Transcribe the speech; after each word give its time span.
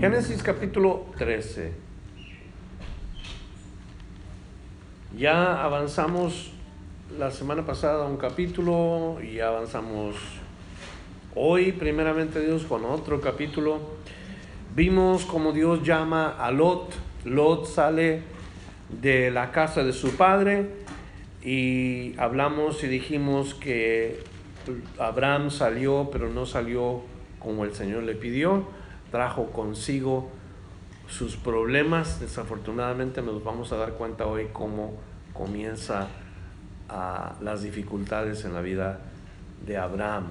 Génesis 0.00 0.44
capítulo 0.44 1.06
13. 1.18 1.72
Ya 5.18 5.60
avanzamos 5.64 6.52
la 7.18 7.32
semana 7.32 7.66
pasada 7.66 8.06
un 8.06 8.16
capítulo 8.16 9.18
y 9.20 9.40
avanzamos 9.40 10.14
hoy, 11.34 11.72
primeramente 11.72 12.38
Dios, 12.40 12.62
con 12.62 12.84
otro 12.84 13.20
capítulo. 13.20 13.80
Vimos 14.76 15.24
como 15.24 15.50
Dios 15.50 15.82
llama 15.82 16.28
a 16.28 16.52
Lot. 16.52 16.94
Lot 17.24 17.66
sale 17.66 18.22
de 19.00 19.32
la 19.32 19.50
casa 19.50 19.82
de 19.82 19.92
su 19.92 20.12
padre 20.12 20.68
y 21.42 22.14
hablamos 22.20 22.84
y 22.84 22.86
dijimos 22.86 23.54
que 23.54 24.22
Abraham 25.00 25.50
salió, 25.50 26.08
pero 26.12 26.30
no 26.30 26.46
salió 26.46 27.02
como 27.40 27.64
el 27.64 27.74
Señor 27.74 28.04
le 28.04 28.14
pidió 28.14 28.77
trajo 29.10 29.46
consigo 29.50 30.28
sus 31.08 31.36
problemas. 31.36 32.20
Desafortunadamente 32.20 33.22
nos 33.22 33.42
vamos 33.42 33.72
a 33.72 33.76
dar 33.76 33.92
cuenta 33.92 34.26
hoy 34.26 34.48
cómo 34.52 34.94
comienza 35.32 36.08
a 36.88 37.34
las 37.40 37.62
dificultades 37.62 38.44
en 38.44 38.54
la 38.54 38.60
vida 38.60 39.00
de 39.66 39.76
Abraham. 39.76 40.24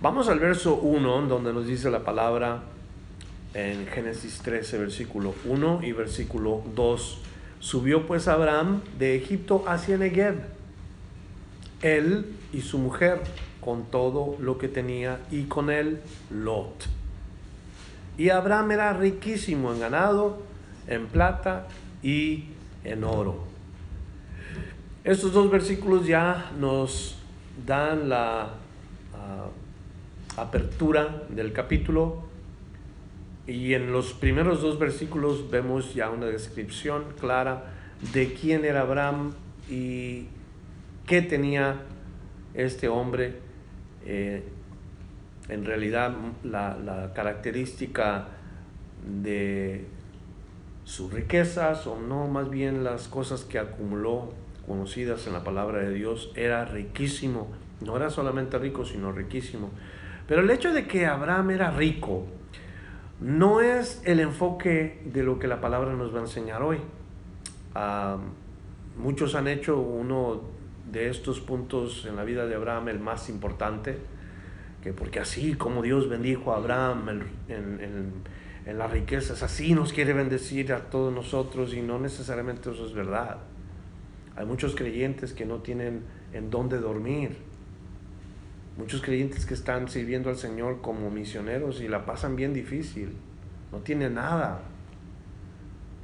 Vamos 0.00 0.28
al 0.28 0.38
verso 0.38 0.76
1, 0.76 1.26
donde 1.26 1.52
nos 1.52 1.66
dice 1.66 1.90
la 1.90 2.00
palabra 2.00 2.62
en 3.54 3.86
Génesis 3.86 4.40
13, 4.42 4.78
versículo 4.78 5.34
1 5.44 5.80
y 5.82 5.92
versículo 5.92 6.62
2. 6.74 7.18
Subió 7.58 8.06
pues 8.06 8.26
Abraham 8.28 8.80
de 8.98 9.16
Egipto 9.16 9.64
hacia 9.66 9.98
Negev, 9.98 10.36
él 11.82 12.26
y 12.52 12.62
su 12.62 12.78
mujer, 12.78 13.20
con 13.60 13.84
todo 13.84 14.36
lo 14.40 14.56
que 14.56 14.68
tenía, 14.68 15.20
y 15.30 15.44
con 15.44 15.68
él 15.68 16.00
Lot 16.30 16.99
y 18.20 18.28
Abraham 18.28 18.72
era 18.72 18.92
riquísimo 18.92 19.72
en 19.72 19.80
ganado, 19.80 20.42
en 20.86 21.06
plata 21.06 21.68
y 22.02 22.44
en 22.84 23.02
oro. 23.02 23.44
Estos 25.04 25.32
dos 25.32 25.50
versículos 25.50 26.06
ya 26.06 26.52
nos 26.60 27.16
dan 27.66 28.10
la 28.10 28.50
ah, 29.14 29.46
apertura 30.36 31.22
del 31.30 31.54
capítulo 31.54 32.24
y 33.46 33.72
en 33.72 33.90
los 33.90 34.12
primeros 34.12 34.60
dos 34.60 34.78
versículos 34.78 35.50
vemos 35.50 35.94
ya 35.94 36.10
una 36.10 36.26
descripción 36.26 37.04
clara 37.18 37.72
de 38.12 38.34
quién 38.34 38.66
era 38.66 38.82
Abraham 38.82 39.32
y 39.66 40.26
qué 41.06 41.22
tenía 41.22 41.84
este 42.52 42.86
hombre 42.86 43.38
eh, 44.04 44.44
en 45.50 45.64
realidad 45.64 46.14
la, 46.44 47.12
característica 47.14 48.28
de 49.22 49.86
sus 50.84 51.12
riquezas 51.12 51.86
o 51.86 51.98
no, 51.98 52.28
más 52.28 52.48
bien 52.50 52.84
las 52.84 53.08
cosas 53.08 53.44
que 53.44 53.58
acumuló 53.58 54.32
conocidas 54.66 55.26
en 55.26 55.32
la 55.32 55.44
palabra 55.44 55.80
de 55.80 55.92
Dios, 55.92 56.32
era 56.34 56.64
riquísimo. 56.64 57.48
No 57.80 57.96
era 57.96 58.10
solamente 58.10 58.58
rico, 58.58 58.84
sino 58.84 59.12
riquísimo. 59.12 59.70
Pero 60.26 60.42
el 60.42 60.50
hecho 60.50 60.72
de 60.72 60.86
que 60.86 61.06
Abraham 61.06 61.50
era 61.50 61.70
rico 61.70 62.26
no 63.20 63.60
es 63.60 64.02
el 64.04 64.20
enfoque 64.20 65.02
de 65.04 65.22
lo 65.22 65.38
que 65.38 65.48
la 65.48 65.60
palabra 65.60 65.92
nos 65.92 66.14
va 66.14 66.18
a 66.18 66.22
enseñar 66.22 66.62
hoy. 66.62 66.78
Muchos 68.96 69.34
han 69.34 69.48
hecho 69.48 69.78
uno 69.78 70.42
de 70.90 71.08
estos 71.08 71.40
puntos 71.40 72.06
en 72.06 72.16
la 72.16 72.24
vida 72.24 72.46
de 72.46 72.54
Abraham 72.54 72.88
el 72.88 73.00
más 73.00 73.28
importante, 73.28 73.98
que 74.82 74.92
porque 74.92 75.20
así 75.20 75.54
como 75.54 75.82
Dios 75.82 76.08
bendijo 76.08 76.52
a 76.52 76.56
Abraham 76.56 77.22
en, 77.48 78.22
en, 78.66 78.78
las 78.78 78.90
riquezas, 78.90 79.42
así 79.42 79.74
nos 79.74 79.92
quiere 79.92 80.12
bendecir 80.12 80.72
a 80.72 80.90
todos 80.90 81.12
nosotros 81.12 81.74
y 81.74 81.80
no 81.80 81.98
necesariamente 81.98 82.70
eso 82.70 82.86
es 82.86 82.94
verdad. 82.94 83.38
Hay 84.36 84.46
muchos 84.46 84.76
creyentes 84.76 85.32
que 85.32 85.44
no 85.44 85.56
tienen 85.56 86.04
en 86.32 86.50
dónde 86.50 86.78
dormir. 86.78 87.36
Muchos 88.78 89.02
creyentes 89.02 89.44
que 89.44 89.54
están 89.54 89.88
sirviendo 89.88 90.30
al 90.30 90.36
Señor 90.36 90.80
como 90.80 91.10
misioneros 91.10 91.80
y 91.80 91.88
la 91.88 92.06
pasan 92.06 92.36
bien 92.36 92.54
difícil. 92.54 93.16
No 93.72 93.78
tienen 93.78 94.14
nada. 94.14 94.62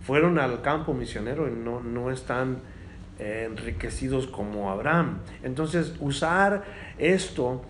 Fueron 0.02 0.38
al 0.38 0.60
campo 0.60 0.92
misionero 0.92 1.48
y 1.48 1.52
no, 1.52 1.80
no 1.80 2.10
están 2.10 2.58
eh, 3.18 3.46
enriquecidos 3.48 4.26
como 4.26 4.70
Abraham. 4.70 5.20
Entonces, 5.42 5.94
usar 6.00 6.64
esto 6.98 7.62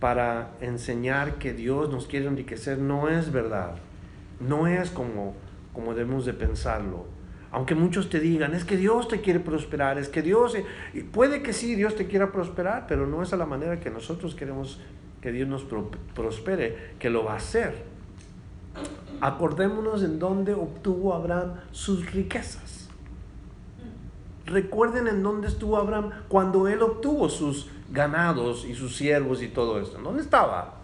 para 0.00 0.52
enseñar 0.60 1.34
que 1.34 1.52
Dios 1.52 1.90
nos 1.90 2.06
quiere 2.06 2.26
enriquecer 2.26 2.78
no 2.78 3.08
es 3.08 3.30
verdad. 3.30 3.76
No 4.40 4.66
es 4.66 4.90
como, 4.90 5.34
como 5.74 5.94
debemos 5.94 6.24
de 6.24 6.32
pensarlo. 6.32 7.04
Aunque 7.52 7.74
muchos 7.74 8.08
te 8.08 8.20
digan, 8.20 8.54
es 8.54 8.64
que 8.64 8.76
Dios 8.76 9.08
te 9.08 9.20
quiere 9.20 9.40
prosperar, 9.40 9.98
es 9.98 10.08
que 10.08 10.22
Dios, 10.22 10.56
y 10.94 11.00
puede 11.02 11.42
que 11.42 11.52
sí, 11.52 11.74
Dios 11.74 11.96
te 11.96 12.06
quiera 12.06 12.32
prosperar, 12.32 12.86
pero 12.88 13.06
no 13.06 13.22
es 13.22 13.32
a 13.32 13.36
la 13.36 13.44
manera 13.44 13.80
que 13.80 13.90
nosotros 13.90 14.34
queremos 14.34 14.80
que 15.20 15.32
Dios 15.32 15.48
nos 15.48 15.64
prospere, 16.14 16.94
que 16.98 17.10
lo 17.10 17.24
va 17.24 17.34
a 17.34 17.36
hacer. 17.36 17.84
Acordémonos 19.20 20.02
en 20.02 20.18
dónde 20.18 20.54
obtuvo 20.54 21.12
Abraham 21.12 21.54
sus 21.72 22.10
riquezas. 22.12 22.88
Recuerden 24.46 25.08
en 25.08 25.22
dónde 25.22 25.48
estuvo 25.48 25.76
Abraham 25.76 26.10
cuando 26.28 26.68
él 26.68 26.80
obtuvo 26.82 27.28
sus 27.28 27.68
ganados 27.90 28.64
y 28.64 28.74
sus 28.74 28.96
siervos 28.96 29.42
y 29.42 29.48
todo 29.48 29.80
esto. 29.80 29.98
¿Dónde 29.98 30.22
estaba? 30.22 30.76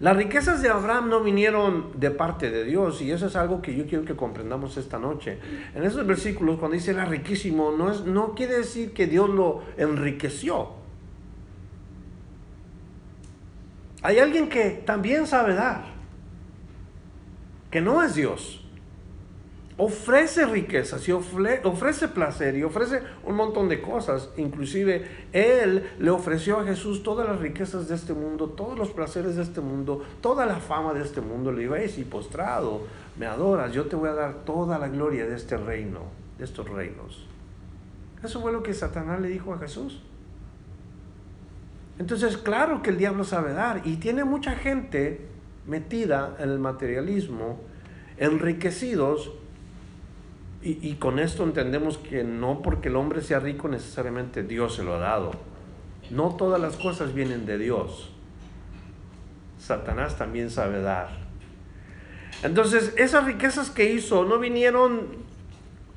Las 0.00 0.16
riquezas 0.16 0.62
de 0.62 0.68
Abraham 0.68 1.08
no 1.10 1.20
vinieron 1.20 1.92
de 1.94 2.10
parte 2.10 2.50
de 2.50 2.64
Dios 2.64 3.00
y 3.02 3.12
eso 3.12 3.26
es 3.26 3.36
algo 3.36 3.62
que 3.62 3.76
yo 3.76 3.86
quiero 3.86 4.04
que 4.04 4.16
comprendamos 4.16 4.76
esta 4.76 4.98
noche. 4.98 5.38
En 5.74 5.84
esos 5.84 6.04
versículos 6.06 6.58
cuando 6.58 6.74
dice 6.74 6.90
era 6.90 7.04
riquísimo, 7.04 7.70
no, 7.70 7.90
es, 7.90 8.04
no 8.04 8.34
quiere 8.34 8.58
decir 8.58 8.92
que 8.92 9.06
Dios 9.06 9.30
lo 9.30 9.62
enriqueció. 9.76 10.70
Hay 14.02 14.18
alguien 14.18 14.48
que 14.48 14.70
también 14.84 15.28
sabe 15.28 15.54
dar, 15.54 15.84
que 17.70 17.80
no 17.80 18.02
es 18.02 18.16
Dios 18.16 18.61
ofrece 19.84 20.46
riquezas 20.46 21.08
y 21.08 21.12
ofrece 21.12 22.06
placer 22.06 22.56
y 22.56 22.62
ofrece 22.62 23.02
un 23.24 23.34
montón 23.34 23.68
de 23.68 23.82
cosas. 23.82 24.30
Inclusive 24.36 25.26
Él 25.32 25.90
le 25.98 26.10
ofreció 26.10 26.60
a 26.60 26.64
Jesús 26.64 27.02
todas 27.02 27.28
las 27.28 27.40
riquezas 27.40 27.88
de 27.88 27.96
este 27.96 28.14
mundo, 28.14 28.50
todos 28.50 28.78
los 28.78 28.90
placeres 28.90 29.34
de 29.34 29.42
este 29.42 29.60
mundo, 29.60 30.04
toda 30.20 30.46
la 30.46 30.60
fama 30.60 30.94
de 30.94 31.02
este 31.02 31.20
mundo. 31.20 31.50
Le 31.50 31.64
iba 31.64 31.76
a 31.76 31.80
decir, 31.80 32.08
postrado, 32.08 32.82
me 33.18 33.26
adoras, 33.26 33.72
yo 33.72 33.86
te 33.86 33.96
voy 33.96 34.08
a 34.08 34.14
dar 34.14 34.44
toda 34.44 34.78
la 34.78 34.86
gloria 34.86 35.26
de 35.26 35.34
este 35.34 35.56
reino, 35.56 36.02
de 36.38 36.44
estos 36.44 36.68
reinos. 36.68 37.26
Eso 38.22 38.40
fue 38.40 38.52
lo 38.52 38.62
que 38.62 38.74
Satanás 38.74 39.20
le 39.20 39.30
dijo 39.30 39.52
a 39.52 39.58
Jesús. 39.58 40.00
Entonces, 41.98 42.36
claro 42.36 42.82
que 42.82 42.90
el 42.90 42.98
diablo 42.98 43.24
sabe 43.24 43.52
dar 43.52 43.82
y 43.84 43.96
tiene 43.96 44.22
mucha 44.22 44.52
gente 44.52 45.26
metida 45.66 46.36
en 46.38 46.50
el 46.50 46.60
materialismo, 46.60 47.58
enriquecidos 48.16 49.32
y, 50.64 50.94
con 50.94 51.18
esto 51.18 51.42
entendemos 51.42 51.98
que 51.98 52.22
no 52.22 52.62
porque 52.62 52.88
el 52.88 52.94
hombre 52.94 53.20
sea 53.20 53.40
rico 53.40 53.66
necesariamente 53.66 54.44
Dios 54.44 54.76
se 54.76 54.84
lo 54.84 54.94
ha 54.94 54.98
dado. 54.98 55.32
No 56.10 56.36
todas 56.36 56.60
las 56.60 56.76
cosas 56.76 57.14
vienen 57.14 57.46
de 57.46 57.58
Dios. 57.58 58.10
Satanás 59.58 60.16
también 60.16 60.50
sabe 60.50 60.80
dar. 60.80 61.08
Entonces, 62.44 62.94
esas 62.96 63.24
riquezas 63.24 63.70
que 63.70 63.92
hizo 63.92 64.24
no 64.24 64.38
vinieron 64.38 65.22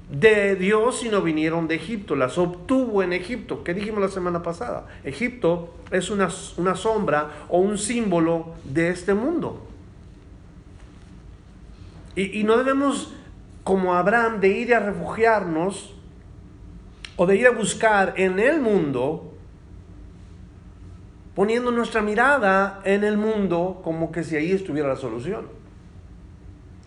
de 0.09 0.55
Dios, 0.55 0.99
sino 0.99 1.21
vinieron 1.21 1.67
de 1.67 1.75
Egipto. 1.75 2.15
Las 2.15 2.37
obtuvo 2.39 3.03
en 3.03 3.13
Egipto. 3.13 3.63
¿Qué 3.63 3.73
dijimos 3.75 4.01
la 4.01 4.09
semana 4.09 4.41
pasada? 4.41 4.87
Egipto 5.03 5.75
es 5.91 6.09
una, 6.09 6.29
una 6.57 6.75
sombra 6.75 7.45
o 7.49 7.59
un 7.59 7.77
símbolo 7.77 8.55
de 8.63 8.89
este 8.89 9.13
mundo. 9.13 9.67
Y, 12.15 12.39
y 12.39 12.43
no 12.43 12.57
debemos 12.57 13.13
como 13.65 13.95
Abraham 13.95 14.39
de 14.39 14.49
ir 14.49 14.75
a 14.75 14.79
refugiarnos 14.79 15.95
o 17.17 17.25
de 17.25 17.35
ir 17.35 17.47
a 17.47 17.51
buscar 17.51 18.13
en 18.15 18.39
el 18.39 18.61
mundo 18.61 19.33
poniendo 21.33 21.71
nuestra 21.71 22.03
mirada 22.03 22.79
en 22.85 23.03
el 23.03 23.17
mundo 23.17 23.81
como 23.83 24.11
que 24.11 24.23
si 24.23 24.35
ahí 24.35 24.51
estuviera 24.51 24.87
la 24.87 24.95
solución. 24.95 25.47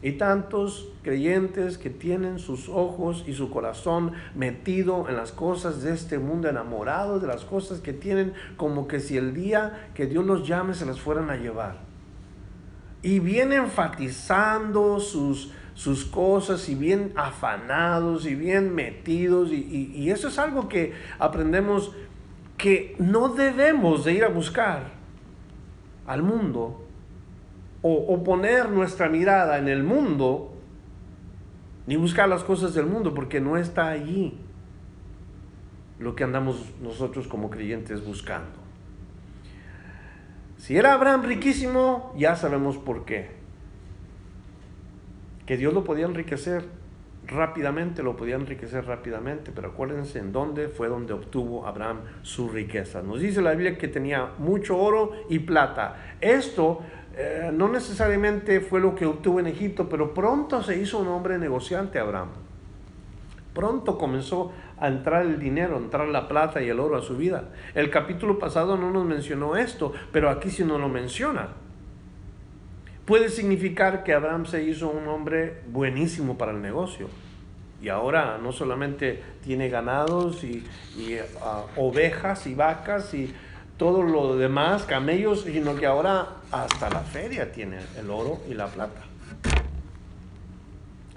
Y 0.03 0.13
tantos 0.13 0.89
creyentes 1.03 1.79
que 1.79 1.91
tienen 1.91 2.39
sus 2.39 2.69
ojos 2.69 3.25
y 3.27 3.35
su 3.35 3.51
corazón 3.51 4.13
metido 4.37 5.09
en 5.09 5.17
las 5.17 5.33
cosas 5.33 5.83
de 5.83 5.93
este 5.93 6.21
mundo, 6.21 6.49
enamorados 6.49 7.21
de 7.21 7.27
las 7.27 7.45
cosas 7.45 7.81
que 7.81 7.93
tienen, 7.93 8.35
como 8.57 8.87
que 8.87 9.01
si 9.01 9.17
el 9.17 9.35
día 9.35 9.91
que 9.95 10.07
Dios 10.07 10.25
los 10.25 10.47
llame 10.47 10.75
se 10.75 10.87
las 10.87 11.01
fueran 11.01 11.29
a 11.29 11.37
llevar. 11.37 11.79
Y 13.03 13.19
bien 13.19 13.53
enfatizando 13.53 15.01
sus, 15.01 15.53
sus 15.79 16.05
cosas 16.05 16.69
y 16.69 16.75
bien 16.75 17.13
afanados 17.15 18.27
y 18.27 18.35
bien 18.35 18.75
metidos. 18.75 19.53
Y, 19.53 19.93
y 19.95 20.11
eso 20.11 20.27
es 20.27 20.37
algo 20.41 20.69
que 20.69 20.93
aprendemos 21.21 21.93
que 22.57 22.97
no 22.99 23.29
debemos 23.29 24.05
de 24.05 24.15
ir 24.15 24.25
a 24.25 24.29
buscar 24.29 24.91
al 26.05 26.25
mundo 26.25 26.85
o, 27.81 28.25
poner 28.25 28.71
nuestra 28.71 29.09
mirada 29.09 29.57
en 29.59 29.69
el 29.69 29.85
mundo, 29.85 30.53
ni 31.87 31.95
buscar 31.95 32.29
las 32.29 32.43
cosas 32.43 32.75
del 32.75 32.87
mundo, 32.87 33.15
porque 33.15 33.41
no 33.41 33.57
está 33.57 33.87
allí 33.87 34.37
lo 36.01 36.17
que 36.17 36.25
andamos 36.25 36.75
nosotros 36.83 37.29
como 37.29 37.51
creyentes 37.51 38.05
buscando. 38.05 38.59
Si 40.57 40.77
era 40.77 40.93
Abraham 40.93 41.23
riquísimo, 41.23 42.13
ya 42.17 42.35
sabemos 42.35 42.79
por 42.79 43.05
qué. 43.05 43.38
Que 45.49 45.57
Dios 45.57 45.73
lo 45.73 45.83
podía 45.83 46.05
enriquecer 46.05 46.67
rápidamente, 47.27 48.03
lo 48.03 48.17
podía 48.17 48.35
enriquecer 48.35 48.85
rápidamente, 48.85 49.51
pero 49.51 49.69
acuérdense 49.69 50.19
en 50.19 50.31
dónde 50.31 50.69
fue 50.69 50.89
donde 50.89 51.15
obtuvo 51.15 51.67
Abraham 51.67 52.01
su 52.21 52.51
riqueza. 52.51 53.01
Nos 53.01 53.21
dice 53.21 53.41
la 53.41 53.53
Biblia 53.53 53.79
que 53.79 53.89
tenía 53.89 54.33
mucho 54.37 54.77
oro 54.77 55.13
y 55.31 55.39
plata. 55.39 56.17
Esto 56.21 56.81
eh, 57.17 57.51
no 57.51 57.71
necesariamente 57.71 58.61
fue 58.61 58.79
lo 58.79 58.95
que 58.95 59.07
obtuvo 59.07 59.41
en 59.41 59.47
Egipto, 59.47 59.89
pero 59.89 60.13
pronto 60.13 60.63
se 60.63 60.79
hizo 60.79 60.99
un 60.99 61.09
hombre 61.09 61.39
negociante 61.39 61.99
Abraham. 61.99 62.29
Pronto 63.55 63.97
comenzó 63.97 64.53
a 64.79 64.89
entrar 64.89 65.23
el 65.23 65.39
dinero, 65.39 65.79
entrar 65.79 66.09
la 66.09 66.29
plata 66.29 66.61
y 66.61 66.69
el 66.69 66.79
oro 66.79 66.99
a 66.99 67.01
su 67.01 67.17
vida. 67.17 67.49
El 67.75 67.89
capítulo 67.89 68.39
pasado 68.39 68.77
no 68.77 68.91
nos 68.91 69.07
mencionó 69.07 69.57
esto, 69.57 69.95
pero 70.13 70.29
aquí 70.29 70.51
sí 70.51 70.63
nos 70.63 70.79
lo 70.79 70.91
menciona. 70.91 71.68
Puede 73.09 73.31
significar 73.31 74.05
que 74.05 74.13
Abraham 74.13 74.45
se 74.45 74.63
hizo 74.65 74.91
un 74.91 75.09
hombre 75.09 75.63
buenísimo 75.73 76.37
para 76.37 76.53
el 76.53 76.61
negocio. 76.61 77.09
Y 77.81 77.89
ahora 77.89 78.37
no 78.37 78.53
solamente 78.53 79.23
tiene 79.43 79.71
ganados 79.71 80.45
y, 80.45 80.63
ah, 81.41 81.65
ovejas 81.77 82.47
y 82.47 82.55
vacas 82.55 83.15
y 83.15 83.33
todo 83.79 84.03
lo 84.03 84.37
demás, 84.37 84.83
camellos, 84.83 85.45
sino 85.45 85.75
que 85.75 85.87
ahora 85.87 86.37
hasta 86.53 86.91
la 86.91 87.01
feria 87.01 87.51
tiene 87.51 87.79
el 87.99 88.11
oro 88.11 88.43
y 88.47 88.53
la 88.53 88.67
plata. 88.67 89.01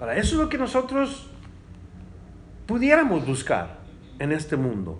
Ahora, 0.00 0.16
eso 0.16 0.36
es 0.36 0.40
lo 0.40 0.48
que 0.48 0.56
nosotros 0.56 1.28
pudiéramos 2.64 3.26
buscar 3.26 3.80
en 4.18 4.32
este 4.32 4.56
mundo. 4.56 4.98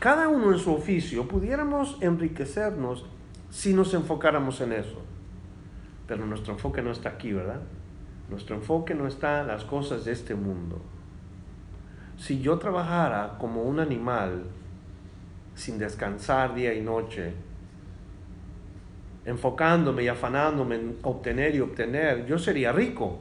Cada 0.00 0.28
uno 0.28 0.52
en 0.52 0.58
su 0.58 0.74
oficio 0.74 1.26
pudiéramos 1.26 1.96
enriquecernos 2.02 3.06
si 3.48 3.72
nos 3.72 3.94
enfocáramos 3.94 4.60
en 4.60 4.74
eso. 4.74 5.05
Pero 6.06 6.26
nuestro 6.26 6.52
enfoque 6.52 6.82
no 6.82 6.90
está 6.90 7.10
aquí, 7.10 7.32
¿verdad? 7.32 7.60
Nuestro 8.30 8.56
enfoque 8.56 8.94
no 8.94 9.06
está 9.06 9.40
en 9.42 9.48
las 9.48 9.64
cosas 9.64 10.04
de 10.04 10.12
este 10.12 10.34
mundo. 10.34 10.80
Si 12.16 12.40
yo 12.40 12.58
trabajara 12.58 13.36
como 13.38 13.62
un 13.62 13.78
animal 13.78 14.44
sin 15.54 15.78
descansar 15.78 16.54
día 16.54 16.74
y 16.74 16.80
noche, 16.80 17.34
enfocándome 19.24 20.04
y 20.04 20.08
afanándome 20.08 20.76
en 20.76 20.96
obtener 21.02 21.54
y 21.54 21.60
obtener, 21.60 22.26
yo 22.26 22.38
sería 22.38 22.72
rico 22.72 23.18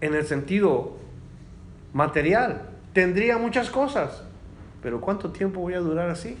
en 0.00 0.14
el 0.14 0.24
sentido 0.24 0.96
material. 1.92 2.70
Tendría 2.92 3.38
muchas 3.38 3.70
cosas, 3.70 4.22
pero 4.82 5.00
¿cuánto 5.00 5.30
tiempo 5.30 5.60
voy 5.60 5.74
a 5.74 5.80
durar 5.80 6.10
así? 6.10 6.36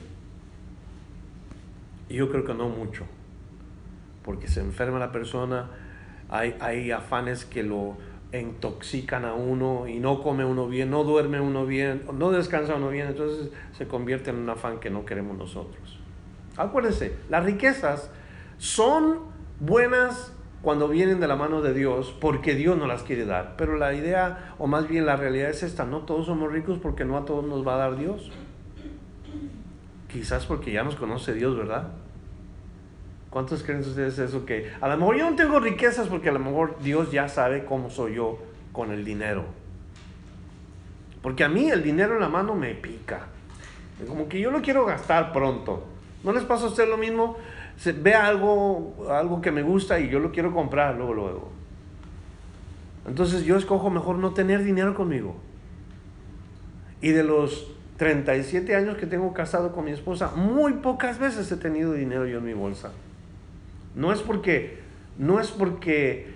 Yo 2.08 2.30
creo 2.30 2.44
que 2.44 2.54
no 2.54 2.68
mucho, 2.68 3.04
porque 4.24 4.48
se 4.48 4.60
enferma 4.60 4.98
la 4.98 5.12
persona, 5.12 5.70
hay, 6.28 6.56
hay 6.60 6.90
afanes 6.90 7.44
que 7.44 7.62
lo, 7.62 7.96
intoxican 8.38 9.24
a 9.24 9.34
uno 9.34 9.86
y 9.86 9.98
no 10.00 10.22
come 10.22 10.44
uno 10.44 10.66
bien, 10.68 10.90
no 10.90 11.04
duerme 11.04 11.40
uno 11.40 11.66
bien, 11.66 12.02
no 12.14 12.30
descansa 12.30 12.76
uno 12.76 12.88
bien, 12.88 13.08
entonces 13.08 13.50
se 13.76 13.86
convierte 13.86 14.30
en 14.30 14.36
un 14.36 14.48
afán 14.48 14.80
que 14.80 14.90
no 14.90 15.04
queremos 15.04 15.36
nosotros. 15.36 15.98
Acuérdense, 16.56 17.14
las 17.28 17.44
riquezas 17.44 18.10
son 18.58 19.20
buenas 19.60 20.32
cuando 20.62 20.88
vienen 20.88 21.20
de 21.20 21.28
la 21.28 21.36
mano 21.36 21.60
de 21.60 21.74
Dios 21.74 22.16
porque 22.20 22.54
Dios 22.54 22.78
no 22.78 22.86
las 22.86 23.02
quiere 23.02 23.26
dar, 23.26 23.54
pero 23.56 23.76
la 23.76 23.94
idea 23.94 24.54
o 24.58 24.66
más 24.66 24.88
bien 24.88 25.06
la 25.06 25.16
realidad 25.16 25.50
es 25.50 25.62
esta, 25.62 25.84
no 25.84 26.00
todos 26.00 26.26
somos 26.26 26.50
ricos 26.50 26.78
porque 26.78 27.04
no 27.04 27.18
a 27.18 27.24
todos 27.24 27.44
nos 27.44 27.66
va 27.66 27.74
a 27.74 27.78
dar 27.78 27.96
Dios. 27.96 28.30
Quizás 30.08 30.44
porque 30.44 30.72
ya 30.72 30.84
nos 30.84 30.96
conoce 30.96 31.32
Dios, 31.32 31.56
¿verdad? 31.56 31.88
¿Cuántos 33.32 33.62
creen 33.62 33.80
ustedes 33.80 34.18
eso? 34.18 34.44
Que 34.44 34.70
a 34.78 34.88
lo 34.88 34.96
mejor 34.98 35.16
yo 35.16 35.30
no 35.30 35.34
tengo 35.36 35.58
riquezas 35.58 36.06
porque 36.06 36.28
a 36.28 36.32
lo 36.32 36.38
mejor 36.38 36.76
Dios 36.82 37.10
ya 37.10 37.28
sabe 37.30 37.64
cómo 37.64 37.88
soy 37.88 38.16
yo 38.16 38.38
con 38.72 38.92
el 38.92 39.06
dinero. 39.06 39.46
Porque 41.22 41.42
a 41.42 41.48
mí 41.48 41.70
el 41.70 41.82
dinero 41.82 42.14
en 42.14 42.20
la 42.20 42.28
mano 42.28 42.54
me 42.54 42.74
pica. 42.74 43.28
Como 44.06 44.28
que 44.28 44.38
yo 44.38 44.50
lo 44.50 44.60
quiero 44.60 44.84
gastar 44.84 45.32
pronto. 45.32 45.82
¿No 46.22 46.32
les 46.34 46.44
pasa 46.44 46.66
a 46.66 46.68
usted 46.68 46.86
lo 46.86 46.98
mismo? 46.98 47.38
Se, 47.78 47.92
ve 47.92 48.14
algo, 48.14 49.06
algo 49.08 49.40
que 49.40 49.50
me 49.50 49.62
gusta 49.62 49.98
y 49.98 50.10
yo 50.10 50.18
lo 50.18 50.30
quiero 50.30 50.52
comprar 50.52 50.96
luego, 50.96 51.14
luego. 51.14 51.52
Entonces 53.08 53.44
yo 53.44 53.56
escojo 53.56 53.88
mejor 53.88 54.16
no 54.16 54.34
tener 54.34 54.62
dinero 54.62 54.94
conmigo. 54.94 55.36
Y 57.00 57.12
de 57.12 57.24
los 57.24 57.72
37 57.96 58.76
años 58.76 58.98
que 58.98 59.06
tengo 59.06 59.32
casado 59.32 59.72
con 59.72 59.86
mi 59.86 59.92
esposa, 59.92 60.32
muy 60.36 60.74
pocas 60.74 61.18
veces 61.18 61.50
he 61.50 61.56
tenido 61.56 61.94
dinero 61.94 62.26
yo 62.26 62.38
en 62.38 62.44
mi 62.44 62.52
bolsa. 62.52 62.92
No 63.94 64.12
es 64.12 64.20
porque, 64.20 64.80
no 65.18 65.40
es 65.40 65.50
porque 65.50 66.32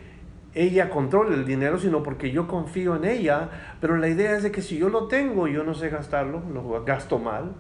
ella 0.55 0.91
controle 0.91 1.35
el 1.35 1.45
dinero, 1.45 1.79
sino 1.79 2.03
porque 2.03 2.31
yo 2.31 2.49
confío 2.49 2.97
en 2.97 3.05
ella, 3.05 3.51
pero 3.81 3.97
la 3.97 4.09
idea 4.09 4.37
es 4.37 4.43
de 4.43 4.51
que 4.51 4.63
si 4.63 4.79
yo 4.79 4.89
lo 4.89 5.07
tengo, 5.07 5.49
yo 5.49 5.65
no 5.65 5.75
sé 5.75 5.91
gastarlo, 5.91 6.43
lo 6.53 6.85
gasto 6.85 7.19
mal. 7.19 7.55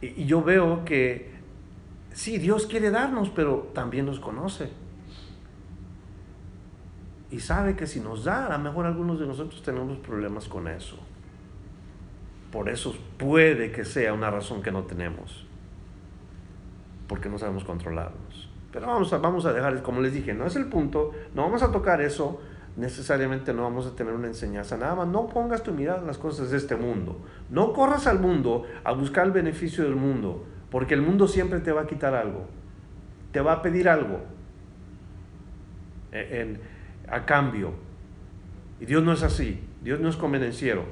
Y, 0.00 0.24
yo 0.26 0.42
veo 0.42 0.84
que 0.84 1.30
sí, 2.12 2.38
Dios 2.38 2.66
quiere 2.66 2.90
darnos, 2.90 3.30
pero 3.30 3.70
también 3.74 4.06
nos 4.06 4.20
conoce. 4.20 4.70
Y 7.30 7.40
sabe 7.40 7.76
que 7.76 7.86
si 7.86 8.00
nos 8.00 8.24
da, 8.24 8.46
a 8.46 8.58
lo 8.58 8.58
mejor 8.58 8.86
algunos 8.86 9.20
de 9.20 9.26
nosotros 9.26 9.62
tenemos 9.62 9.98
problemas 9.98 10.48
con 10.48 10.66
eso. 10.66 10.96
Por 12.50 12.68
eso 12.68 12.96
puede 13.18 13.70
que 13.70 13.84
sea 13.84 14.12
una 14.12 14.30
razón 14.30 14.62
que 14.62 14.72
no 14.72 14.82
tenemos 14.82 15.49
porque 17.10 17.28
no 17.28 17.38
sabemos 17.38 17.64
controlarnos. 17.64 18.48
Pero 18.72 18.86
vamos 18.86 19.12
a, 19.12 19.18
vamos 19.18 19.44
a 19.44 19.52
dejar, 19.52 19.82
como 19.82 20.00
les 20.00 20.14
dije, 20.14 20.32
no 20.32 20.46
es 20.46 20.54
el 20.54 20.66
punto, 20.66 21.10
no 21.34 21.42
vamos 21.42 21.60
a 21.64 21.72
tocar 21.72 22.00
eso, 22.00 22.40
necesariamente 22.76 23.52
no 23.52 23.64
vamos 23.64 23.84
a 23.88 23.96
tener 23.96 24.14
una 24.14 24.28
enseñanza, 24.28 24.76
nada 24.76 24.94
más, 24.94 25.08
no 25.08 25.26
pongas 25.26 25.64
tu 25.64 25.72
mirada 25.72 25.98
en 25.98 26.06
las 26.06 26.18
cosas 26.18 26.52
de 26.52 26.56
este 26.56 26.76
mundo, 26.76 27.18
no 27.50 27.72
corras 27.72 28.06
al 28.06 28.20
mundo 28.20 28.64
a 28.84 28.92
buscar 28.92 29.26
el 29.26 29.32
beneficio 29.32 29.82
del 29.82 29.96
mundo, 29.96 30.46
porque 30.70 30.94
el 30.94 31.02
mundo 31.02 31.26
siempre 31.26 31.58
te 31.58 31.72
va 31.72 31.80
a 31.80 31.86
quitar 31.88 32.14
algo, 32.14 32.46
te 33.32 33.40
va 33.40 33.54
a 33.54 33.62
pedir 33.62 33.88
algo 33.88 34.20
eh, 36.12 36.60
a 37.08 37.26
cambio. 37.26 37.72
Y 38.78 38.86
Dios 38.86 39.02
no 39.02 39.12
es 39.12 39.24
así, 39.24 39.60
Dios 39.82 39.98
no 39.98 40.08
es 40.08 40.16
convenenciero. 40.16 40.84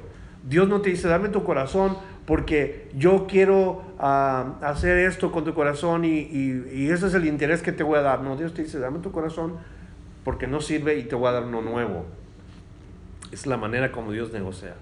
Dios 0.43 0.67
no 0.67 0.81
te 0.81 0.89
dice, 0.89 1.07
dame 1.07 1.29
tu 1.29 1.45
corazón 1.45 1.97
porque 2.25 2.89
yo 2.93 3.25
quiero 3.25 3.88
ah, 3.99 4.55
hacer 4.61 4.97
esto 4.97 5.31
con 5.31 5.43
tu 5.43 5.53
corazón 5.53 6.05
y, 6.05 6.89
ese 6.89 7.07
es 7.07 7.13
el 7.13 7.25
interés 7.25 7.61
que 7.61 7.71
te 7.71 7.83
voy 7.83 7.99
a 7.99 8.01
dar. 8.01 8.21
No, 8.21 8.35
Dios 8.35 8.53
te 8.53 8.63
dice, 8.63 8.79
dame 8.79 8.99
tu 8.99 9.11
corazón 9.11 9.57
porque 10.23 10.47
no 10.47 10.61
sirve 10.61 10.97
y 10.97 11.03
te 11.03 11.15
voy 11.15 11.27
a 11.29 11.33
dar 11.33 11.43
uno 11.43 11.61
nuevo. 11.61 12.05
Es 13.31 13.45
la 13.45 13.57
manera 13.57 13.91
como 13.91 14.11
Dios 14.11 14.31
negocia. 14.31 14.73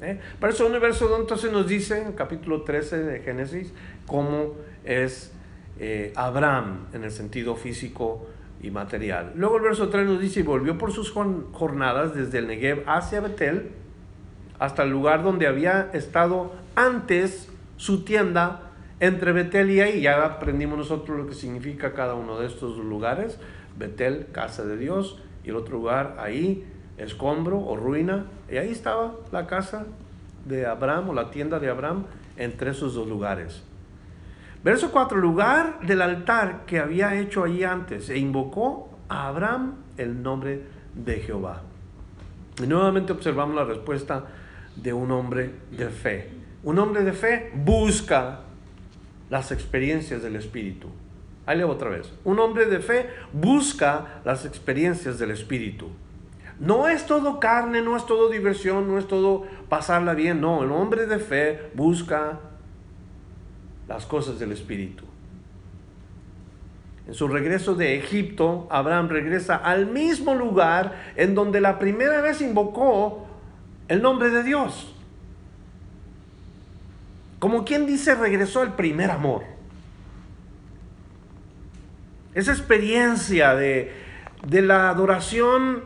¿eh? 0.00 0.20
Para 0.38 0.52
eso 0.52 0.66
el 0.66 0.80
verso 0.80 1.18
entonces 1.18 1.50
nos 1.52 1.66
dice, 1.66 2.02
en 2.02 2.12
capítulo 2.12 2.62
13 2.62 2.98
de 2.98 3.20
Génesis, 3.20 3.72
cómo 4.06 4.54
es 4.84 5.32
eh, 5.78 6.12
Abraham 6.16 6.86
en 6.92 7.04
el 7.04 7.10
sentido 7.10 7.56
físico 7.56 8.26
y 8.62 8.70
material. 8.70 9.32
Luego 9.36 9.56
el 9.56 9.62
verso 9.62 9.88
3 9.88 10.06
nos 10.06 10.20
dice, 10.20 10.40
y 10.40 10.42
volvió 10.42 10.76
por 10.78 10.92
sus 10.92 11.10
jornadas 11.10 12.14
desde 12.14 12.38
el 12.38 12.46
Negev 12.46 12.84
hacia 12.86 13.20
Betel, 13.20 13.70
hasta 14.58 14.82
el 14.82 14.90
lugar 14.90 15.22
donde 15.22 15.46
había 15.46 15.90
estado 15.94 16.52
antes 16.74 17.49
su 17.80 18.04
tienda 18.04 18.60
entre 19.00 19.32
Betel 19.32 19.70
y 19.70 19.80
ahí. 19.80 20.02
Ya 20.02 20.22
aprendimos 20.22 20.76
nosotros 20.76 21.16
lo 21.16 21.26
que 21.26 21.34
significa 21.34 21.94
cada 21.94 22.14
uno 22.14 22.38
de 22.38 22.46
estos 22.46 22.76
lugares. 22.76 23.38
Betel, 23.78 24.26
casa 24.32 24.66
de 24.66 24.76
Dios, 24.76 25.18
y 25.42 25.48
el 25.48 25.56
otro 25.56 25.78
lugar 25.78 26.16
ahí, 26.18 26.66
escombro 26.98 27.58
o 27.58 27.76
ruina. 27.76 28.26
Y 28.50 28.58
ahí 28.58 28.70
estaba 28.70 29.14
la 29.32 29.46
casa 29.46 29.86
de 30.44 30.66
Abraham 30.66 31.08
o 31.08 31.14
la 31.14 31.30
tienda 31.30 31.58
de 31.58 31.70
Abraham 31.70 32.04
entre 32.36 32.72
esos 32.72 32.92
dos 32.92 33.08
lugares. 33.08 33.62
Verso 34.62 34.92
4, 34.92 35.16
lugar 35.16 35.80
del 35.80 36.02
altar 36.02 36.66
que 36.66 36.80
había 36.80 37.18
hecho 37.18 37.44
allí 37.44 37.64
antes, 37.64 38.10
e 38.10 38.18
invocó 38.18 38.90
a 39.08 39.28
Abraham 39.28 39.76
el 39.96 40.22
nombre 40.22 40.64
de 40.94 41.20
Jehová. 41.20 41.62
Y 42.62 42.66
nuevamente 42.66 43.14
observamos 43.14 43.56
la 43.56 43.64
respuesta 43.64 44.26
de 44.76 44.92
un 44.92 45.10
hombre 45.12 45.50
de 45.70 45.88
fe. 45.88 46.39
Un 46.62 46.78
hombre 46.78 47.04
de 47.04 47.12
fe 47.12 47.52
busca 47.54 48.40
las 49.30 49.52
experiencias 49.52 50.22
del 50.22 50.36
Espíritu. 50.36 50.88
Ahí 51.46 51.56
leo 51.56 51.70
otra 51.70 51.88
vez. 51.88 52.12
Un 52.24 52.38
hombre 52.38 52.66
de 52.66 52.80
fe 52.80 53.08
busca 53.32 54.20
las 54.24 54.44
experiencias 54.44 55.18
del 55.18 55.30
Espíritu. 55.30 55.88
No 56.58 56.88
es 56.88 57.06
todo 57.06 57.40
carne, 57.40 57.80
no 57.80 57.96
es 57.96 58.04
todo 58.04 58.28
diversión, 58.28 58.86
no 58.86 58.98
es 58.98 59.08
todo 59.08 59.44
pasarla 59.70 60.12
bien. 60.12 60.42
No, 60.42 60.62
el 60.62 60.70
hombre 60.70 61.06
de 61.06 61.18
fe 61.18 61.70
busca 61.74 62.40
las 63.88 64.04
cosas 64.04 64.38
del 64.38 64.52
Espíritu. 64.52 65.04
En 67.08 67.14
su 67.14 67.26
regreso 67.26 67.74
de 67.74 67.98
Egipto, 67.98 68.68
Abraham 68.70 69.08
regresa 69.08 69.56
al 69.56 69.86
mismo 69.86 70.34
lugar 70.34 71.12
en 71.16 71.34
donde 71.34 71.60
la 71.60 71.78
primera 71.78 72.20
vez 72.20 72.42
invocó 72.42 73.26
el 73.88 74.02
nombre 74.02 74.28
de 74.30 74.42
Dios. 74.42 74.94
Como 77.40 77.64
quien 77.64 77.86
dice, 77.86 78.14
regresó 78.14 78.60
al 78.60 78.76
primer 78.76 79.10
amor. 79.10 79.42
Esa 82.34 82.52
experiencia 82.52 83.56
de, 83.56 83.92
de 84.46 84.62
la 84.62 84.90
adoración 84.90 85.82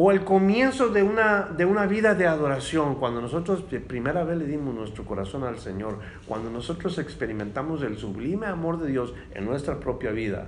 o 0.00 0.12
el 0.12 0.22
comienzo 0.22 0.90
de 0.90 1.02
una, 1.02 1.48
de 1.56 1.64
una 1.64 1.86
vida 1.86 2.14
de 2.14 2.26
adoración, 2.28 2.94
cuando 2.94 3.20
nosotros 3.20 3.68
de 3.68 3.80
primera 3.80 4.22
vez 4.22 4.38
le 4.38 4.46
dimos 4.46 4.72
nuestro 4.72 5.04
corazón 5.04 5.42
al 5.42 5.58
Señor, 5.58 5.98
cuando 6.26 6.50
nosotros 6.50 6.98
experimentamos 6.98 7.82
el 7.82 7.98
sublime 7.98 8.46
amor 8.46 8.78
de 8.78 8.92
Dios 8.92 9.12
en 9.34 9.44
nuestra 9.44 9.80
propia 9.80 10.12
vida, 10.12 10.46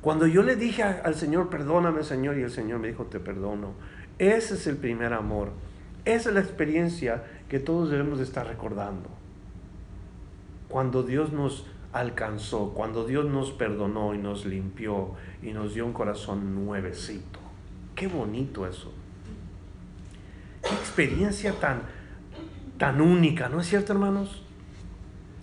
cuando 0.00 0.26
yo 0.26 0.42
le 0.42 0.56
dije 0.56 0.82
al 0.82 1.14
Señor, 1.14 1.50
perdóname 1.50 2.02
Señor, 2.02 2.36
y 2.36 2.42
el 2.42 2.50
Señor 2.50 2.80
me 2.80 2.88
dijo, 2.88 3.04
te 3.04 3.20
perdono, 3.20 3.74
ese 4.18 4.54
es 4.54 4.66
el 4.66 4.76
primer 4.76 5.12
amor, 5.12 5.50
esa 6.04 6.30
es 6.30 6.34
la 6.34 6.40
experiencia 6.40 7.22
que 7.50 7.58
todos 7.58 7.90
debemos 7.90 8.18
de 8.18 8.24
estar 8.24 8.46
recordando. 8.46 9.10
Cuando 10.68 11.02
Dios 11.02 11.32
nos 11.32 11.66
alcanzó, 11.92 12.72
cuando 12.74 13.04
Dios 13.04 13.26
nos 13.26 13.50
perdonó 13.50 14.14
y 14.14 14.18
nos 14.18 14.46
limpió 14.46 15.14
y 15.42 15.50
nos 15.50 15.74
dio 15.74 15.84
un 15.84 15.92
corazón 15.92 16.54
nuevecito. 16.64 17.40
Qué 17.96 18.06
bonito 18.06 18.68
eso. 18.68 18.92
Qué 20.62 20.74
experiencia 20.74 21.52
tan, 21.54 21.82
tan 22.78 23.00
única, 23.00 23.48
¿no 23.48 23.60
es 23.60 23.66
cierto, 23.66 23.92
hermanos? 23.92 24.44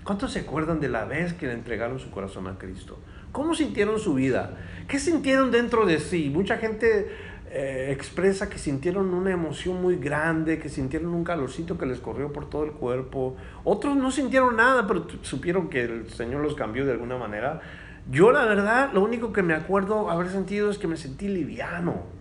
¿Cuántos 0.05 0.31
se 0.31 0.39
acuerdan 0.39 0.79
de 0.79 0.87
la 0.87 1.03
vez 1.03 1.33
que 1.33 1.47
le 1.47 1.53
entregaron 1.53 1.99
su 1.99 2.09
corazón 2.09 2.47
a 2.47 2.57
Cristo? 2.57 2.97
¿Cómo 3.33 3.53
sintieron 3.53 3.99
su 3.99 4.13
vida? 4.13 4.57
¿Qué 4.87 4.97
sintieron 4.97 5.51
dentro 5.51 5.85
de 5.85 5.99
sí? 5.99 6.29
Mucha 6.33 6.57
gente 6.57 7.09
eh, 7.49 7.89
expresa 7.91 8.49
que 8.49 8.57
sintieron 8.57 9.13
una 9.13 9.31
emoción 9.31 9.81
muy 9.81 9.97
grande, 9.97 10.59
que 10.59 10.69
sintieron 10.69 11.13
un 11.13 11.23
calorcito 11.23 11.77
que 11.77 11.85
les 11.85 11.99
corrió 11.99 12.31
por 12.33 12.49
todo 12.49 12.63
el 12.63 12.71
cuerpo. 12.71 13.35
Otros 13.63 13.95
no 13.95 14.11
sintieron 14.11 14.55
nada, 14.55 14.87
pero 14.87 15.07
supieron 15.21 15.69
que 15.69 15.83
el 15.83 16.09
Señor 16.09 16.41
los 16.41 16.55
cambió 16.55 16.85
de 16.85 16.93
alguna 16.93 17.17
manera. 17.17 17.61
Yo 18.09 18.31
la 18.31 18.45
verdad, 18.45 18.91
lo 18.93 19.03
único 19.03 19.33
que 19.33 19.43
me 19.43 19.53
acuerdo 19.53 20.09
haber 20.09 20.29
sentido 20.29 20.69
es 20.69 20.77
que 20.77 20.87
me 20.87 20.97
sentí 20.97 21.27
liviano 21.27 22.17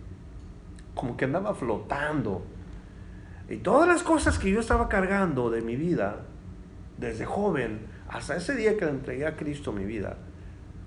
como 0.97 1.15
que 1.15 1.25
andaba 1.25 1.53
flotando. 1.53 2.43
Y 3.49 3.57
todas 3.57 3.87
las 3.87 4.03
cosas 4.03 4.37
que 4.37 4.51
yo 4.51 4.59
estaba 4.59 4.89
cargando 4.89 5.49
de 5.49 5.61
mi 5.61 5.77
vida, 5.77 6.25
desde 6.97 7.25
joven 7.25 7.79
hasta 8.09 8.35
ese 8.35 8.55
día 8.55 8.75
que 8.77 8.85
le 8.85 8.91
entregué 8.91 9.25
a 9.25 9.37
Cristo 9.37 9.71
mi 9.71 9.85
vida, 9.85 10.17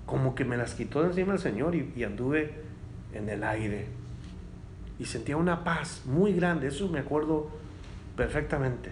como 0.05 0.35
que 0.35 0.45
me 0.45 0.57
las 0.57 0.75
quitó 0.75 1.01
de 1.01 1.07
encima 1.07 1.33
el 1.33 1.39
Señor 1.39 1.73
y, 1.75 2.03
anduve 2.03 2.53
en 3.13 3.29
el 3.29 3.43
aire. 3.43 3.87
Y 5.01 5.05
sentía 5.05 5.35
una 5.35 5.63
paz 5.63 6.03
muy 6.05 6.31
grande, 6.31 6.67
eso 6.67 6.87
me 6.87 6.99
acuerdo 6.99 7.49
perfectamente. 8.15 8.91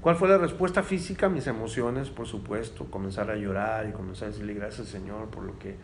¿Cuál 0.00 0.14
fue 0.14 0.28
la 0.28 0.38
respuesta 0.38 0.84
física? 0.84 1.28
Mis 1.28 1.48
emociones, 1.48 2.10
por 2.10 2.28
supuesto, 2.28 2.84
comenzar 2.84 3.28
a 3.28 3.34
llorar 3.34 3.88
y 3.88 3.92
comenzar 3.92 4.28
a 4.28 4.30
decirle 4.30 4.54
gracias 4.54 4.86
Señor 4.86 5.26
por 5.30 5.42
lo 5.42 5.58
que 5.58 5.74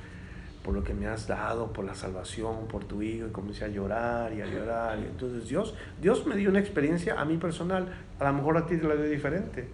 por 0.62 0.74
lo 0.74 0.84
que 0.84 0.94
me 0.94 1.08
has 1.08 1.26
dado, 1.26 1.72
por 1.72 1.84
la 1.84 1.96
salvación, 1.96 2.68
por 2.68 2.84
tu 2.84 3.02
hijo, 3.02 3.26
y 3.26 3.30
comencé 3.30 3.64
a 3.64 3.68
llorar 3.68 4.32
y 4.32 4.42
a 4.42 4.46
llorar. 4.46 5.00
Y 5.00 5.06
entonces 5.06 5.48
Dios, 5.48 5.74
Dios 6.00 6.24
me 6.24 6.36
dio 6.36 6.48
una 6.48 6.60
experiencia 6.60 7.20
a 7.20 7.24
mí 7.24 7.38
personal, 7.38 7.88
a 8.20 8.24
lo 8.24 8.32
mejor 8.32 8.58
a 8.58 8.66
ti 8.66 8.76
te 8.76 8.86
la 8.86 8.94
dio 8.94 9.10
diferente. 9.10 9.68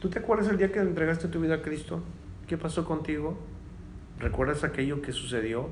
¿Tú 0.00 0.08
te 0.10 0.20
acuerdas 0.20 0.46
el 0.46 0.58
día 0.58 0.70
que 0.70 0.78
entregaste 0.78 1.26
tu 1.26 1.40
vida 1.40 1.56
a 1.56 1.62
Cristo? 1.62 2.02
¿Qué 2.46 2.56
pasó 2.56 2.84
contigo? 2.84 3.36
¿Recuerdas 4.20 4.62
aquello 4.62 5.02
que 5.02 5.10
sucedió? 5.10 5.70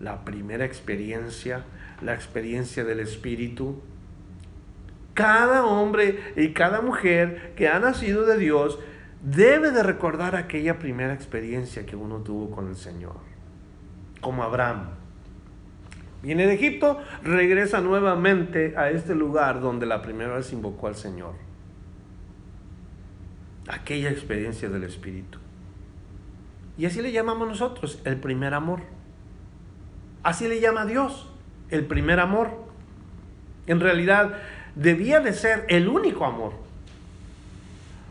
La 0.00 0.24
primera 0.24 0.64
experiencia, 0.64 1.64
la 2.02 2.14
experiencia 2.14 2.84
del 2.84 3.00
Espíritu. 3.00 3.82
Cada 5.14 5.66
hombre 5.66 6.32
y 6.36 6.52
cada 6.52 6.80
mujer 6.80 7.54
que 7.56 7.68
ha 7.68 7.78
nacido 7.80 8.24
de 8.24 8.38
Dios 8.38 8.78
debe 9.22 9.72
de 9.72 9.82
recordar 9.82 10.36
aquella 10.36 10.78
primera 10.78 11.12
experiencia 11.12 11.84
que 11.84 11.96
uno 11.96 12.18
tuvo 12.18 12.50
con 12.50 12.68
el 12.68 12.76
Señor 12.76 13.16
como 14.20 14.42
Abraham. 14.42 14.90
Viene 16.22 16.46
de 16.46 16.54
Egipto, 16.54 16.98
regresa 17.22 17.80
nuevamente 17.80 18.74
a 18.76 18.90
este 18.90 19.14
lugar 19.14 19.60
donde 19.60 19.86
la 19.86 20.02
primera 20.02 20.34
vez 20.34 20.52
invocó 20.52 20.88
al 20.88 20.96
Señor. 20.96 21.34
Aquella 23.68 24.10
experiencia 24.10 24.68
del 24.68 24.84
Espíritu. 24.84 25.38
Y 26.76 26.86
así 26.86 27.02
le 27.02 27.12
llamamos 27.12 27.46
nosotros, 27.48 28.00
el 28.04 28.16
primer 28.16 28.54
amor. 28.54 28.80
Así 30.22 30.48
le 30.48 30.60
llama 30.60 30.86
Dios, 30.86 31.28
el 31.70 31.84
primer 31.84 32.20
amor. 32.20 32.50
En 33.66 33.80
realidad, 33.80 34.34
debía 34.74 35.20
de 35.20 35.32
ser 35.32 35.64
el 35.68 35.88
único 35.88 36.24
amor. 36.24 36.52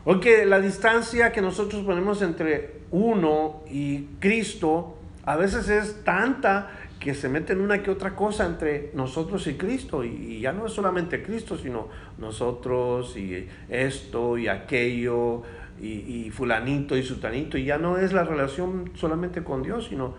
Porque 0.04 0.46
la 0.46 0.60
distancia 0.62 1.32
que 1.32 1.42
nosotros 1.42 1.84
ponemos 1.84 2.22
entre 2.22 2.82
uno 2.92 3.64
y 3.70 4.06
Cristo 4.20 4.98
a 5.26 5.36
veces 5.36 5.68
es 5.68 6.06
tanta 6.06 6.72
que 7.00 7.14
se 7.14 7.28
mete 7.28 7.54
en 7.54 7.62
una 7.62 7.84
que 7.84 7.92
otra 7.92 8.16
cosa 8.16 8.46
entre 8.46 8.92
nosotros 8.94 9.46
y 9.48 9.56
Cristo. 9.56 10.04
Y, 10.04 10.40
ya 10.40 10.54
no 10.54 10.66
es 10.66 10.72
solamente 10.72 11.22
Cristo, 11.22 11.58
sino 11.58 11.90
nosotros 12.18 13.18
y 13.18 13.48
esto 13.70 14.38
y 14.38 14.48
aquello 14.48 15.44
y, 15.82 16.32
fulanito 16.32 16.96
y 16.96 17.04
sutanito. 17.04 17.58
Y 17.58 17.66
ya 17.66 17.78
no 17.78 17.98
es 17.98 18.14
la 18.14 18.24
relación 18.24 18.92
solamente 18.96 19.44
con 19.44 19.62
Dios, 19.62 19.88
sino 19.90 20.16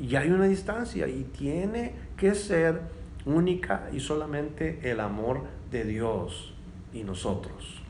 ya 0.00 0.20
hay 0.20 0.30
una 0.30 0.46
distancia 0.46 1.06
y 1.08 1.24
tiene 1.24 1.94
que 2.16 2.34
ser 2.34 2.80
única 3.24 3.88
y 3.92 4.00
solamente 4.00 4.80
el 4.90 5.00
amor 5.00 5.42
de 5.70 5.84
Dios 5.84 6.54
y 6.92 7.04
nosotros. 7.04 7.82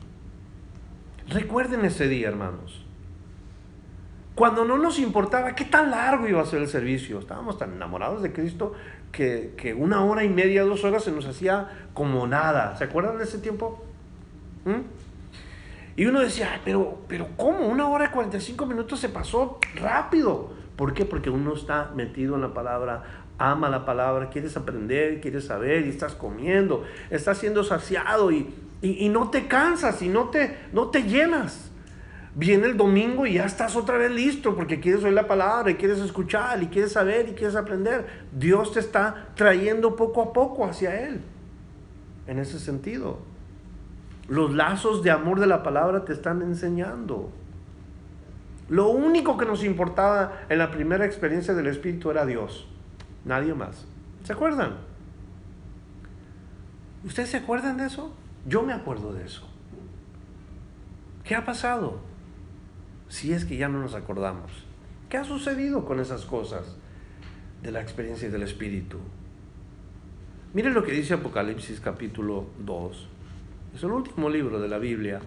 Recuerden 1.29 1.85
ese 1.85 2.09
día, 2.09 2.29
hermanos. 2.29 2.85
Cuando 4.35 4.65
no 4.65 4.79
nos 4.79 4.99
importaba 4.99 5.55
qué 5.55 5.65
tan 5.65 5.91
largo 5.91 6.27
iba 6.27 6.43
a 6.43 6.47
ser 6.47 6.61
el 6.61 6.69
servicio, 6.69 7.21
estábamos 7.21 7.57
tan 7.57 7.73
enamorados 7.73 8.23
de 8.23 8.33
Cristo 8.33 8.75
que, 9.13 9.77
una 9.79 10.05
hora 10.05 10.25
y 10.25 10.29
media, 10.29 10.65
dos 10.65 10.83
horas 10.85 11.05
se 11.05 11.13
nos 11.13 11.25
hacía 11.27 11.89
como 11.95 12.27
nada. 12.27 12.77
¿Se 12.77 12.85
acuerdan 12.85 13.17
de 13.17 13.25
ese 13.25 13.39
tiempo? 13.39 13.85
¿Mm? 14.65 14.81
Y 15.97 16.07
uno 16.07 16.21
decía, 16.21 16.61
pero, 16.65 16.99
pero 17.07 17.29
¿cómo? 17.37 17.69
Una 17.69 17.87
hora 17.87 18.07
y 18.07 18.09
45 18.09 18.67
minutos 18.67 18.99
se 18.99 19.09
pasó 19.09 19.61
rápido. 19.77 20.53
¿Por 20.77 20.93
qué? 20.95 21.05
Porque 21.05 21.31
uno 21.31 21.55
está 21.55 21.93
metido 21.95 22.35
en 22.35 22.41
la 22.41 22.53
palabra, 22.53 23.05
ama 23.39 23.69
la 23.69 23.85
palabra, 23.85 24.31
quieres 24.31 24.57
aprender, 24.57 25.21
quieres 25.21 25.47
saber 25.47 25.87
y 25.87 25.91
estás 25.91 26.15
comiendo, 26.15 26.85
estás 27.11 27.39
siendo 27.39 27.63
saciado 27.65 28.33
y, 28.33 28.53
y, 28.83 29.09
no 29.09 29.31
te 29.31 29.47
cansas 29.47 30.03
y 30.03 30.09
no 30.09 30.31
te, 30.31 30.57
no 30.73 30.89
te 30.89 31.05
llenas. 31.05 31.71
Viene 32.37 32.67
el 32.67 32.77
domingo 32.77 33.27
y 33.27 33.35
ya 33.35 33.45
estás 33.45 33.77
otra 33.77 33.97
vez 33.97 34.11
listo 34.11 34.57
porque 34.57 34.81
quieres 34.81 35.05
oír 35.05 35.13
la 35.13 35.29
palabra 35.29 35.71
y 35.71 35.77
quieres 35.77 36.01
escuchar 36.01 36.61
y 36.61 36.67
quieres 36.67 36.93
saber 36.93 37.29
y 37.29 37.33
quieres 37.33 37.55
aprender. 37.55 38.07
Dios 38.33 38.73
te 38.73 38.81
está 38.81 39.29
trayendo 39.37 39.95
poco 39.95 40.21
a 40.23 40.33
poco 40.33 40.65
hacia 40.65 41.07
Él. 41.07 41.21
En 42.27 42.41
ese 42.41 42.59
sentido. 42.59 43.19
Los 44.27 44.53
lazos 44.53 45.05
de 45.05 45.13
amor 45.13 45.39
de 45.39 45.47
la 45.47 45.63
palabra 45.63 46.05
te 46.05 46.13
están 46.13 46.43
enseñando. 46.43 47.31
Lo 48.69 48.89
único 48.89 49.37
que 49.37 49.47
nos 49.47 49.65
importaba 49.65 50.41
en 50.49 50.59
la 50.59 50.71
primera 50.71 51.05
experiencia 51.05 51.55
del 51.55 51.67
Espíritu 51.67 52.11
era 52.11 52.25
Dios. 52.25 52.67
Nadie 53.25 53.55
más. 53.55 53.87
¿Se 54.25 54.33
acuerdan? 54.33 54.77
¿Ustedes 57.05 57.31
se 57.31 57.37
acuerdan 57.37 57.77
de 57.77 57.87
eso? 57.87 58.15
Yo 58.47 58.63
me 58.63 58.73
acuerdo 58.73 59.13
de 59.13 59.25
eso. 59.25 59.47
¿Qué 61.25 61.35
ha 61.35 61.45
pasado? 61.45 62.01
si 63.15 63.33
es 63.33 63.45
que 63.45 63.57
ya 63.57 63.69
no 63.69 63.81
nos 63.81 63.95
acordamos. 63.95 64.51
¿Qué 65.09 65.17
ha 65.17 65.25
sucedido 65.25 65.85
con 65.85 66.01
esas 66.01 66.25
cosas 66.25 66.77
de 67.63 67.71
la 67.71 67.81
experiencia 67.81 68.29
del 68.29 68.43
Espíritu? 68.43 68.99
Miren 70.53 70.75
lo 70.75 70.83
que 70.83 70.91
dice 70.91 71.15
Apocalipsis 71.15 71.79
capítulo 71.79 72.47
2. 72.59 73.09
Es 73.75 73.83
el 73.85 73.93
último 73.93 74.29
libro 74.29 74.61
de 74.61 74.69
la 74.69 74.79
Biblia. 74.79 75.21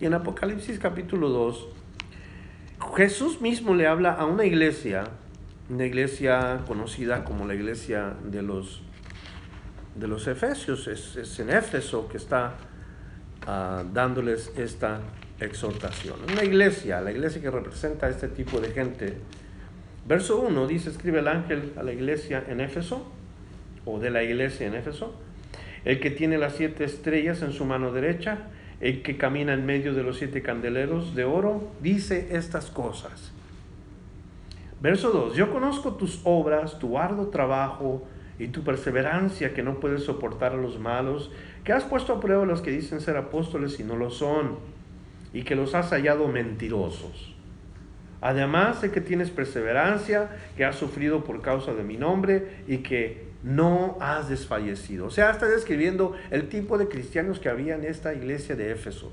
Y 0.00 0.06
en 0.06 0.14
Apocalipsis 0.14 0.78
capítulo 0.78 1.28
2, 1.28 1.68
Jesús 2.94 3.40
mismo 3.40 3.74
le 3.74 3.86
habla 3.86 4.12
a 4.12 4.24
una 4.26 4.44
iglesia, 4.44 5.04
una 5.68 5.84
iglesia 5.84 6.60
conocida 6.66 7.24
como 7.24 7.46
la 7.46 7.54
iglesia 7.54 8.14
de 8.24 8.42
los, 8.42 8.82
de 9.94 10.06
los 10.08 10.26
Efesios, 10.26 10.86
es, 10.86 11.38
en 11.38 11.50
Éfeso 11.50 12.08
que 12.08 12.16
está 12.16 12.54
ah, 13.46 13.84
dándoles 13.92 14.52
esta 14.56 15.00
exhortación. 15.40 16.16
Una 16.30 16.44
iglesia, 16.44 17.00
la 17.00 17.10
iglesia 17.10 17.40
que 17.40 17.50
representa 17.50 18.06
a 18.06 18.10
este 18.10 18.28
tipo 18.28 18.60
de 18.60 18.70
gente. 18.70 19.18
Verso 20.06 20.40
1 20.40 20.66
dice, 20.66 20.90
escribe 20.90 21.18
el 21.18 21.28
ángel 21.28 21.72
a 21.76 21.82
la 21.82 21.92
iglesia 21.92 22.44
en 22.48 22.60
Éfeso, 22.60 23.10
o 23.84 23.98
de 23.98 24.10
la 24.10 24.22
iglesia 24.22 24.66
en 24.66 24.74
Éfeso, 24.74 25.14
el 25.84 26.00
que 26.00 26.10
tiene 26.10 26.38
las 26.38 26.54
siete 26.56 26.84
estrellas 26.84 27.42
en 27.42 27.52
su 27.52 27.64
mano 27.64 27.92
derecha, 27.92 28.38
el 28.80 29.02
que 29.02 29.16
camina 29.16 29.54
en 29.54 29.66
medio 29.66 29.94
de 29.94 30.02
los 30.02 30.18
siete 30.18 30.42
candeleros 30.42 31.14
de 31.14 31.24
oro, 31.24 31.70
dice 31.80 32.28
estas 32.32 32.66
cosas. 32.66 33.32
Verso 34.80 35.10
2, 35.10 35.34
yo 35.36 35.50
conozco 35.50 35.94
tus 35.94 36.20
obras, 36.24 36.78
tu 36.78 36.98
arduo 36.98 37.28
trabajo 37.28 38.06
y 38.38 38.48
tu 38.48 38.62
perseverancia 38.62 39.54
que 39.54 39.62
no 39.62 39.80
puedes 39.80 40.04
soportar 40.04 40.52
a 40.52 40.56
los 40.56 40.78
malos, 40.78 41.30
que 41.64 41.72
has 41.72 41.84
puesto 41.84 42.12
a 42.12 42.20
prueba 42.20 42.42
a 42.42 42.46
los 42.46 42.60
que 42.60 42.70
dicen 42.70 43.00
ser 43.00 43.16
apóstoles 43.16 43.80
y 43.80 43.84
no 43.84 43.96
lo 43.96 44.10
son, 44.10 44.58
y 45.32 45.42
que 45.42 45.56
los 45.56 45.74
has 45.74 45.90
hallado 45.90 46.28
mentirosos. 46.28 47.34
Además 48.20 48.82
de 48.82 48.90
que 48.90 49.00
tienes 49.00 49.30
perseverancia, 49.30 50.30
que 50.56 50.64
has 50.64 50.76
sufrido 50.76 51.24
por 51.24 51.42
causa 51.42 51.74
de 51.74 51.82
mi 51.82 51.96
nombre 51.96 52.62
y 52.66 52.78
que 52.78 53.25
no 53.46 53.96
has 54.00 54.28
desfallecido. 54.28 55.06
O 55.06 55.10
sea, 55.10 55.30
está 55.30 55.46
describiendo 55.46 56.14
el 56.30 56.48
tipo 56.48 56.78
de 56.78 56.88
cristianos 56.88 57.38
que 57.38 57.48
había 57.48 57.76
en 57.76 57.84
esta 57.84 58.12
iglesia 58.12 58.56
de 58.56 58.72
Éfeso. 58.72 59.12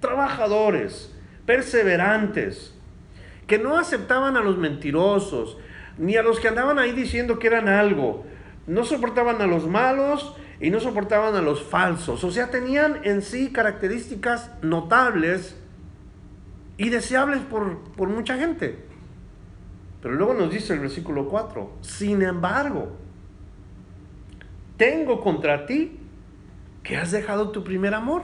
Trabajadores, 0.00 1.12
perseverantes, 1.44 2.72
que 3.48 3.58
no 3.58 3.76
aceptaban 3.76 4.36
a 4.36 4.42
los 4.42 4.56
mentirosos, 4.58 5.58
ni 5.98 6.16
a 6.16 6.22
los 6.22 6.38
que 6.38 6.46
andaban 6.46 6.78
ahí 6.78 6.92
diciendo 6.92 7.40
que 7.40 7.48
eran 7.48 7.68
algo. 7.68 8.24
No 8.68 8.84
soportaban 8.84 9.42
a 9.42 9.48
los 9.48 9.66
malos 9.66 10.36
y 10.60 10.70
no 10.70 10.78
soportaban 10.78 11.34
a 11.34 11.42
los 11.42 11.64
falsos. 11.64 12.22
O 12.22 12.30
sea, 12.30 12.52
tenían 12.52 13.00
en 13.02 13.22
sí 13.22 13.50
características 13.50 14.52
notables 14.62 15.56
y 16.76 16.90
deseables 16.90 17.40
por, 17.40 17.80
por 17.96 18.08
mucha 18.08 18.36
gente. 18.36 18.84
Pero 20.00 20.14
luego 20.14 20.34
nos 20.34 20.52
dice 20.52 20.74
el 20.74 20.80
versículo 20.80 21.28
4, 21.28 21.78
sin 21.80 22.22
embargo, 22.22 23.05
tengo 24.76 25.20
contra 25.20 25.66
ti 25.66 25.98
que 26.82 26.96
has 26.96 27.10
dejado 27.10 27.50
tu 27.50 27.64
primer 27.64 27.94
amor. 27.94 28.22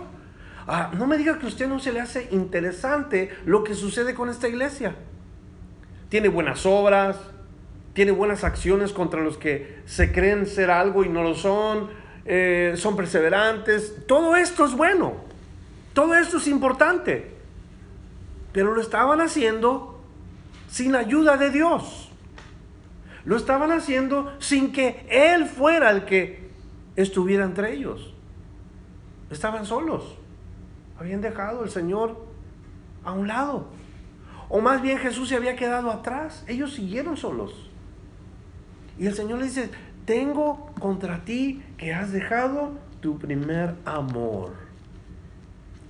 Ah, 0.66 0.92
no 0.97 1.06
me 1.06 1.18
diga 1.18 1.38
que 1.38 1.47
a 1.47 1.49
usted 1.49 1.68
no 1.68 1.80
se 1.80 1.92
le 1.92 2.00
hace 2.00 2.28
interesante 2.30 3.30
lo 3.44 3.64
que 3.64 3.75
sucede 3.75 4.14
con 4.14 4.28
esta 4.28 4.49
iglesia. 4.49 4.94
Tiene 6.09 6.28
buenas 6.28 6.64
obras, 6.66 7.18
tiene 7.94 8.12
buenas 8.12 8.44
acciones 8.44 8.92
contra 8.92 9.21
los 9.21 9.37
que 9.37 9.80
se 9.87 10.12
creen 10.12 10.47
ser 10.47 10.71
algo 10.71 11.04
y 11.04 11.09
no 11.09 11.23
lo 11.23 11.35
son, 11.35 11.90
eh, 12.25 12.75
son 12.76 12.97
perseverantes. 12.97 14.06
Todo 14.06 14.37
esto 14.37 14.64
es 14.64 14.73
bueno, 14.73 15.14
todo 15.92 16.14
esto 16.14 16.38
es 16.38 16.47
importante, 16.47 17.32
pero 18.52 18.73
lo 18.75 18.80
estaban 18.80 19.21
haciendo 19.21 20.00
sin 20.71 20.94
ayuda 20.94 21.37
de 21.37 21.50
Dios. 21.50 22.01
Lo 23.25 23.37
estaban 23.37 23.71
haciendo 23.71 24.33
sin 24.38 24.73
que 24.73 25.07
Él 25.09 25.47
fuera 25.47 25.91
el 25.91 26.05
que 26.05 26.50
estuviera 26.97 27.45
entre 27.45 27.73
ellos. 27.75 28.14
Estaban 29.31 29.64
solos. 29.64 30.19
Habían 30.99 31.21
dejado 31.21 31.62
al 31.62 31.71
Señor 31.71 32.26
a 33.05 33.12
un 33.12 33.29
lado. 33.29 33.69
O 34.49 34.61
más 34.61 34.83
bien 34.83 34.99
Jesús 34.99 35.29
se 35.29 35.37
había 35.37 35.57
quedado 35.57 35.91
atrás. 35.91 36.45
Ellos 36.47 36.75
siguieron 36.75 37.16
solos. 37.16 37.70
Y 38.99 39.07
el 39.07 39.14
Señor 39.14 39.38
le 39.38 39.46
dice, 39.46 39.70
tengo 40.05 40.70
contra 40.79 41.25
ti 41.25 41.62
que 41.79 41.94
has 41.94 42.12
dejado 42.12 42.73
tu 43.01 43.18
primer 43.18 43.75
amor. 43.85 44.53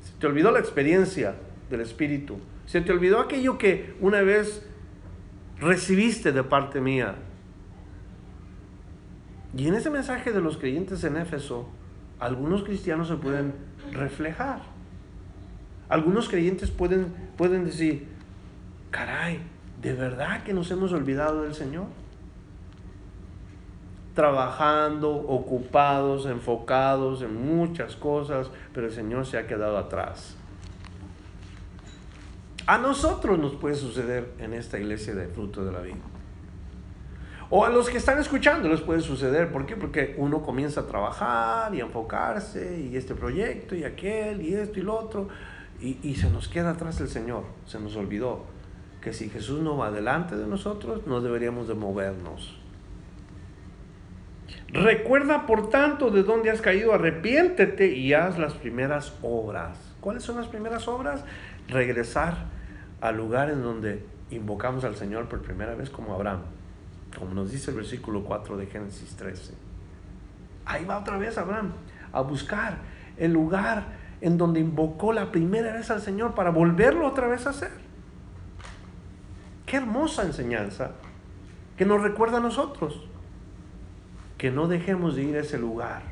Se 0.03 0.13
te 0.19 0.27
olvidó 0.27 0.51
la 0.51 0.61
experiencia 0.61 1.35
del 1.71 1.81
Espíritu. 1.81 2.39
Se 2.67 2.81
te 2.81 2.93
olvidó 2.93 3.21
aquello 3.21 3.59
que 3.59 3.97
una 4.01 4.21
vez 4.23 4.65
recibiste 5.59 6.33
de 6.33 6.45
parte 6.45 6.81
mía. 6.81 7.17
Y 9.57 9.69
en 9.69 9.75
ese 9.75 9.91
mensaje 9.91 10.33
de 10.33 10.41
los 10.41 10.57
creyentes 10.57 11.05
en 11.05 11.17
Éfeso, 11.17 11.69
algunos 12.19 12.63
cristianos 12.63 13.09
se 13.09 13.17
pueden 13.17 13.55
reflejar. 13.93 14.61
Algunos 15.89 16.29
creyentes 16.29 16.71
pueden, 16.71 17.13
pueden 17.37 17.65
decir, 17.65 18.09
caray, 18.91 19.41
¿de 19.83 19.93
verdad 19.93 20.43
que 20.43 20.55
nos 20.55 20.71
hemos 20.71 20.93
olvidado 20.93 21.43
del 21.43 21.55
Señor? 21.55 21.87
Trabajando, 24.15 25.11
ocupados, 25.11 26.27
enfocados 26.27 27.23
en 27.23 27.57
muchas 27.57 27.97
cosas, 27.97 28.51
pero 28.73 28.87
el 28.87 28.93
Señor 28.93 29.27
se 29.27 29.37
ha 29.37 29.47
quedado 29.47 29.77
atrás. 29.77 30.37
A 32.67 32.79
nosotros 32.79 33.39
nos 33.39 33.55
puede 33.57 33.75
suceder 33.75 34.33
en 34.39 34.55
esta 34.55 34.79
iglesia 34.79 35.15
de 35.15 35.27
fruto 35.27 35.65
de 35.65 35.73
la 35.73 35.81
vida. 35.81 36.12
O 37.55 37.67
a 37.67 37.69
los 37.69 37.91
que 37.91 37.99
están 37.99 38.19
escuchando 38.19 38.67
les 38.71 38.81
puede 38.81 39.03
suceder. 39.03 39.53
¿Por 39.53 39.67
qué? 39.67 39.77
Porque 39.77 40.15
uno 40.17 40.41
comienza 40.41 40.81
a 40.81 40.87
trabajar 40.87 41.75
y 41.75 41.83
a 41.83 41.85
enfocarse 41.85 42.81
y 42.81 42.97
este 42.97 43.15
proyecto 43.15 43.75
y 43.75 43.85
aquel 43.85 44.41
y 44.41 44.55
esto 44.55 44.81
y 44.81 44.83
lo 44.83 44.99
otro. 44.99 45.29
Y, 45.79 45.99
y 46.03 46.15
se 46.15 46.31
nos 46.31 46.49
queda 46.49 46.71
atrás 46.71 46.99
el 47.03 47.09
Señor. 47.09 47.45
Se 47.67 47.79
nos 47.79 47.95
olvidó 47.95 48.47
que 49.03 49.13
si 49.13 49.29
Jesús 49.29 49.61
no 49.61 49.77
va 49.77 49.91
delante 49.91 50.35
de 50.35 50.47
nosotros, 50.47 51.07
no 51.07 51.21
deberíamos 51.21 51.69
de 51.69 51.75
movernos. 51.75 52.59
Recuerda, 54.69 55.45
por 55.45 55.69
tanto, 55.69 56.11
de 56.11 56.23
dónde 56.23 56.49
has 56.49 56.63
caído, 56.63 56.95
arrepiéntete 56.95 57.89
y 57.89 58.15
haz 58.15 58.39
las 58.39 58.55
primeras 58.55 59.13
obras. 59.21 59.77
¿Cuáles 60.01 60.23
son 60.23 60.39
las 60.39 60.47
primeras 60.47 60.89
obras? 60.89 61.23
Regresar 61.69 62.47
al 63.03 63.19
lugar 63.19 63.51
en 63.51 63.63
donde 63.63 64.07
invocamos 64.31 64.85
al 64.85 64.97
Señor 64.97 65.29
por 65.29 65.43
primera 65.43 65.75
vez 65.75 65.91
como 65.91 66.15
Abraham 66.15 66.41
como 67.19 67.35
nos 67.35 67.51
dice 67.51 67.71
el 67.71 67.77
versículo 67.77 68.25
4 68.25 68.57
de 68.57 68.67
Génesis 68.67 69.17
13. 69.17 69.55
Ahí 70.65 70.85
va 70.85 70.99
otra 70.99 71.19
vez 71.19 71.39
Abraham 71.39 71.73
a 72.13 72.21
buscar 72.21 72.79
el 73.17 73.33
lugar 73.33 73.85
en 74.21 74.39
donde 74.39 74.61
invocó 74.61 75.13
la 75.13 75.33
primera 75.33 75.73
vez 75.73 75.91
al 75.91 76.01
Señor 76.01 76.35
para 76.35 76.51
volverlo 76.51 77.07
otra 77.07 77.27
vez 77.27 77.47
a 77.47 77.51
hacer. 77.51 77.73
Qué 79.67 79.79
hermosa 79.79 80.23
enseñanza 80.23 80.93
que 81.77 81.85
nos 81.85 82.03
recuerda 82.03 82.39
a 82.39 82.41
nosotros. 82.41 83.07
Que 84.39 84.51
no 84.51 84.69
dejemos 84.69 85.17
de 85.17 85.23
ir 85.23 85.37
a 85.37 85.41
ese 85.41 85.59
lugar, 85.59 86.03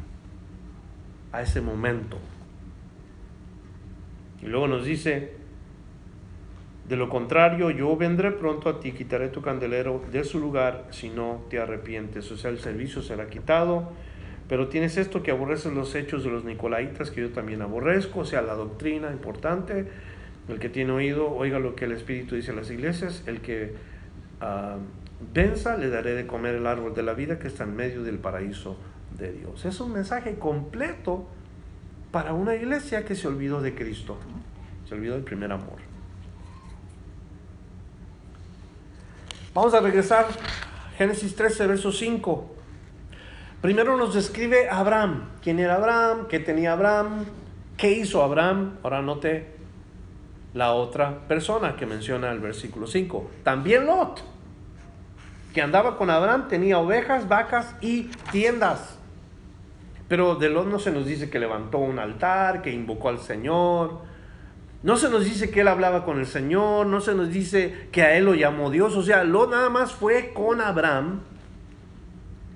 a 1.33 1.43
ese 1.43 1.61
momento. 1.61 2.17
Y 4.41 4.47
luego 4.47 4.69
nos 4.69 4.85
dice, 4.85 5.37
de 6.89 6.97
lo 6.97 7.09
contrario, 7.09 7.71
yo 7.71 7.97
vendré 7.97 8.33
pronto 8.33 8.69
a 8.69 8.81
ti, 8.81 8.93
quitaré 8.93 9.29
tu 9.29 9.43
candelero 9.43 10.03
de 10.11 10.25
su 10.25 10.41
lugar 10.41 10.87
si 10.91 11.09
no 11.09 11.45
te 11.49 11.59
arrepientes. 11.59 12.31
O 12.33 12.37
sea, 12.37 12.51
el 12.51 12.59
servicio 12.59 13.01
será 13.03 13.29
quitado. 13.29 13.93
Pero 14.49 14.67
tienes 14.67 14.97
esto 14.97 15.23
que 15.23 15.31
aborreces 15.31 15.73
los 15.73 15.95
hechos 15.95 16.25
de 16.25 16.31
los 16.31 16.45
nicolaitas, 16.45 17.13
que 17.13 17.21
yo 17.21 17.31
también 17.31 17.63
aborrezco, 17.63 18.21
o 18.21 18.25
sea, 18.25 18.43
la 18.43 18.55
doctrina 18.55 19.13
importante. 19.13 19.87
El 20.49 20.59
que 20.59 20.69
tiene 20.69 20.91
oído, 20.91 21.31
oiga 21.31 21.61
lo 21.61 21.77
que 21.77 21.85
el 21.85 21.93
Espíritu 21.93 22.35
dice 22.35 22.51
a 22.51 22.55
las 22.55 22.69
iglesias. 22.69 23.23
El 23.27 23.41
que 23.41 23.75
uh, 24.43 24.79
venza, 25.33 25.77
le 25.77 25.89
daré 25.89 26.15
de 26.15 26.27
comer 26.27 26.57
el 26.57 26.67
árbol 26.67 26.95
de 26.95 27.05
la 27.05 27.15
vida 27.15 27.39
que 27.39 27.47
está 27.47 27.63
en 27.63 27.77
medio 27.77 28.03
del 28.03 28.19
paraíso 28.19 28.77
de 29.17 29.33
Dios. 29.33 29.65
Es 29.65 29.81
un 29.81 29.93
mensaje 29.93 30.35
completo 30.35 31.29
para 32.11 32.33
una 32.33 32.57
iglesia 32.57 33.05
que 33.05 33.15
se 33.15 33.29
olvidó 33.29 33.63
de 33.63 33.77
Cristo, 33.77 34.17
se 34.89 34.95
olvidó 34.95 35.15
del 35.15 35.23
primer 35.23 35.53
amor. 35.53 35.90
Vamos 39.53 39.75
a 39.75 39.81
regresar 39.81 40.29
Génesis 40.97 41.35
13, 41.35 41.67
verso 41.67 41.91
5. 41.91 42.55
Primero 43.61 43.97
nos 43.97 44.15
describe 44.15 44.71
Abraham. 44.71 45.29
¿Quién 45.43 45.59
era 45.59 45.75
Abraham? 45.75 46.29
¿Qué 46.29 46.39
tenía 46.39 46.73
Abraham? 46.73 47.25
¿Qué 47.77 47.91
hizo 47.91 48.23
Abraham? 48.23 48.77
Ahora 48.85 49.03
note 49.03 49.57
la 50.55 50.73
otra 50.75 51.27
persona 51.27 51.75
que 51.75 51.85
menciona 51.85 52.31
el 52.31 52.39
versículo 52.39 52.87
5. 52.87 53.29
También 53.43 53.87
Lot, 53.87 54.23
que 55.53 55.63
andaba 55.63 55.97
con 55.97 56.11
Abraham, 56.11 56.47
tenía 56.47 56.79
ovejas, 56.79 57.27
vacas 57.27 57.75
y 57.81 58.05
tiendas. 58.31 59.01
Pero 60.07 60.37
de 60.37 60.49
Lot 60.49 60.69
no 60.69 60.79
se 60.79 60.93
nos 60.93 61.07
dice 61.07 61.29
que 61.29 61.41
levantó 61.41 61.79
un 61.79 61.99
altar, 61.99 62.63
que 62.63 62.71
invocó 62.71 63.09
al 63.09 63.19
Señor, 63.19 64.10
no 64.83 64.97
se 64.97 65.11
nos 65.11 65.25
dice 65.25 65.51
que 65.51 65.61
él 65.61 65.69
hablaba 65.69 66.05
con 66.05 66.19
el 66.19 66.27
Señor, 66.27 66.87
no 66.87 67.01
se 67.03 67.15
nos 67.15 67.31
dice 67.31 67.89
que 67.93 68.03
a 68.03 68.17
él 68.17 68.25
lo 68.25 68.35
llamó 68.35 68.71
Dios. 68.71 68.97
O 68.97 69.03
sea, 69.03 69.25
lo 69.25 69.47
nada 69.47 69.69
más 69.69 69.93
fue 69.93 70.33
con 70.33 70.61
Abraham, 70.61 71.21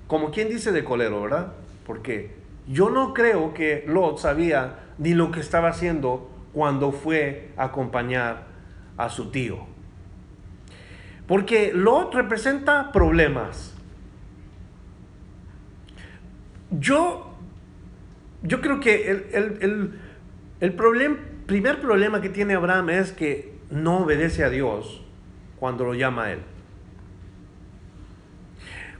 como 0.06 0.30
quien 0.30 0.48
dice 0.48 0.72
de 0.72 0.84
colero, 0.84 1.22
¿verdad? 1.22 1.52
Porque 1.86 2.34
yo 2.66 2.88
no 2.88 3.12
creo 3.12 3.52
que 3.52 3.84
Lot 3.86 4.18
sabía 4.18 4.78
ni 4.96 5.12
lo 5.12 5.30
que 5.30 5.40
estaba 5.40 5.68
haciendo 5.68 6.30
cuando 6.54 6.92
fue 6.92 7.50
a 7.58 7.64
acompañar 7.64 8.46
a 8.96 9.10
su 9.10 9.30
tío. 9.30 9.58
Porque 11.26 11.72
Lot 11.74 12.14
representa 12.14 12.90
problemas. 12.90 13.74
Yo, 16.70 17.34
yo 18.42 18.62
creo 18.62 18.80
que 18.80 19.10
el, 19.10 20.00
el 20.60 20.72
primer 21.46 21.80
problema 21.80 22.20
que 22.20 22.28
tiene 22.28 22.54
Abraham 22.54 22.90
es 22.90 23.12
que 23.12 23.54
no 23.70 23.98
obedece 23.98 24.44
a 24.44 24.50
Dios 24.50 25.02
cuando 25.58 25.84
lo 25.84 25.94
llama 25.94 26.24
a 26.24 26.32
él. 26.32 26.40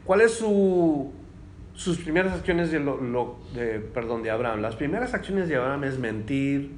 ¿Cuál 0.05 0.21
es 0.21 0.33
su, 0.33 1.13
sus 1.73 1.99
primeras 1.99 2.35
acciones 2.35 2.71
de, 2.71 2.81
lo, 2.81 3.39
de, 3.55 3.81
perdón, 3.81 4.23
de 4.23 4.31
Abraham? 4.31 4.61
Las 4.61 4.77
primeras 4.77 5.15
acciones 5.15 5.49
de 5.49 5.57
Abraham 5.57 5.85
es 5.85 5.99
mentir, 5.99 6.73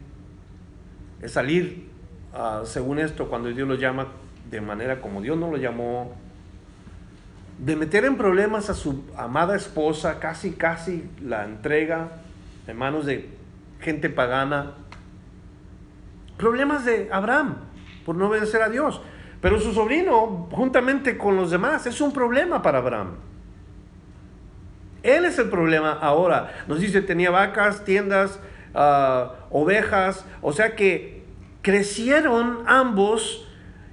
es 1.21 1.33
salir, 1.33 1.89
ah, 2.33 2.63
según 2.65 2.99
esto, 2.99 3.29
cuando 3.29 3.49
Dios 3.49 3.67
lo 3.67 3.75
llama 3.75 4.09
de 4.51 4.61
manera 4.61 5.01
como 5.01 5.21
Dios 5.21 5.37
no 5.37 5.51
lo 5.51 5.57
llamó, 5.57 6.15
de 7.59 7.75
meter 7.75 8.05
en 8.05 8.17
problemas 8.17 8.71
a 8.71 8.75
su 8.75 9.03
amada 9.17 9.57
esposa, 9.57 10.21
casi, 10.21 10.53
casi 10.53 11.09
la 11.23 11.45
entrega 11.45 12.09
en 12.67 12.77
manos 12.77 13.07
de 13.07 13.29
gente 13.81 14.11
pagana. 14.11 14.75
Problemas 16.37 16.85
de 16.85 17.09
Abraham 17.11 17.57
por 18.05 18.17
no 18.17 18.29
obedecer 18.29 18.63
a 18.63 18.69
Dios. 18.69 19.01
Pero 19.41 19.61
su 19.61 19.73
sobrino, 19.73 20.49
juntamente 20.51 21.19
con 21.19 21.37
los 21.37 21.51
demás, 21.51 21.87
es 21.87 22.01
un 22.01 22.13
problema 22.13 22.63
para 22.63 22.79
Abraham. 22.79 23.17
Él 25.03 25.25
es 25.25 25.39
el 25.39 25.49
problema 25.49 25.93
ahora. 25.93 26.65
Nos 26.67 26.81
dice, 26.81 27.01
tenía 27.03 27.31
vacas, 27.31 27.85
tiendas, 27.85 28.41
ah, 28.75 29.35
ovejas, 29.51 30.25
o 30.43 30.53
sea 30.53 30.75
que 30.75 31.25
crecieron 31.63 32.65
ambos 32.67 33.47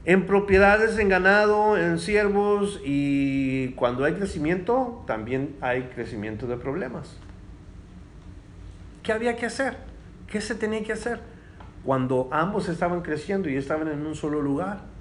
en 0.06 0.26
propiedades, 0.26 0.98
en 1.00 1.10
ganado, 1.10 1.78
en 1.78 2.00
siervos, 2.00 2.82
y 2.84 3.70
cuando 3.74 4.06
hay 4.06 4.14
crecimiento, 4.14 5.04
también 5.08 5.56
hay 5.62 5.84
crecimiento 5.84 6.46
de 6.46 6.58
problemas. 6.58 7.18
¿Qué 9.02 9.14
había 9.14 9.36
que 9.38 9.46
hacer? 9.46 9.78
¿Qué 10.28 10.42
se 10.42 10.56
tenía 10.56 10.84
que 10.84 10.94
hacer? 10.94 11.33
Cuando 11.86 12.30
ambos 12.32 12.70
estaban 12.70 13.02
creciendo 13.02 13.50
y 13.50 13.58
estaban 13.58 13.88
en 13.88 14.06
un 14.06 14.16
solo 14.16 14.42
lugar 14.42 14.94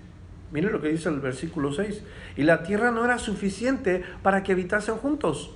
Mire 0.52 0.70
lo 0.70 0.82
que 0.82 0.88
dice 0.88 1.08
el 1.08 1.20
versículo 1.20 1.72
6. 1.72 2.04
Y 2.36 2.42
la 2.42 2.62
tierra 2.62 2.90
no 2.90 3.04
era 3.04 3.18
suficiente 3.18 4.04
para 4.22 4.42
que 4.42 4.52
habitasen 4.52 4.96
juntos. 4.96 5.50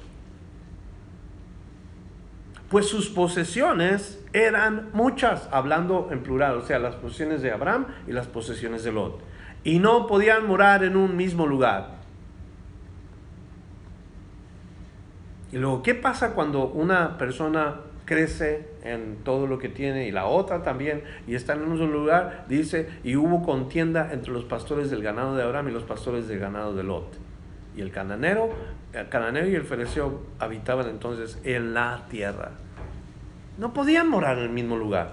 Pues 2.70 2.88
sus 2.88 3.10
posesiones 3.10 4.24
eran 4.32 4.88
muchas, 4.92 5.48
hablando 5.52 6.08
en 6.10 6.22
plural, 6.22 6.56
o 6.56 6.62
sea, 6.62 6.78
las 6.78 6.96
posesiones 6.96 7.42
de 7.42 7.52
Abraham 7.52 7.86
y 8.08 8.12
las 8.12 8.26
posesiones 8.26 8.82
de 8.82 8.92
Lot. 8.92 9.20
Y 9.62 9.78
no 9.78 10.06
podían 10.06 10.46
morar 10.46 10.82
en 10.82 10.96
un 10.96 11.14
mismo 11.14 11.46
lugar. 11.46 11.96
Y 15.52 15.58
luego, 15.58 15.82
¿qué 15.82 15.94
pasa 15.94 16.32
cuando 16.32 16.66
una 16.66 17.18
persona 17.18 17.82
crece 18.06 18.66
en 18.82 19.18
todo 19.24 19.46
lo 19.46 19.58
que 19.58 19.68
tiene 19.68 20.06
y 20.06 20.12
la 20.12 20.24
otra 20.24 20.62
también, 20.62 21.02
y 21.26 21.34
están 21.34 21.62
en 21.62 21.72
un 21.72 21.92
lugar, 21.92 22.46
dice, 22.48 22.88
y 23.04 23.16
hubo 23.16 23.42
contienda 23.42 24.10
entre 24.12 24.32
los 24.32 24.44
pastores 24.44 24.90
del 24.90 25.02
ganado 25.02 25.36
de 25.36 25.42
Abraham 25.42 25.68
y 25.68 25.72
los 25.72 25.82
pastores 25.82 26.28
del 26.28 26.38
ganado 26.38 26.74
de 26.74 26.84
Lot. 26.84 27.18
Y 27.76 27.82
el 27.82 27.90
cananero, 27.90 28.48
el 28.94 29.08
cananeo 29.10 29.46
y 29.46 29.54
el 29.54 29.64
fereceo 29.64 30.22
habitaban 30.38 30.88
entonces 30.88 31.38
en 31.44 31.74
la 31.74 32.06
tierra. 32.08 32.52
No 33.58 33.74
podían 33.74 34.08
morar 34.08 34.38
en 34.38 34.44
el 34.44 34.50
mismo 34.50 34.76
lugar. 34.76 35.10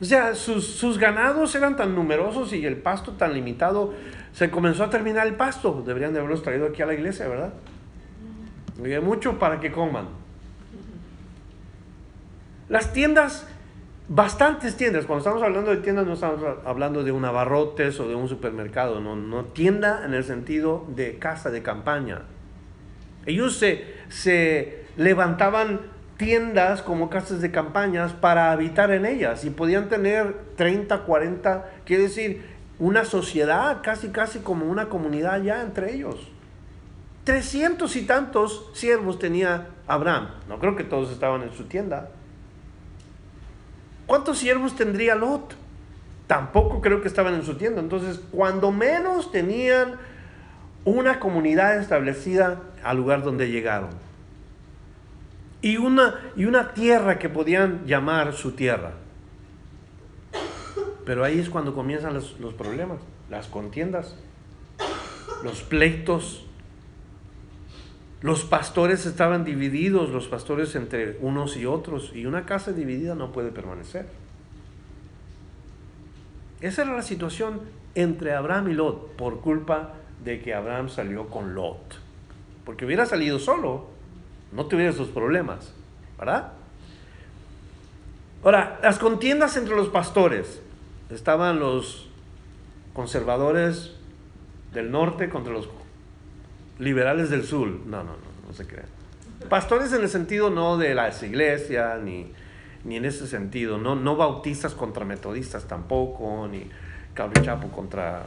O 0.00 0.04
sea, 0.04 0.34
sus, 0.34 0.66
sus 0.66 0.98
ganados 0.98 1.54
eran 1.54 1.76
tan 1.76 1.94
numerosos 1.94 2.52
y 2.54 2.64
el 2.64 2.78
pasto 2.78 3.12
tan 3.12 3.34
limitado, 3.34 3.92
se 4.32 4.50
comenzó 4.50 4.84
a 4.84 4.90
terminar 4.90 5.26
el 5.26 5.34
pasto. 5.34 5.82
Deberían 5.86 6.14
de 6.14 6.20
haberlos 6.20 6.42
traído 6.42 6.66
aquí 6.66 6.80
a 6.80 6.86
la 6.86 6.94
iglesia, 6.94 7.28
¿verdad? 7.28 7.52
Hay 8.82 8.98
mucho 9.00 9.38
para 9.38 9.60
que 9.60 9.70
coman. 9.70 10.20
Las 12.70 12.92
tiendas, 12.92 13.48
bastantes 14.06 14.76
tiendas, 14.76 15.04
cuando 15.04 15.18
estamos 15.18 15.42
hablando 15.42 15.72
de 15.72 15.78
tiendas 15.78 16.06
no 16.06 16.12
estamos 16.12 16.40
hablando 16.64 17.02
de 17.02 17.10
un 17.10 17.24
abarrotes 17.24 17.98
o 17.98 18.06
de 18.06 18.14
un 18.14 18.28
supermercado, 18.28 19.00
no, 19.00 19.16
no 19.16 19.44
tienda 19.46 20.02
en 20.06 20.14
el 20.14 20.22
sentido 20.22 20.86
de 20.94 21.18
casa 21.18 21.50
de 21.50 21.64
campaña. 21.64 22.22
Ellos 23.26 23.58
se, 23.58 23.86
se 24.08 24.84
levantaban 24.96 25.80
tiendas 26.16 26.82
como 26.82 27.10
casas 27.10 27.40
de 27.40 27.50
campañas 27.50 28.12
para 28.12 28.52
habitar 28.52 28.92
en 28.92 29.04
ellas 29.04 29.44
y 29.44 29.50
podían 29.50 29.88
tener 29.88 30.36
30, 30.54 31.00
40, 31.00 31.70
quiere 31.84 32.04
decir, 32.04 32.42
una 32.78 33.04
sociedad, 33.04 33.80
casi, 33.82 34.10
casi 34.10 34.38
como 34.38 34.66
una 34.66 34.88
comunidad 34.88 35.42
ya 35.42 35.60
entre 35.62 35.92
ellos. 35.92 36.28
300 37.24 37.96
y 37.96 38.02
tantos 38.02 38.70
siervos 38.74 39.18
tenía 39.18 39.70
Abraham. 39.88 40.28
No 40.48 40.60
creo 40.60 40.76
que 40.76 40.84
todos 40.84 41.10
estaban 41.10 41.42
en 41.42 41.52
su 41.52 41.64
tienda. 41.64 42.10
¿Cuántos 44.10 44.38
siervos 44.38 44.74
tendría 44.74 45.14
Lot? 45.14 45.54
Tampoco 46.26 46.80
creo 46.80 47.00
que 47.00 47.06
estaban 47.06 47.32
en 47.34 47.44
su 47.44 47.54
tienda. 47.54 47.80
Entonces, 47.80 48.20
cuando 48.32 48.72
menos 48.72 49.30
tenían 49.30 49.98
una 50.84 51.20
comunidad 51.20 51.78
establecida 51.78 52.60
al 52.82 52.96
lugar 52.96 53.22
donde 53.22 53.52
llegaron. 53.52 53.90
Y 55.62 55.76
una, 55.76 56.16
y 56.34 56.46
una 56.46 56.74
tierra 56.74 57.20
que 57.20 57.28
podían 57.28 57.86
llamar 57.86 58.32
su 58.32 58.50
tierra. 58.50 58.94
Pero 61.06 61.22
ahí 61.22 61.38
es 61.38 61.48
cuando 61.48 61.72
comienzan 61.72 62.12
los, 62.12 62.40
los 62.40 62.52
problemas, 62.54 62.98
las 63.30 63.46
contiendas, 63.46 64.16
los 65.44 65.62
pleitos, 65.62 66.48
los 68.22 68.44
pastores 68.44 69.06
estaban 69.06 69.44
divididos, 69.44 70.10
los 70.10 70.28
pastores 70.28 70.74
entre 70.74 71.16
unos 71.20 71.56
y 71.56 71.64
otros, 71.64 72.12
y 72.14 72.26
una 72.26 72.44
casa 72.44 72.72
dividida 72.72 73.14
no 73.14 73.32
puede 73.32 73.50
permanecer. 73.50 74.06
Esa 76.60 76.82
era 76.82 76.94
la 76.94 77.02
situación 77.02 77.60
entre 77.94 78.34
Abraham 78.34 78.68
y 78.68 78.74
Lot 78.74 79.16
por 79.16 79.40
culpa 79.40 79.94
de 80.22 80.40
que 80.42 80.54
Abraham 80.54 80.90
salió 80.90 81.28
con 81.28 81.54
Lot. 81.54 81.98
Porque 82.66 82.84
hubiera 82.84 83.06
salido 83.06 83.38
solo, 83.38 83.88
no 84.52 84.66
tuviera 84.66 84.90
esos 84.90 85.08
problemas, 85.08 85.72
¿verdad? 86.18 86.52
Ahora, 88.44 88.78
las 88.82 88.98
contiendas 88.98 89.56
entre 89.56 89.74
los 89.74 89.88
pastores. 89.88 90.60
Estaban 91.10 91.58
los 91.58 92.08
conservadores 92.92 93.92
del 94.72 94.90
norte 94.90 95.28
contra 95.28 95.52
los 95.52 95.66
liberales 96.80 97.30
del 97.30 97.44
sur. 97.44 97.68
No, 97.68 97.98
no, 97.98 98.12
no, 98.12 98.48
no 98.48 98.52
se 98.52 98.66
crean. 98.66 98.86
Pastores 99.48 99.92
en 99.92 100.02
el 100.02 100.08
sentido 100.08 100.50
no 100.50 100.76
de 100.76 100.94
las 100.94 101.22
iglesias, 101.22 102.00
ni, 102.02 102.32
ni 102.84 102.96
en 102.96 103.04
ese 103.04 103.26
sentido. 103.26 103.78
No, 103.78 103.94
no 103.94 104.16
bautistas 104.16 104.74
contra 104.74 105.04
metodistas 105.04 105.68
tampoco, 105.68 106.48
ni 106.50 106.68
Chapo 107.42 107.68
contra 107.68 108.24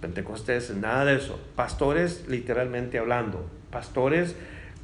pentecostés, 0.00 0.74
nada 0.74 1.04
de 1.04 1.16
eso. 1.16 1.38
Pastores 1.54 2.26
literalmente 2.28 2.98
hablando. 2.98 3.44
Pastores 3.70 4.34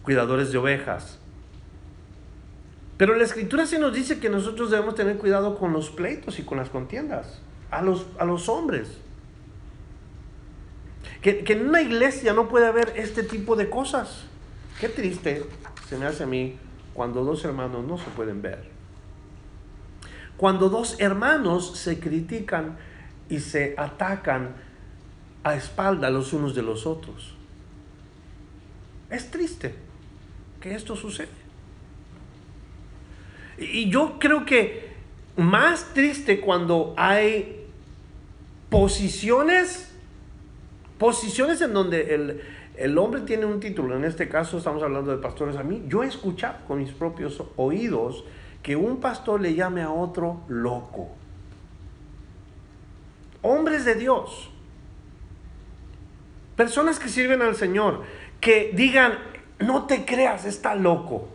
cuidadores 0.03 0.53
de 0.53 0.59
ovejas. 0.59 1.19
Pero 2.99 3.15
la 3.15 3.25
escritura 3.25 3.65
sí 3.65 3.79
nos 3.79 3.95
dice 3.95 4.19
que 4.19 4.29
nosotros 4.29 4.71
debemos 4.71 4.97
tener 4.97 5.17
cuidado 5.17 5.57
con 5.57 5.73
los 5.73 5.89
pleitos 5.91 6.39
y 6.39 6.43
con 6.43 6.59
las 6.59 6.69
contiendas. 6.69 7.41
A 7.71 7.81
los, 7.83 8.07
a 8.19 8.25
los 8.25 8.49
hombres. 8.49 8.99
Que, 11.45 11.53
en 11.53 11.69
una 11.69 11.83
iglesia 11.83 12.33
no 12.33 12.49
puede 12.49 12.67
haber 12.67 12.95
este 12.97 13.23
tipo 13.23 13.55
de 13.55 13.69
cosas. 13.69 14.25
Qué 14.81 14.89
triste 14.89 15.45
se 15.87 15.99
me 15.99 16.07
hace 16.07 16.23
a 16.23 16.27
mí 16.27 16.57
cuando 16.95 17.23
dos 17.23 17.45
hermanos 17.45 17.85
no 17.87 17.99
se 17.99 18.09
pueden 18.17 18.41
ver. 18.41 18.71
Cuando 20.39 20.71
dos 20.71 20.97
hermanos 21.01 21.77
se 21.77 22.01
critican 22.01 22.79
y 23.29 23.41
se 23.41 23.75
atacan 23.77 24.55
a 25.45 25.55
espalda 25.55 26.09
los 26.09 26.33
unos 26.33 26.55
de 26.55 26.63
los 26.63 26.87
otros. 26.87 27.35
Es 29.11 29.31
triste 29.31 29.75
que 30.61 30.75
esto 30.75 30.97
sucede. 30.97 31.29
Y 33.59 33.91
yo 33.91 34.19
creo 34.19 34.47
que 34.47 34.95
más 35.37 35.93
triste 35.93 36.41
cuando 36.41 36.95
hay 36.97 37.67
posiciones 38.71 39.88
Posiciones 40.99 41.61
en 41.61 41.73
donde 41.73 42.43
el, 42.77 42.99
hombre 42.99 43.21
tiene 43.21 43.45
un 43.45 43.61
título, 43.61 43.97
en 43.97 44.05
este 44.05 44.29
caso 44.29 44.59
estamos 44.59 44.83
hablando 44.83 45.13
de 45.13 45.19
pastores 45.19 45.57
a 45.57 45.63
mí, 45.63 45.85
yo 45.87 46.03
he 46.03 46.09
escuchado 46.09 46.65
con 46.67 46.79
mis 46.79 46.91
propios 46.91 47.41
oídos 47.57 48.25
que 48.63 48.75
un 48.75 49.01
pastor 49.01 49.41
le 49.41 49.55
llame 49.55 49.83
a 49.83 49.91
otro 49.91 50.41
loco. 50.49 51.09
Hombres 53.43 53.85
de 53.85 53.95
Dios, 53.95 54.51
personas 56.57 56.99
que 56.99 57.09
sirven 57.09 57.43
al 57.43 57.55
Señor, 57.55 58.03
que 58.41 58.73
digan, 58.75 59.19
no 59.61 59.87
te 59.87 60.05
creas, 60.05 60.45
está 60.45 60.75
loco. 60.75 61.29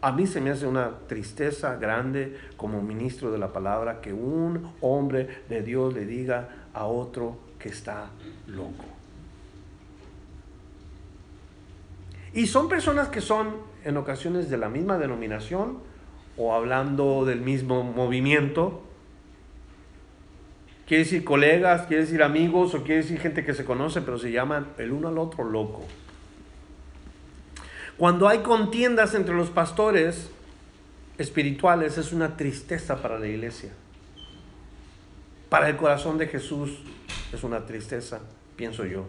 A 0.00 0.12
mí 0.12 0.26
se 0.26 0.40
me 0.40 0.50
hace 0.50 0.66
una 0.66 1.00
tristeza 1.06 1.74
grande 1.74 2.38
como 2.56 2.80
ministro 2.80 3.30
de 3.30 3.38
la 3.38 3.52
palabra 3.52 4.00
que 4.00 4.14
un 4.14 4.72
hombre 4.80 5.42
de 5.50 5.62
Dios 5.62 5.92
le 5.92 6.06
diga 6.06 6.48
a 6.72 6.86
otro 6.86 7.47
que 7.58 7.68
está 7.68 8.10
loco. 8.46 8.84
Y 12.34 12.46
son 12.46 12.68
personas 12.68 13.08
que 13.08 13.20
son 13.20 13.56
en 13.84 13.96
ocasiones 13.96 14.50
de 14.50 14.58
la 14.58 14.68
misma 14.68 14.98
denominación 14.98 15.78
o 16.36 16.54
hablando 16.54 17.24
del 17.24 17.40
mismo 17.40 17.82
movimiento. 17.82 18.82
Quiere 20.86 21.04
decir 21.04 21.24
colegas, 21.24 21.86
quiere 21.86 22.04
decir 22.04 22.22
amigos 22.22 22.74
o 22.74 22.82
quiere 22.82 23.02
decir 23.02 23.18
gente 23.18 23.44
que 23.44 23.54
se 23.54 23.64
conoce, 23.64 24.02
pero 24.02 24.18
se 24.18 24.30
llaman 24.30 24.68
el 24.78 24.92
uno 24.92 25.08
al 25.08 25.18
otro 25.18 25.44
loco. 25.44 25.84
Cuando 27.96 28.28
hay 28.28 28.38
contiendas 28.38 29.14
entre 29.14 29.34
los 29.34 29.50
pastores 29.50 30.30
espirituales 31.18 31.98
es 31.98 32.12
una 32.12 32.36
tristeza 32.36 33.02
para 33.02 33.18
la 33.18 33.26
iglesia. 33.26 33.70
Para 35.48 35.68
el 35.68 35.76
corazón 35.76 36.16
de 36.16 36.28
Jesús 36.28 36.78
es 37.32 37.44
una 37.44 37.66
tristeza, 37.66 38.20
pienso 38.56 38.84
yo. 38.84 39.04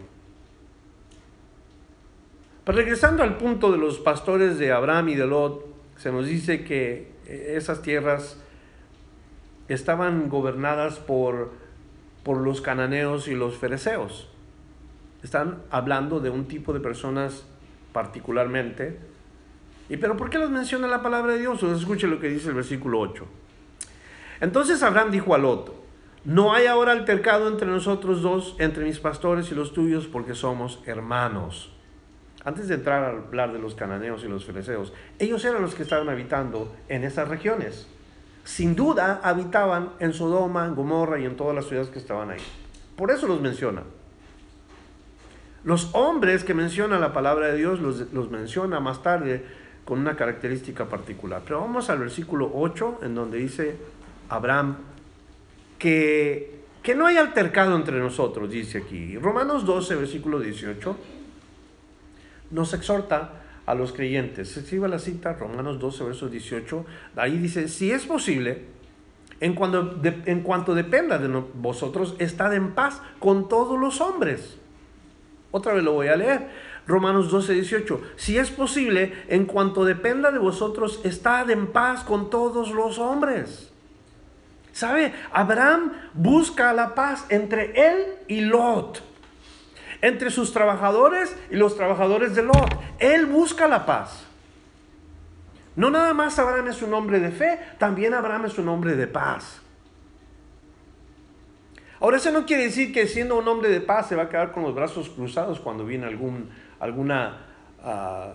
Pero 2.64 2.78
regresando 2.78 3.22
al 3.22 3.36
punto 3.36 3.72
de 3.72 3.78
los 3.78 3.98
pastores 3.98 4.58
de 4.58 4.72
Abraham 4.72 5.10
y 5.10 5.14
de 5.14 5.26
Lot, 5.26 5.64
se 5.96 6.12
nos 6.12 6.26
dice 6.26 6.64
que 6.64 7.10
esas 7.26 7.82
tierras 7.82 8.36
estaban 9.68 10.28
gobernadas 10.28 10.98
por, 10.98 11.52
por 12.22 12.38
los 12.38 12.60
cananeos 12.60 13.28
y 13.28 13.34
los 13.34 13.56
fereceos. 13.56 14.28
Están 15.22 15.62
hablando 15.70 16.20
de 16.20 16.30
un 16.30 16.46
tipo 16.46 16.72
de 16.72 16.80
personas 16.80 17.44
particularmente. 17.92 18.98
¿Y 19.88 19.96
pero 19.96 20.16
por 20.16 20.30
qué 20.30 20.38
los 20.38 20.50
menciona 20.50 20.86
la 20.86 21.02
palabra 21.02 21.32
de 21.32 21.40
Dios? 21.40 21.62
Escuche 21.62 22.06
lo 22.06 22.20
que 22.20 22.28
dice 22.28 22.48
el 22.48 22.54
versículo 22.54 23.00
8. 23.00 23.26
Entonces 24.40 24.82
Abraham 24.82 25.10
dijo 25.10 25.34
a 25.34 25.38
Lot, 25.38 25.79
no 26.24 26.52
hay 26.52 26.66
ahora 26.66 26.92
altercado 26.92 27.48
entre 27.48 27.66
nosotros 27.66 28.20
dos, 28.20 28.54
entre 28.58 28.84
mis 28.84 28.98
pastores 28.98 29.50
y 29.50 29.54
los 29.54 29.72
tuyos, 29.72 30.06
porque 30.06 30.34
somos 30.34 30.80
hermanos. 30.84 31.72
Antes 32.44 32.68
de 32.68 32.74
entrar 32.74 33.04
a 33.04 33.08
hablar 33.08 33.52
de 33.52 33.58
los 33.58 33.74
cananeos 33.74 34.24
y 34.24 34.28
los 34.28 34.44
fereceos, 34.44 34.92
ellos 35.18 35.44
eran 35.44 35.62
los 35.62 35.74
que 35.74 35.82
estaban 35.82 36.08
habitando 36.08 36.74
en 36.88 37.04
esas 37.04 37.28
regiones. 37.28 37.86
Sin 38.44 38.74
duda 38.74 39.20
habitaban 39.22 39.90
en 39.98 40.12
Sodoma, 40.12 40.66
en 40.66 40.74
Gomorra 40.74 41.18
y 41.18 41.26
en 41.26 41.36
todas 41.36 41.54
las 41.54 41.66
ciudades 41.66 41.90
que 41.90 41.98
estaban 41.98 42.30
ahí. 42.30 42.40
Por 42.96 43.10
eso 43.10 43.26
los 43.26 43.40
menciona. 43.40 43.82
Los 45.64 45.90
hombres 45.94 46.44
que 46.44 46.54
menciona 46.54 46.98
la 46.98 47.12
palabra 47.12 47.48
de 47.48 47.56
Dios 47.56 47.80
los, 47.80 48.30
menciona 48.30 48.80
más 48.80 49.02
tarde 49.02 49.44
con 49.84 49.98
una 49.98 50.16
característica 50.16 50.86
particular. 50.86 51.42
Pero 51.44 51.60
vamos 51.60 51.90
al 51.90 51.98
versículo 51.98 52.50
8, 52.54 53.00
en 53.02 53.14
donde 53.14 53.38
dice 53.38 53.76
Abraham 54.30 54.76
que, 55.80 56.60
que 56.84 56.94
no 56.94 57.06
hay 57.06 57.16
altercado 57.16 57.74
entre 57.74 57.98
nosotros, 57.98 58.48
dice 58.48 58.78
aquí. 58.78 59.18
Romanos 59.18 59.66
12, 59.66 59.96
versículo 59.96 60.38
18, 60.38 60.96
nos 62.52 62.72
exhorta 62.72 63.42
a 63.66 63.74
los 63.74 63.92
creyentes. 63.92 64.50
Se 64.50 64.60
escribe 64.60 64.88
la 64.88 65.00
cita, 65.00 65.32
Romanos 65.32 65.80
12, 65.80 66.04
verso 66.04 66.28
18. 66.28 66.84
Ahí 67.16 67.38
dice, 67.38 67.66
si 67.66 67.90
es 67.90 68.04
posible, 68.04 68.66
en 69.40 69.54
cuanto, 69.54 70.00
en 70.04 70.42
cuanto 70.42 70.74
dependa 70.74 71.18
de 71.18 71.28
vosotros, 71.54 72.14
estad 72.18 72.54
en 72.54 72.72
paz 72.72 73.02
con 73.18 73.48
todos 73.48 73.80
los 73.80 74.00
hombres. 74.00 74.58
Otra 75.50 75.72
vez 75.72 75.82
lo 75.82 75.94
voy 75.94 76.08
a 76.08 76.16
leer. 76.16 76.48
Romanos 76.86 77.30
12, 77.30 77.54
18. 77.54 78.00
Si 78.16 78.36
es 78.36 78.50
posible, 78.50 79.14
en 79.28 79.46
cuanto 79.46 79.84
dependa 79.84 80.30
de 80.30 80.38
vosotros, 80.38 81.00
estad 81.04 81.50
en 81.50 81.68
paz 81.68 82.04
con 82.04 82.28
todos 82.28 82.70
los 82.70 82.98
hombres. 82.98 83.69
¿Sabe? 84.80 85.12
Abraham 85.30 85.92
busca 86.14 86.72
la 86.72 86.94
paz 86.94 87.26
entre 87.28 87.72
él 87.74 88.14
y 88.28 88.40
Lot. 88.40 89.02
Entre 90.00 90.30
sus 90.30 90.54
trabajadores 90.54 91.36
y 91.50 91.56
los 91.56 91.76
trabajadores 91.76 92.34
de 92.34 92.44
Lot. 92.44 92.80
Él 92.98 93.26
busca 93.26 93.68
la 93.68 93.84
paz. 93.84 94.24
No 95.76 95.90
nada 95.90 96.14
más 96.14 96.38
Abraham 96.38 96.68
es 96.68 96.80
un 96.80 96.94
hombre 96.94 97.20
de 97.20 97.30
fe, 97.30 97.58
también 97.76 98.14
Abraham 98.14 98.46
es 98.46 98.56
un 98.56 98.70
hombre 98.70 98.96
de 98.96 99.06
paz. 99.06 99.60
Ahora, 102.00 102.16
eso 102.16 102.30
no 102.30 102.46
quiere 102.46 102.62
decir 102.62 102.90
que 102.90 103.06
siendo 103.06 103.36
un 103.36 103.46
hombre 103.48 103.68
de 103.68 103.82
paz 103.82 104.08
se 104.08 104.16
va 104.16 104.22
a 104.22 104.28
quedar 104.30 104.50
con 104.50 104.62
los 104.62 104.74
brazos 104.74 105.10
cruzados 105.10 105.60
cuando 105.60 105.84
viene 105.84 106.06
algún, 106.06 106.48
alguna 106.78 107.36
ah, 107.84 108.32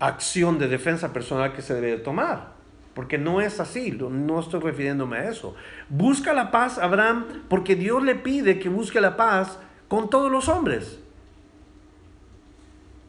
acción 0.00 0.58
de 0.58 0.66
defensa 0.66 1.12
personal 1.12 1.52
que 1.52 1.62
se 1.62 1.74
debe 1.74 1.98
tomar. 1.98 2.55
Porque 2.96 3.18
no 3.18 3.42
es 3.42 3.60
así, 3.60 3.90
no 3.92 4.40
estoy 4.40 4.58
refiriéndome 4.60 5.18
a 5.18 5.28
eso. 5.28 5.54
Busca 5.90 6.32
la 6.32 6.50
paz, 6.50 6.78
Abraham, 6.78 7.26
porque 7.50 7.76
Dios 7.76 8.02
le 8.02 8.14
pide 8.14 8.58
que 8.58 8.70
busque 8.70 9.02
la 9.02 9.18
paz 9.18 9.58
con 9.86 10.08
todos 10.08 10.32
los 10.32 10.48
hombres. 10.48 10.98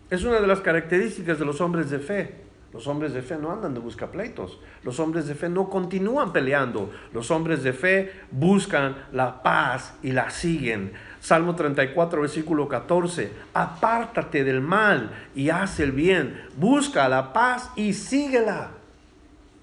Es 0.10 0.26
una 0.26 0.42
de 0.42 0.48
las 0.48 0.60
características 0.60 1.40
de 1.40 1.46
los 1.46 1.62
hombres 1.62 1.90
de 1.90 2.00
fe. 2.00 2.36
Los 2.74 2.86
hombres 2.86 3.14
de 3.14 3.22
fe 3.22 3.38
no 3.38 3.50
andan 3.50 3.74
de 3.74 3.80
busca 3.80 4.12
pleitos. 4.12 4.60
Los 4.84 5.00
hombres 5.00 5.26
de 5.26 5.36
fe 5.36 5.48
no 5.48 5.70
continúan 5.70 6.34
peleando. 6.34 6.92
Los 7.14 7.32
hombres 7.32 7.64
de 7.64 7.72
fe 7.72 8.12
buscan 8.30 9.06
la 9.14 9.42
paz 9.42 9.94
y 10.04 10.12
la 10.12 10.30
siguen. 10.32 10.92
Salmo 11.22 11.56
34, 11.56 12.20
versículo 12.20 12.68
14. 12.68 13.32
Apártate 13.54 14.44
del 14.44 14.60
mal 14.60 15.12
y 15.34 15.50
haz 15.50 15.80
el 15.80 15.94
bien. 15.94 16.44
Busca 16.58 17.08
la 17.08 17.32
paz 17.32 17.72
y 17.78 17.94
síguela. 17.94 18.72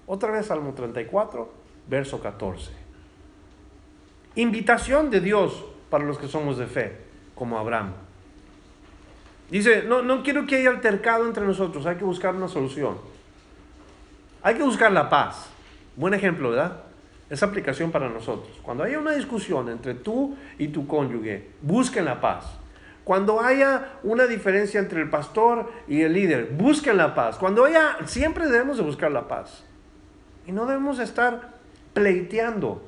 Otra 0.07 0.31
vez 0.31 0.45
Salmo 0.45 0.73
34, 0.73 1.51
verso 1.87 2.21
14. 2.21 2.71
Invitación 4.35 5.09
de 5.09 5.21
Dios 5.21 5.65
para 5.89 6.03
los 6.03 6.17
que 6.17 6.27
somos 6.27 6.57
de 6.57 6.67
fe, 6.67 6.97
como 7.33 7.57
Abraham. 7.57 7.93
Dice, 9.49 9.83
no, 9.83 10.01
no 10.01 10.23
quiero 10.23 10.45
que 10.45 10.57
haya 10.57 10.69
altercado 10.69 11.25
entre 11.25 11.45
nosotros, 11.45 11.85
hay 11.85 11.95
que 11.95 12.03
buscar 12.03 12.35
una 12.35 12.47
solución. 12.47 12.97
Hay 14.43 14.55
que 14.55 14.63
buscar 14.63 14.91
la 14.91 15.09
paz. 15.09 15.47
Buen 15.95 16.13
ejemplo, 16.13 16.51
¿verdad? 16.51 16.83
Esa 17.29 17.47
aplicación 17.47 17.91
para 17.91 18.09
nosotros. 18.09 18.59
Cuando 18.61 18.83
haya 18.83 18.99
una 18.99 19.13
discusión 19.13 19.69
entre 19.69 19.95
tú 19.95 20.35
y 20.59 20.67
tu 20.67 20.85
cónyuge, 20.85 21.49
busquen 21.61 22.05
la 22.05 22.21
paz. 22.21 22.45
Cuando 23.03 23.39
haya 23.39 23.99
una 24.03 24.25
diferencia 24.25 24.79
entre 24.79 25.01
el 25.01 25.09
pastor 25.09 25.71
y 25.87 26.01
el 26.01 26.13
líder, 26.13 26.51
busquen 26.51 26.97
la 26.97 27.15
paz. 27.15 27.37
Cuando 27.37 27.65
haya, 27.65 27.97
siempre 28.05 28.47
debemos 28.47 28.77
de 28.77 28.83
buscar 28.83 29.11
la 29.11 29.27
paz. 29.27 29.63
Y 30.47 30.51
no 30.51 30.65
debemos 30.65 30.99
estar 30.99 31.55
pleiteando. 31.93 32.81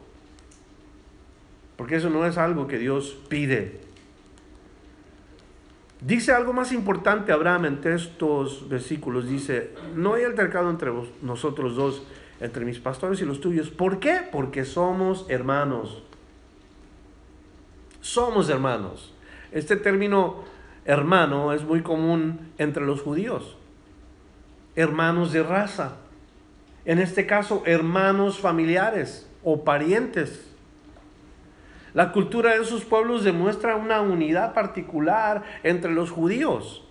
Porque 1.76 1.96
eso 1.96 2.10
no 2.10 2.26
es 2.26 2.38
algo 2.38 2.68
que 2.68 2.78
Dios 2.78 3.18
pide. 3.30 3.80
Dice 6.02 6.32
algo 6.32 6.54
más 6.54 6.72
importante 6.72 7.32
Abraham 7.32 7.66
entre 7.66 7.96
estos 7.96 8.68
versículos. 8.70 9.28
Dice, 9.28 9.72
no 9.96 10.14
hay 10.14 10.24
altercado 10.24 10.70
entre 10.70 10.92
nosotros 11.22 11.76
dos, 11.76 12.04
entre 12.40 12.66
mis 12.66 12.80
pastores 12.80 13.22
y 13.22 13.26
los 13.26 13.42
tuyos. 13.42 13.70
¿Por 13.70 14.00
qué? 14.00 14.22
Porque 14.32 14.66
somos 14.66 15.26
hermanos. 15.30 16.04
Somos 18.02 18.50
hermanos. 18.50 19.14
Este 19.52 19.76
término 19.76 20.44
hermano 20.86 21.54
es 21.54 21.64
muy 21.64 21.82
común 21.82 22.52
entre 22.58 22.86
los 22.86 23.02
judíos. 23.02 23.58
Hermanos 24.76 25.32
de 25.32 25.44
raza. 25.44 25.98
En 26.88 27.00
este 27.00 27.26
caso, 27.26 27.64
hermanos 27.66 28.40
familiares 28.40 29.30
o 29.44 29.66
parientes. 29.66 30.50
La 31.94 32.14
cultura 32.14 32.52
de 32.52 32.62
esos 32.62 32.86
pueblos 32.86 33.26
demuestra 33.26 33.76
una 33.76 34.00
unidad 34.00 34.54
particular 34.54 35.44
entre 35.64 35.92
los 35.92 36.12
judíos. 36.12 36.86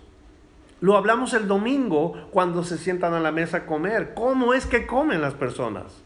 Lo 0.81 0.97
hablamos 0.97 1.33
el 1.33 1.47
domingo 1.47 2.13
cuando 2.29 2.63
se 2.63 2.77
sientan 2.77 3.15
a 3.15 3.19
la 3.19 3.31
mesa 3.31 3.57
a 3.57 3.65
comer. 3.65 4.13
¿Cómo 4.13 4.53
es 4.53 4.67
que 4.67 4.85
comen 4.85 5.19
las 5.19 5.33
personas? 5.33 6.03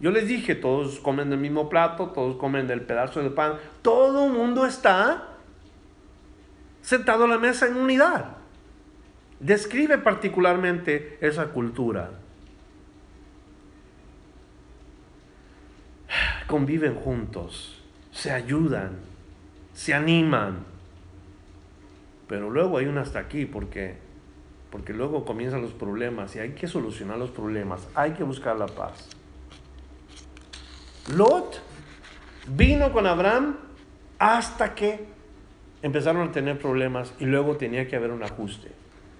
Yo 0.00 0.10
les 0.10 0.26
dije, 0.26 0.54
todos 0.54 1.00
comen 1.00 1.28
del 1.28 1.40
mismo 1.40 1.68
plato, 1.68 2.12
todos 2.14 2.36
comen 2.36 2.66
del 2.66 2.80
pedazo 2.80 3.22
de 3.22 3.28
pan. 3.28 3.56
Todo 3.82 4.24
el 4.24 4.32
mundo 4.32 4.64
está 4.64 5.34
sentado 6.80 7.24
a 7.24 7.28
la 7.28 7.38
mesa 7.38 7.66
en 7.66 7.76
unidad. 7.76 8.38
Describe 9.38 9.98
particularmente 9.98 11.18
esa 11.20 11.48
cultura. 11.48 12.23
Conviven 16.46 16.94
juntos, 16.94 17.82
se 18.12 18.30
ayudan, 18.30 18.98
se 19.72 19.94
animan. 19.94 20.64
Pero 22.28 22.50
luego 22.50 22.78
hay 22.78 22.86
un 22.86 22.98
hasta 22.98 23.18
aquí 23.18 23.46
porque 23.46 24.02
porque 24.74 24.92
luego 24.92 25.24
comienzan 25.24 25.62
los 25.62 25.70
problemas 25.70 26.34
y 26.34 26.40
hay 26.40 26.50
que 26.50 26.66
solucionar 26.66 27.16
los 27.16 27.30
problemas, 27.30 27.86
hay 27.94 28.10
que 28.10 28.24
buscar 28.24 28.56
la 28.56 28.66
paz. 28.66 29.08
Lot 31.14 31.60
vino 32.48 32.92
con 32.92 33.06
Abraham 33.06 33.56
hasta 34.18 34.74
que 34.74 35.06
empezaron 35.80 36.28
a 36.28 36.32
tener 36.32 36.58
problemas 36.58 37.14
y 37.20 37.26
luego 37.26 37.56
tenía 37.56 37.86
que 37.86 37.94
haber 37.94 38.10
un 38.10 38.24
ajuste. 38.24 38.72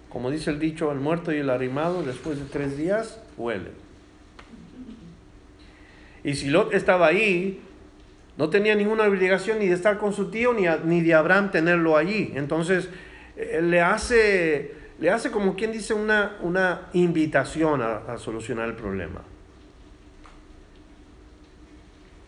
como 0.09 0.29
dice 0.29 0.51
el 0.51 0.59
dicho, 0.59 0.91
el 0.91 0.99
muerto 0.99 1.33
y 1.33 1.37
el 1.37 1.51
arrimado 1.51 2.03
después 2.03 2.39
de 2.39 2.47
tres 2.47 2.77
días 2.77 3.21
huele. 3.37 3.84
Y 6.25 6.35
si 6.35 6.49
Lot 6.49 6.73
estaba 6.73 7.07
ahí, 7.07 7.61
no 8.37 8.51
tenía 8.51 8.75
ninguna 8.75 9.05
obligación 9.05 9.59
ni 9.59 9.69
de 9.69 9.75
estar 9.75 9.99
con 9.99 10.13
su 10.13 10.31
tío 10.31 10.55
ni, 10.55 10.65
ni 10.85 11.03
de 11.03 11.15
Abraham 11.15 11.51
tenerlo 11.51 11.97
allí. 11.97 12.33
Entonces 12.35 12.89
eh, 13.37 13.61
le, 13.63 13.81
hace, 13.83 14.75
le 14.99 15.11
hace 15.11 15.31
como 15.31 15.55
quien 15.55 15.71
dice 15.71 15.93
una, 15.95 16.39
una 16.41 16.89
invitación 16.95 17.83
a, 17.83 18.17
solucionar 18.19 18.69
el 18.69 18.75
problema. 18.75 19.23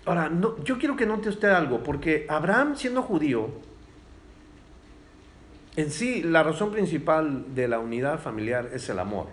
Ahora, 0.05 0.29
no, 0.29 0.63
yo 0.63 0.79
quiero 0.79 0.95
que 0.95 1.07
note 1.07 1.31
usted 1.31 1.49
algo, 1.49 1.83
porque 1.83 2.27
Abraham 2.29 2.77
siendo 2.77 3.03
judío, 3.03 3.51
en 5.75 5.91
sí 5.91 6.23
la 6.23 6.45
razón 6.45 6.71
principal 6.71 7.55
de 7.55 7.67
la 7.67 7.81
unidad 7.81 8.21
familiar 8.21 8.71
es 8.73 8.89
el 8.89 9.01
amor, 9.01 9.27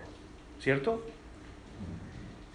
¿cierto? 0.58 1.04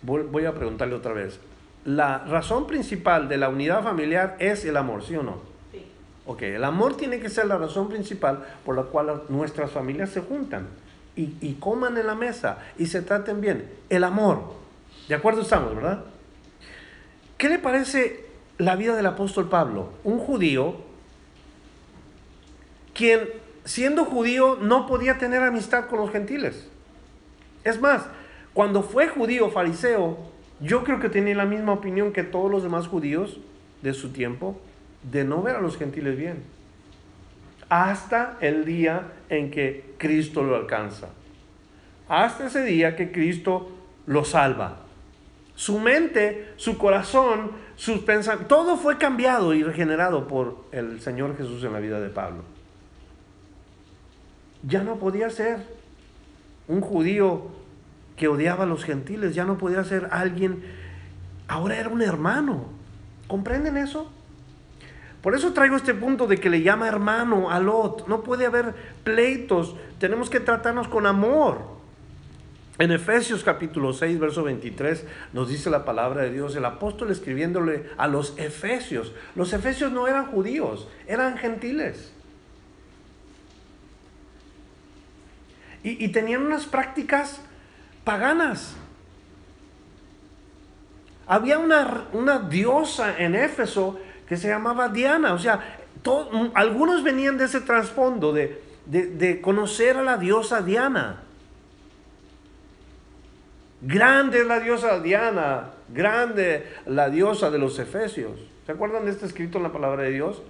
voy 0.01 0.45
a 0.45 0.53
preguntarle 0.53 0.95
otra 0.95 1.13
vez, 1.13 1.39
la 1.85 2.19
razón 2.19 2.67
principal 2.67 3.29
de 3.29 3.37
la 3.37 3.49
unidad 3.49 3.83
familiar 3.83 4.35
es 4.39 4.65
el 4.65 4.77
amor, 4.77 5.03
¿sí 5.03 5.15
o 5.15 5.23
no? 5.23 5.37
Sí. 5.71 5.85
Ok, 6.25 6.43
el 6.43 6.63
amor 6.63 6.97
tiene 6.97 7.19
que 7.19 7.29
ser 7.29 7.45
la 7.47 7.57
razón 7.57 7.89
principal 7.89 8.45
por 8.65 8.75
la 8.75 8.83
cual 8.83 9.23
nuestras 9.29 9.71
familias 9.71 10.09
se 10.09 10.21
juntan 10.21 10.67
y, 11.15 11.53
coman 11.55 11.97
en 11.97 12.07
la 12.07 12.15
mesa 12.15 12.59
y 12.77 12.85
se 12.85 13.01
traten 13.01 13.41
bien. 13.41 13.69
El 13.89 14.03
amor. 14.03 14.53
¿De 15.07 15.15
acuerdo 15.15 15.41
estamos, 15.41 15.75
verdad? 15.75 16.03
¿Qué 17.37 17.49
le 17.49 17.59
parece 17.59 18.25
la 18.57 18.75
vida 18.75 18.95
del 18.95 19.05
apóstol 19.05 19.49
Pablo? 19.49 19.89
Un 20.03 20.19
judío 20.19 20.75
quien 22.93 23.29
siendo 23.65 24.05
judío 24.05 24.57
no 24.61 24.87
podía 24.87 25.17
tener 25.17 25.41
amistad 25.43 25.87
con 25.87 25.99
los 25.99 26.11
gentiles. 26.11 26.67
Es 27.63 27.79
más, 27.79 28.03
cuando 28.53 28.83
fue 28.83 29.07
judío 29.07 29.49
fariseo, 29.51 30.17
yo 30.59 30.83
creo 30.83 30.99
que 30.99 31.09
tenía 31.09 31.35
la 31.35 31.45
misma 31.45 31.73
opinión 31.73 32.11
que 32.11 32.23
todos 32.23 32.51
los 32.51 32.63
demás 32.63 32.87
judíos 32.87 33.39
de 33.81 33.93
su 33.93 34.11
tiempo 34.11 34.59
de 35.03 35.23
no 35.23 35.41
ver 35.41 35.55
a 35.55 35.61
los 35.61 35.77
gentiles 35.77 36.17
bien. 36.17 36.43
Hasta 37.69 38.37
el 38.41 38.65
día 38.65 39.13
en 39.29 39.51
que 39.51 39.93
Cristo 39.97 40.43
lo 40.43 40.55
alcanza. 40.55 41.09
Hasta 42.07 42.47
ese 42.47 42.63
día 42.63 42.95
que 42.95 43.11
Cristo 43.11 43.71
lo 44.07 44.25
salva. 44.25 44.79
Su 45.55 45.77
mente, 45.77 46.53
su 46.55 46.77
corazón, 46.77 47.51
sus 47.75 47.99
pensamientos, 47.99 48.47
todo 48.47 48.77
fue 48.77 48.97
cambiado 48.97 49.53
y 49.53 49.63
regenerado 49.63 50.27
por 50.27 50.65
el 50.71 50.99
Señor 51.01 51.37
Jesús 51.37 51.63
en 51.63 51.73
la 51.73 51.79
vida 51.79 51.99
de 51.99 52.09
Pablo. 52.09 52.43
Ya 54.63 54.83
no 54.83 54.95
podía 54.95 55.29
ser 55.29 55.59
un 56.67 56.81
judío 56.81 57.58
que 58.19 58.27
odiaba 58.27 58.65
a 58.65 58.67
los 58.67 58.83
gentiles, 58.83 59.33
ya 59.33 59.45
no 59.45 59.57
podía 59.57 59.81
ser 59.85 60.09
alguien, 60.11 60.61
ahora 61.47 61.77
era 61.77 61.87
un 61.87 62.01
hermano. 62.01 62.65
¿Comprenden 63.27 63.77
eso? 63.77 64.11
Por 65.21 65.35
eso 65.35 65.53
traigo 65.53 65.77
este 65.77 65.93
punto 65.93 66.27
de 66.27 66.37
que 66.37 66.49
le 66.49 66.61
llama 66.61 66.89
hermano 66.89 67.49
a 67.49 67.61
Lot. 67.61 68.09
No 68.09 68.21
puede 68.21 68.45
haber 68.45 68.75
pleitos, 69.05 69.77
tenemos 69.99 70.29
que 70.29 70.41
tratarnos 70.41 70.89
con 70.89 71.05
amor. 71.05 71.79
En 72.77 72.91
Efesios 72.91 73.43
capítulo 73.43 73.93
6, 73.93 74.19
verso 74.19 74.43
23 74.43 75.05
nos 75.31 75.47
dice 75.47 75.69
la 75.69 75.85
palabra 75.85 76.23
de 76.23 76.31
Dios, 76.31 76.57
el 76.57 76.65
apóstol 76.65 77.11
escribiéndole 77.11 77.85
a 77.97 78.07
los 78.07 78.37
efesios. 78.37 79.13
Los 79.33 79.53
efesios 79.53 79.93
no 79.93 80.09
eran 80.09 80.25
judíos, 80.25 80.89
eran 81.07 81.37
gentiles. 81.37 82.11
Y, 85.83 86.03
y 86.03 86.09
tenían 86.09 86.45
unas 86.45 86.65
prácticas 86.65 87.41
paganas. 88.03 88.75
Había 91.27 91.59
una, 91.59 92.05
una 92.13 92.39
diosa 92.39 93.19
en 93.19 93.35
Éfeso 93.35 93.99
que 94.27 94.37
se 94.37 94.47
llamaba 94.47 94.89
Diana. 94.89 95.33
O 95.33 95.39
sea, 95.39 95.77
algunos 96.53 97.03
venían 97.03 97.37
de 97.37 97.45
ese 97.45 97.61
trasfondo 97.61 98.33
de, 98.33 98.61
de, 98.85 99.41
conocer 99.41 99.97
a 99.97 100.03
la 100.03 100.17
diosa 100.17 100.61
Diana. 100.61 101.23
Grande 103.81 104.41
es 104.41 104.47
la 104.47 104.59
diosa 104.59 104.99
Diana, 104.99 105.69
grande 105.89 106.67
la 106.85 107.09
diosa 107.09 107.49
de 107.49 107.59
los 107.59 107.77
Efesios. 107.79 108.39
¿Se 108.65 108.71
acuerdan 108.71 109.05
de 109.05 109.11
este 109.11 109.25
escrito 109.25 109.57
en 109.57 109.63
la 109.63 109.71
palabra 109.71 110.03
de 110.03 110.11
Dios? 110.11 110.41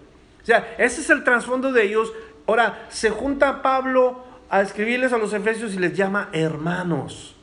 O 0.42 0.46
sea, 0.46 0.76
ese 0.78 1.02
es 1.02 1.10
el 1.10 1.24
trasfondo 1.24 1.72
de 1.72 1.84
ellos. 1.84 2.12
Ahora, 2.48 2.88
se 2.90 3.10
junta 3.10 3.62
Pablo 3.62 4.24
a 4.50 4.62
escribirles 4.62 5.14
a 5.14 5.18
los 5.18 5.34
Efesios 5.34 5.74
y 5.74 5.80
les 5.80 5.96
llama 5.96 6.30
hermanos. 6.32 7.36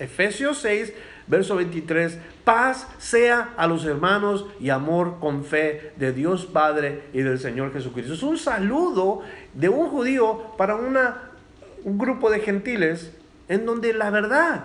Efesios 0.00 0.58
6, 0.58 0.92
verso 1.26 1.56
23, 1.56 2.18
paz 2.42 2.88
sea 2.98 3.54
a 3.56 3.66
los 3.66 3.84
hermanos 3.84 4.46
y 4.58 4.70
amor 4.70 5.18
con 5.20 5.44
fe 5.44 5.92
de 5.96 6.12
Dios 6.12 6.46
Padre 6.46 7.02
y 7.12 7.20
del 7.20 7.38
Señor 7.38 7.72
Jesucristo. 7.72 8.14
Es 8.14 8.22
un 8.22 8.38
saludo 8.38 9.20
de 9.54 9.68
un 9.68 9.88
judío 9.88 10.56
para 10.56 10.74
una, 10.74 11.30
un 11.84 11.98
grupo 11.98 12.30
de 12.30 12.40
gentiles 12.40 13.12
en 13.48 13.66
donde 13.66 13.92
la 13.92 14.10
verdad, 14.10 14.64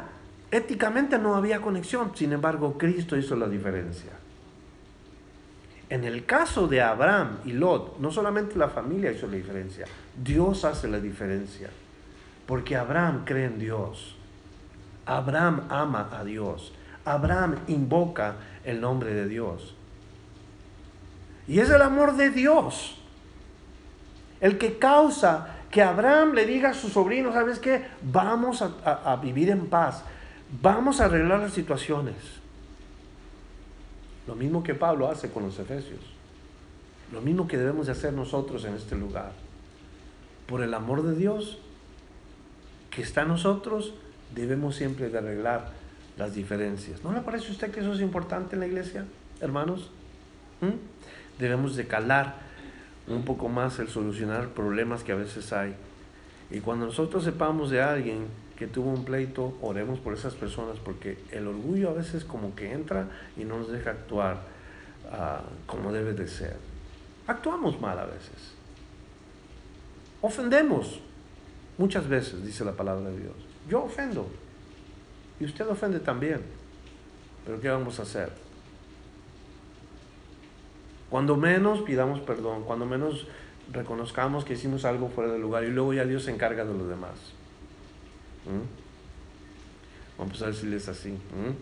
éticamente 0.51 1.17
no 1.17 1.35
había 1.35 1.61
conexión, 1.61 2.11
sin 2.15 2.31
embargo 2.33 2.77
Cristo 2.77 3.17
hizo 3.17 3.35
la 3.35 3.47
diferencia. 3.47 4.11
En 5.89 6.03
el 6.03 6.25
caso 6.25 6.67
de 6.67 6.81
Abraham 6.81 7.39
y 7.45 7.51
Lot, 7.51 7.99
no 7.99 8.11
solamente 8.11 8.57
la 8.57 8.69
familia 8.69 9.11
hizo 9.11 9.27
la 9.27 9.35
diferencia, 9.35 9.85
Dios 10.23 10.65
hace 10.65 10.87
la 10.87 10.99
diferencia, 10.99 11.69
porque 12.47 12.75
Abraham 12.75 13.23
cree 13.25 13.45
en 13.45 13.59
Dios. 13.59 14.14
Abraham 15.05 15.63
ama 15.69 16.09
a 16.11 16.23
Dios. 16.23 16.73
Abraham 17.05 17.59
invoca 17.67 18.35
el 18.63 18.81
nombre 18.81 19.13
de 19.13 19.27
Dios. 19.27 19.75
Y 21.47 21.59
es 21.59 21.69
el 21.69 21.81
amor 21.81 22.15
de 22.15 22.31
Dios 22.31 22.97
el 24.45 24.57
que 24.57 24.77
causa 24.77 25.47
que 25.71 25.81
Abraham 25.81 26.33
le 26.33 26.45
diga 26.45 26.69
a 26.69 26.73
su 26.73 26.89
sobrino, 26.89 27.33
¿sabes 27.33 27.59
qué? 27.59 27.85
Vamos 28.01 28.61
a, 28.61 29.15
vivir 29.17 29.49
en 29.49 29.67
paz. 29.67 30.03
Vamos 30.61 31.01
a 31.01 31.05
arreglar 31.05 31.39
las 31.39 31.53
situaciones. 31.53 32.15
Lo 34.27 34.35
mismo 34.35 34.63
que 34.63 34.75
Pablo 34.75 35.09
hace 35.09 35.31
con 35.31 35.43
los 35.43 35.57
efesios. 35.59 35.99
Lo 37.11 37.21
mismo 37.21 37.47
que 37.47 37.57
debemos 37.57 37.87
de 37.87 37.93
hacer 37.93 38.13
nosotros 38.13 38.65
en 38.65 38.75
este 38.75 38.95
lugar. 38.95 39.31
Por 40.47 40.61
el 40.61 40.73
amor 40.73 41.03
de 41.03 41.15
Dios 41.15 41.59
que 42.91 43.01
está 43.01 43.23
en 43.23 43.29
nosotros, 43.29 43.93
debemos 44.33 44.75
siempre 44.75 45.09
de 45.09 45.17
arreglar 45.17 45.71
las 46.17 46.33
diferencias. 46.33 47.03
¿No 47.03 47.11
le 47.11 47.21
parece 47.21 47.49
a 47.49 47.51
usted 47.51 47.71
que 47.71 47.81
eso 47.81 47.93
es 47.93 48.01
importante 48.01 48.55
en 48.55 48.61
la 48.61 48.67
iglesia, 48.67 49.05
hermanos? 49.41 49.91
¿Mm? 50.61 51.39
Debemos 51.39 51.75
de 51.75 51.87
calar 51.87 52.35
un 53.07 53.23
poco 53.23 53.49
más 53.49 53.79
el 53.79 53.89
solucionar 53.89 54.49
problemas 54.49 55.03
que 55.03 55.11
a 55.11 55.15
veces 55.15 55.51
hay. 55.53 55.75
Y 56.49 56.59
cuando 56.59 56.85
nosotros 56.85 57.23
sepamos 57.23 57.69
de 57.69 57.81
alguien 57.81 58.27
que 58.57 58.67
tuvo 58.67 58.89
un 58.91 59.03
pleito, 59.03 59.57
oremos 59.61 59.99
por 59.99 60.13
esas 60.13 60.33
personas, 60.33 60.77
porque 60.77 61.17
el 61.31 61.47
orgullo 61.47 61.89
a 61.89 61.93
veces 61.93 62.23
como 62.23 62.55
que 62.55 62.71
entra 62.71 63.09
y 63.35 63.43
no 63.43 63.57
nos 63.59 63.71
deja 63.71 63.91
actuar 63.91 64.41
ah, 65.11 65.41
como 65.65 65.91
debe 65.91 66.13
de 66.13 66.27
ser. 66.27 66.55
Actuamos 67.27 67.79
mal 67.81 67.99
a 67.99 68.05
veces. 68.05 68.53
Ofendemos 70.21 70.99
muchas 71.77 72.07
veces, 72.07 72.45
dice 72.45 72.63
la 72.63 72.71
palabra 72.71 73.09
de 73.09 73.19
Dios. 73.19 73.35
Yo 73.69 73.83
ofendo. 73.83 74.27
Y 75.39 75.45
usted 75.45 75.67
ofende 75.67 75.99
también. 75.99 76.41
Pero 77.45 77.59
¿qué 77.61 77.69
vamos 77.69 77.99
a 77.99 78.03
hacer? 78.03 78.31
Cuando 81.09 81.35
menos 81.37 81.81
pidamos 81.81 82.19
perdón, 82.21 82.63
cuando 82.63 82.85
menos 82.85 83.27
reconozcamos 83.71 84.45
que 84.45 84.53
hicimos 84.53 84.85
algo 84.85 85.09
fuera 85.09 85.31
de 85.31 85.39
lugar 85.39 85.63
y 85.63 85.69
luego 85.69 85.93
ya 85.93 86.05
Dios 86.05 86.23
se 86.23 86.31
encarga 86.31 86.65
de 86.65 86.73
lo 86.73 86.87
demás. 86.87 87.13
¿Mm? 88.45 90.19
Vamos 90.19 90.41
a 90.41 90.47
decirles 90.47 90.87
así. 90.87 91.11
¿Mm? 91.11 91.53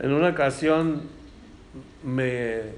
en 0.02 0.12
una 0.12 0.28
ocasión 0.28 1.02
me 2.02 2.74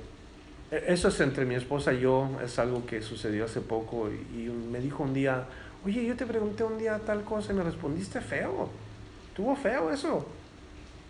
eso 0.71 1.09
es 1.09 1.21
entre 1.21 1.47
mi 1.47 1.55
esposa 1.55 1.95
y 1.95 2.01
yo, 2.01 2.29
es 2.45 2.59
algo 2.59 2.85
que 2.85 3.01
sucedió 3.01 3.47
hace 3.47 3.61
poco 3.61 4.11
y, 4.11 4.49
me 4.71 4.81
dijo 4.81 5.03
un 5.03 5.15
día, 5.15 5.45
oye, 5.85 6.05
yo 6.05 6.15
te 6.15 6.27
pregunté 6.27 6.63
un 6.63 6.77
día 6.77 6.99
tal 6.99 7.25
cosa 7.25 7.53
y 7.53 7.57
me 7.57 7.63
respondiste 7.63 8.21
feo, 8.21 8.69
tuvo 9.35 9.57
feo 9.57 9.91
eso. 9.91 10.27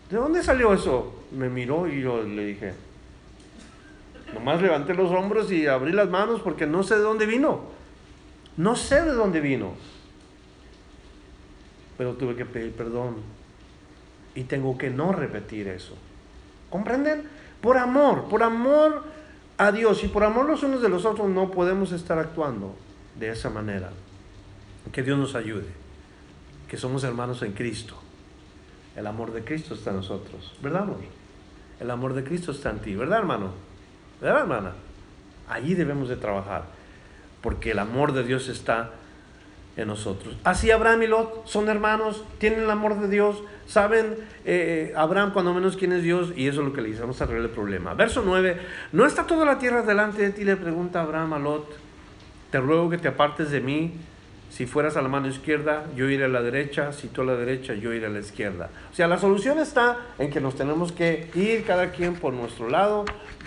¿De 0.08 0.16
dónde 0.16 0.42
salió 0.42 0.72
eso? 0.72 1.24
Me 1.32 1.48
miró 1.48 1.88
y 1.88 2.00
yo 2.00 2.22
le 2.22 2.46
dije, 2.46 2.72
nomás 4.32 4.62
levanté 4.62 4.94
los 4.94 5.10
hombros 5.10 5.50
y 5.50 5.66
abrí 5.66 5.92
las 5.92 6.08
manos 6.08 6.40
porque 6.40 6.66
no 6.66 6.82
sé 6.82 6.94
de 6.94 7.02
dónde 7.02 7.26
vino. 7.26 7.62
No 8.56 8.74
sé 8.74 9.02
de 9.02 9.12
dónde 9.12 9.40
vino. 9.40 9.72
Pero 11.98 12.14
tuve 12.14 12.36
que 12.36 12.46
pedir 12.46 12.72
perdón. 12.72 13.16
Y 14.34 14.44
tengo 14.44 14.78
que 14.78 14.88
no 14.88 15.12
repetir 15.12 15.68
eso. 15.68 15.94
¿Comprenden? 16.70 17.24
Por 17.60 17.76
amor, 17.76 18.28
por 18.28 18.42
amor 18.42 19.17
a 19.58 19.72
Dios 19.72 20.04
y 20.04 20.08
por 20.08 20.22
amor 20.24 20.46
los 20.46 20.62
unos 20.62 20.80
de 20.80 20.88
los 20.88 21.04
otros 21.04 21.28
no 21.28 21.50
podemos 21.50 21.92
estar 21.92 22.18
actuando 22.18 22.74
de 23.18 23.30
esa 23.30 23.50
manera. 23.50 23.90
Que 24.92 25.02
Dios 25.02 25.18
nos 25.18 25.34
ayude, 25.34 25.66
que 26.68 26.76
somos 26.76 27.04
hermanos 27.04 27.42
en 27.42 27.52
Cristo. 27.52 27.94
El 28.96 29.06
amor 29.06 29.32
de 29.32 29.44
Cristo 29.44 29.74
está 29.74 29.90
en 29.90 29.96
nosotros, 29.96 30.56
¿verdad, 30.62 30.82
amor? 30.82 30.98
El 31.78 31.90
amor 31.90 32.14
de 32.14 32.24
Cristo 32.24 32.52
está 32.52 32.70
en 32.70 32.78
ti, 32.78 32.94
¿verdad, 32.94 33.18
hermano? 33.18 33.50
¿Verdad, 34.20 34.40
hermana? 34.40 34.72
Allí 35.48 35.74
debemos 35.74 36.08
de 36.08 36.16
trabajar, 36.16 36.64
porque 37.42 37.72
el 37.72 37.78
amor 37.78 38.12
de 38.12 38.24
Dios 38.24 38.48
está 38.48 38.92
en 39.78 39.88
nosotros. 39.88 40.36
Así 40.44 40.70
Abraham 40.70 41.04
y 41.04 41.06
Lot 41.06 41.46
son 41.46 41.68
hermanos, 41.68 42.24
tienen 42.38 42.60
el 42.60 42.70
amor 42.70 43.00
de 43.00 43.08
Dios, 43.08 43.42
saben 43.66 44.16
eh, 44.44 44.92
Abraham 44.96 45.32
cuando 45.32 45.54
menos 45.54 45.76
quién 45.76 45.92
es 45.92 46.02
Dios 46.02 46.32
y 46.36 46.48
eso 46.48 46.60
es 46.60 46.66
lo 46.66 46.72
que 46.72 46.82
le 46.82 46.88
dice, 46.88 47.00
vamos 47.00 47.20
a 47.20 47.24
arreglar 47.24 47.46
el 47.46 47.54
problema. 47.54 47.94
Verso 47.94 48.22
9, 48.26 48.58
¿no 48.92 49.06
está 49.06 49.24
toda 49.26 49.46
la 49.46 49.58
tierra 49.58 49.82
delante 49.82 50.22
de 50.22 50.30
ti? 50.30 50.44
Le 50.44 50.56
pregunta 50.56 51.00
Abraham 51.00 51.34
a 51.34 51.38
Lot, 51.38 51.76
te 52.50 52.58
ruego 52.58 52.90
que 52.90 52.98
te 52.98 53.08
apartes 53.08 53.52
de 53.52 53.60
mí, 53.60 53.92
si 54.50 54.66
fueras 54.66 54.96
a 54.96 55.02
la 55.02 55.08
mano 55.08 55.28
izquierda, 55.28 55.84
yo 55.94 56.08
iré 56.08 56.24
a 56.24 56.28
la 56.28 56.42
derecha, 56.42 56.92
si 56.92 57.06
tú 57.06 57.20
a 57.20 57.24
la 57.24 57.36
derecha, 57.36 57.74
yo 57.74 57.92
iré 57.92 58.06
a 58.06 58.08
la 58.08 58.18
izquierda. 58.18 58.70
O 58.90 58.94
sea, 58.96 59.06
la 59.06 59.18
solución 59.18 59.58
está 59.60 59.98
en 60.18 60.30
que 60.30 60.40
nos 60.40 60.56
tenemos 60.56 60.90
que 60.90 61.30
ir 61.34 61.64
cada 61.64 61.92
quien 61.92 62.14
por 62.14 62.32
nuestro 62.32 62.68
lado, 62.68 63.04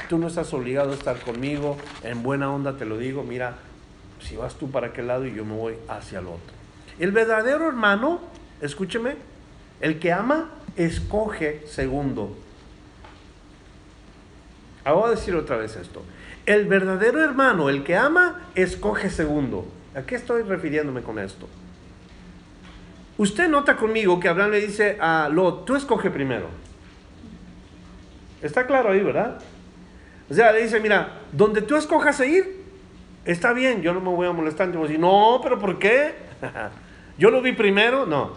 tú 0.07 0.17
no 0.17 0.27
estás 0.27 0.53
obligado 0.53 0.91
a 0.91 0.93
estar 0.93 1.19
conmigo, 1.19 1.75
en 2.03 2.23
buena 2.23 2.53
onda 2.53 2.77
te 2.77 2.85
lo 2.85 2.97
digo, 2.97 3.23
mira, 3.23 3.55
si 4.21 4.35
vas 4.37 4.55
tú 4.55 4.71
para 4.71 4.87
aquel 4.87 5.07
lado 5.07 5.25
y 5.25 5.33
yo 5.33 5.45
me 5.45 5.55
voy 5.55 5.75
hacia 5.87 6.19
el 6.19 6.27
otro. 6.27 6.53
El 6.99 7.11
verdadero 7.11 7.67
hermano, 7.67 8.21
escúcheme, 8.61 9.15
el 9.79 9.99
que 9.99 10.11
ama, 10.11 10.49
escoge 10.75 11.63
segundo. 11.67 12.35
Ahora 14.83 15.01
voy 15.01 15.07
a 15.07 15.15
decir 15.15 15.35
otra 15.35 15.57
vez 15.57 15.75
esto. 15.75 16.03
El 16.45 16.65
verdadero 16.65 17.23
hermano, 17.23 17.69
el 17.69 17.83
que 17.83 17.95
ama, 17.95 18.47
escoge 18.55 19.09
segundo. 19.09 19.67
¿A 19.95 20.03
qué 20.03 20.15
estoy 20.15 20.43
refiriéndome 20.43 21.01
con 21.01 21.19
esto? 21.19 21.47
Usted 23.17 23.47
nota 23.49 23.75
conmigo 23.75 24.19
que 24.19 24.27
Abraham 24.27 24.51
le 24.51 24.61
dice 24.61 24.97
a 24.99 25.29
Lot, 25.31 25.65
tú 25.65 25.75
escoge 25.75 26.09
primero. 26.09 26.47
Está 28.41 28.65
claro 28.65 28.89
ahí, 28.89 29.01
¿verdad? 29.01 29.39
O 30.29 30.33
sea, 30.33 30.51
le 30.51 30.63
dice, 30.63 30.79
mira, 30.79 31.19
donde 31.31 31.61
tú 31.61 31.75
escojas 31.75 32.19
ir, 32.21 32.60
está 33.25 33.53
bien, 33.53 33.81
yo 33.81 33.93
no 33.93 34.01
me 34.01 34.09
voy 34.09 34.27
a 34.27 34.31
molestar. 34.31 34.69
Y 34.69 34.77
decir, 34.77 34.99
no, 34.99 35.39
pero 35.43 35.59
¿por 35.59 35.79
qué? 35.79 36.13
yo 37.17 37.29
lo 37.29 37.41
vi 37.41 37.53
primero, 37.53 38.05
no. 38.05 38.33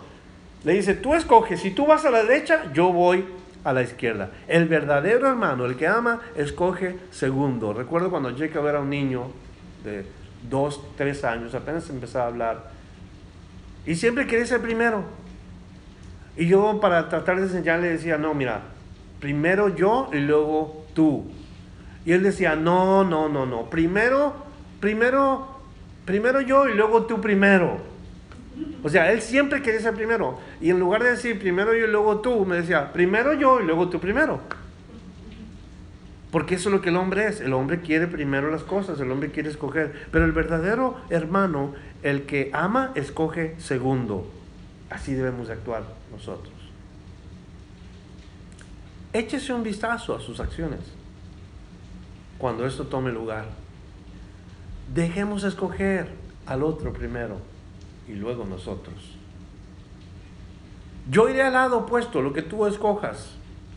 Le 0.65 0.75
dice, 0.75 0.95
tú 0.95 1.15
escoges, 1.15 1.61
si 1.61 1.71
tú 1.71 1.87
vas 1.87 2.05
a 2.05 2.11
la 2.11 2.23
derecha, 2.23 2.73
yo 2.73 2.93
voy 2.93 3.25
a 3.65 3.73
la 3.73 3.83
izquierda. 3.83 4.31
El 4.49 4.67
verdadero 4.67 5.29
hermano, 5.29 5.65
el 5.65 5.77
que 5.77 5.87
ama, 5.87 6.21
escoge 6.37 6.97
segundo. 7.11 7.73
Recuerdo 7.73 8.11
cuando 8.11 8.35
Jacob 8.37 8.67
era 8.67 8.81
un 8.81 8.91
niño 8.91 9.31
de 9.85 10.07
dos, 10.49 10.81
tres 10.97 11.25
años, 11.25 11.55
apenas 11.55 11.89
empezaba 11.91 12.25
a 12.25 12.29
hablar. 12.29 12.71
Y 13.87 13.95
siempre 13.95 14.27
quería 14.27 14.47
ser 14.47 14.61
primero. 14.61 15.05
Y 16.37 16.47
yo 16.47 16.81
para 16.81 17.09
tratar 17.09 17.37
de 17.37 17.43
enseñarle 17.43 17.89
decía, 17.89 18.19
no, 18.19 18.35
mira, 18.35 18.63
primero 19.21 19.75
yo 19.75 20.11
y 20.13 20.19
luego 20.19 20.87
tú. 20.95 21.31
Y 22.05 22.13
él 22.13 22.23
decía, 22.23 22.57
no, 22.57 23.05
no, 23.05 23.29
no, 23.29 23.47
no, 23.47 23.71
primero 23.71 24.44
primero, 24.85 25.47
primero 26.05 26.43
yo 26.43 26.69
y 26.69 26.75
luego 26.75 27.07
tú 27.07 27.19
primero. 27.19 27.79
O 28.83 28.91
sea, 28.91 29.11
él 29.13 29.23
siempre 29.23 29.63
quería 29.63 29.81
ser 29.81 29.95
primero. 29.95 30.39
Y 30.61 30.69
en 30.69 30.79
lugar 30.79 31.03
de 31.03 31.13
decir 31.13 31.39
primero 31.39 31.73
yo 31.73 31.87
y 31.87 31.91
luego 31.91 32.21
tú, 32.21 32.45
me 32.45 32.57
decía, 32.57 32.93
primero 32.93 33.33
yo 33.33 33.63
y 33.63 33.65
luego 33.65 33.89
tú 33.89 33.99
primero. 33.99 34.41
Porque 36.31 36.57
eso 36.57 36.69
es 36.69 36.75
lo 36.75 36.83
que 36.83 36.91
el 36.91 36.97
hombre 36.97 37.29
es. 37.29 37.41
El 37.41 37.55
hombre 37.55 37.81
quiere 37.81 38.07
primero 38.07 38.51
las 38.51 38.63
cosas, 38.63 39.01
el 39.01 39.11
hombre 39.11 39.31
quiere 39.31 39.49
escoger. 39.49 40.07
Pero 40.13 40.27
el 40.27 40.33
verdadero 40.33 40.99
hermano, 41.09 41.73
el 42.03 42.27
que 42.27 42.51
ama, 42.53 42.93
escoge 42.95 43.55
segundo. 43.57 44.31
Así 44.91 45.15
debemos 45.15 45.49
actuar 45.49 45.85
nosotros. 46.13 46.53
Échese 49.15 49.55
un 49.55 49.63
vistazo 49.63 50.15
a 50.15 50.21
sus 50.21 50.41
acciones 50.41 50.81
cuando 52.37 52.67
esto 52.67 52.87
tome 52.87 53.13
lugar. 53.13 53.64
Dejemos 54.93 55.45
escoger 55.45 56.09
al 56.47 56.63
otro 56.63 56.93
primero 56.93 57.37
y 58.09 58.13
luego 58.13 58.45
nosotros. 58.45 58.95
Yo 61.11 61.29
iré 61.29 61.43
al 61.43 61.53
lado 61.53 61.79
opuesto, 61.79 62.23
lo 62.23 62.33
que 62.33 62.43
tú 62.43 62.67
escojas. 62.67 63.31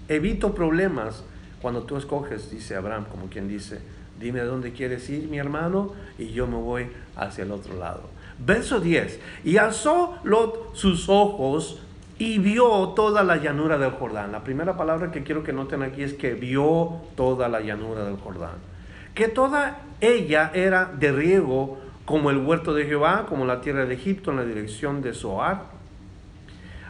Evito 0.08 0.54
problemas 0.54 1.24
cuando 1.62 1.84
tú 1.84 1.98
escoges, 1.98 2.50
dice 2.52 2.76
Abraham, 2.76 3.06
como 3.10 3.28
quien 3.28 3.48
dice, 3.48 3.82
dime 4.20 4.40
a 4.42 4.46
dónde 4.46 4.72
quieres 4.72 5.10
ir, 5.10 5.28
mi 5.28 5.38
hermano, 5.38 5.94
y 6.18 6.30
yo 6.30 6.48
me 6.48 6.58
voy 6.58 6.88
hacia 7.16 7.44
el 7.44 7.52
otro 7.52 7.76
lado. 7.76 8.04
Verso 8.40 8.80
10. 8.80 9.20
Y 9.44 9.58
alzó 9.58 10.18
Lot 10.24 10.76
sus 10.76 11.10
ojos 11.10 11.82
y 12.18 12.38
vio 12.40 12.90
toda 12.90 13.24
la 13.24 13.38
llanura 13.38 13.78
del 13.78 13.92
Jordán. 13.92 14.32
La 14.32 14.44
primera 14.44 14.78
palabra 14.78 15.12
que 15.12 15.24
quiero 15.24 15.44
que 15.44 15.54
noten 15.54 15.84
aquí 15.84 16.04
es 16.04 16.14
que 16.14 16.34
vio 16.34 17.02
toda 17.16 17.50
la 17.50 17.62
llanura 17.62 18.06
del 18.06 18.18
Jordán 18.18 18.77
que 19.18 19.28
toda 19.28 19.80
ella 20.00 20.52
era 20.54 20.86
de 20.86 21.12
riego 21.12 21.80
como 22.06 22.30
el 22.30 22.38
huerto 22.38 22.76
de 22.76 22.86
Jehová, 22.86 23.26
como 23.28 23.46
la 23.46 23.62
tierra 23.62 23.88
de 23.88 23.96
Egipto 23.96 24.30
en 24.30 24.38
la 24.38 24.46
dirección 24.46 25.02
de 25.02 25.16
Zoar, 25.16 25.64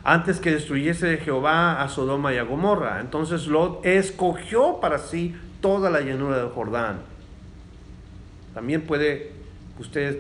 antes 0.03 0.41
que 0.41 0.51
destruyese 0.51 1.17
Jehová 1.19 1.81
a 1.81 1.87
Sodoma 1.87 2.33
y 2.33 2.37
a 2.37 2.43
Gomorra. 2.43 2.99
Entonces 2.99 3.47
Lot 3.47 3.85
escogió 3.85 4.81
para 4.81 4.99
sí 4.99 5.37
toda 5.61 5.89
la 5.89 6.01
llanura 6.01 6.37
del 6.37 6.49
Jordán. 6.49 6.99
También 8.53 8.81
puede 8.81 9.31
usted 9.79 10.19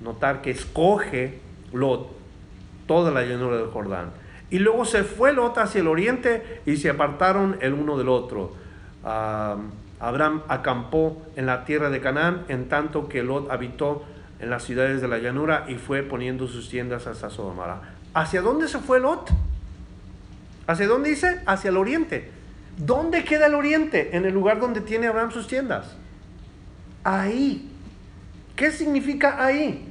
notar 0.00 0.42
que 0.42 0.52
escoge 0.52 1.40
Lot 1.72 2.08
toda 2.86 3.10
la 3.10 3.24
llanura 3.24 3.56
del 3.56 3.66
Jordán. 3.66 4.10
Y 4.48 4.60
luego 4.60 4.84
se 4.84 5.02
fue 5.02 5.32
Lot 5.32 5.58
hacia 5.58 5.80
el 5.80 5.88
oriente 5.88 6.62
y 6.66 6.76
se 6.76 6.88
apartaron 6.88 7.58
el 7.60 7.74
uno 7.74 7.98
del 7.98 8.08
otro. 8.08 8.52
Ah, 9.04 9.56
Abraham 10.00 10.42
acampó 10.48 11.22
en 11.36 11.46
la 11.46 11.64
tierra 11.64 11.90
de 11.90 12.00
Canaán, 12.00 12.44
en 12.48 12.68
tanto 12.68 13.08
que 13.08 13.22
Lot 13.22 13.50
habitó 13.50 14.04
en 14.40 14.48
las 14.48 14.64
ciudades 14.64 15.02
de 15.02 15.08
la 15.08 15.18
llanura 15.18 15.66
y 15.68 15.74
fue 15.74 16.02
poniendo 16.02 16.48
sus 16.48 16.70
tiendas 16.70 17.06
hasta 17.06 17.28
Sodoma. 17.28 17.82
¿Hacia 18.14 18.40
dónde 18.40 18.66
se 18.66 18.78
fue 18.78 18.98
Lot? 18.98 19.30
¿Hacia 20.66 20.86
dónde 20.86 21.10
dice? 21.10 21.40
Hacia 21.46 21.68
el 21.68 21.76
oriente. 21.76 22.30
¿Dónde 22.78 23.24
queda 23.24 23.46
el 23.46 23.54
oriente? 23.54 24.16
En 24.16 24.24
el 24.24 24.32
lugar 24.32 24.58
donde 24.58 24.80
tiene 24.80 25.06
Abraham 25.06 25.30
sus 25.30 25.46
tiendas. 25.46 25.94
Ahí. 27.04 27.70
¿Qué 28.56 28.70
significa 28.70 29.44
ahí? 29.44 29.86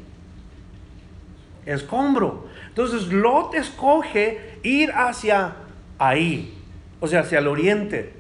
Escombro. 1.65 2.47
Entonces 2.67 3.11
Lot 3.13 3.53
escoge 3.53 4.57
ir 4.63 4.91
hacia 4.91 5.53
ahí, 5.97 6.57
o 6.99 7.07
sea, 7.07 7.21
hacia 7.21 7.39
el 7.39 7.47
oriente. 7.47 8.18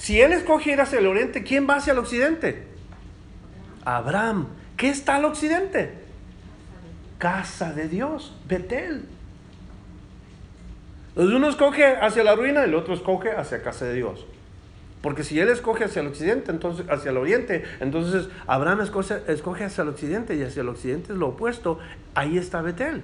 Si 0.00 0.18
él 0.18 0.32
escoge 0.32 0.72
ir 0.72 0.80
hacia 0.80 0.98
el 0.98 1.06
oriente, 1.06 1.42
¿quién 1.42 1.68
va 1.68 1.76
hacia 1.76 1.92
el 1.92 1.98
occidente? 1.98 2.64
Abraham. 3.84 4.48
¿Qué 4.78 4.88
está 4.88 5.16
al 5.16 5.26
occidente? 5.26 5.92
Casa 7.18 7.74
de 7.74 7.86
Dios, 7.86 8.34
Betel. 8.48 9.04
Entonces 11.08 11.34
uno 11.34 11.50
escoge 11.50 11.84
hacia 11.84 12.24
la 12.24 12.34
ruina 12.34 12.64
el 12.64 12.74
otro 12.74 12.94
escoge 12.94 13.32
hacia 13.32 13.62
casa 13.62 13.84
de 13.84 13.92
Dios. 13.92 14.24
Porque 15.02 15.22
si 15.22 15.38
él 15.38 15.50
escoge 15.50 15.84
hacia 15.84 16.00
el 16.00 16.08
occidente, 16.08 16.50
entonces 16.50 16.86
hacia 16.88 17.10
el 17.10 17.18
oriente, 17.18 17.64
entonces 17.80 18.30
Abraham 18.46 18.80
escoge, 18.80 19.20
escoge 19.28 19.64
hacia 19.64 19.82
el 19.82 19.88
occidente 19.88 20.34
y 20.34 20.42
hacia 20.42 20.62
el 20.62 20.70
occidente 20.70 21.12
es 21.12 21.18
lo 21.18 21.28
opuesto. 21.28 21.78
Ahí 22.14 22.38
está 22.38 22.62
Betel. 22.62 23.02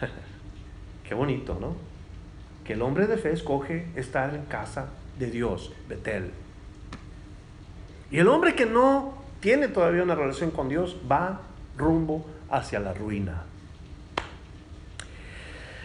Qué 1.06 1.14
bonito, 1.14 1.58
¿no? 1.60 1.76
Que 2.64 2.72
el 2.72 2.80
hombre 2.80 3.06
de 3.06 3.18
fe 3.18 3.32
escoge 3.32 3.88
estar 3.94 4.34
en 4.34 4.46
casa 4.46 4.86
de 5.22 5.30
Dios, 5.30 5.72
Betel. 5.88 6.30
Y 8.10 8.18
el 8.18 8.28
hombre 8.28 8.54
que 8.54 8.66
no 8.66 9.14
tiene 9.40 9.68
todavía 9.68 10.02
una 10.02 10.14
relación 10.14 10.50
con 10.50 10.68
Dios 10.68 10.96
va 11.10 11.40
rumbo 11.76 12.26
hacia 12.50 12.80
la 12.80 12.92
ruina. 12.92 13.44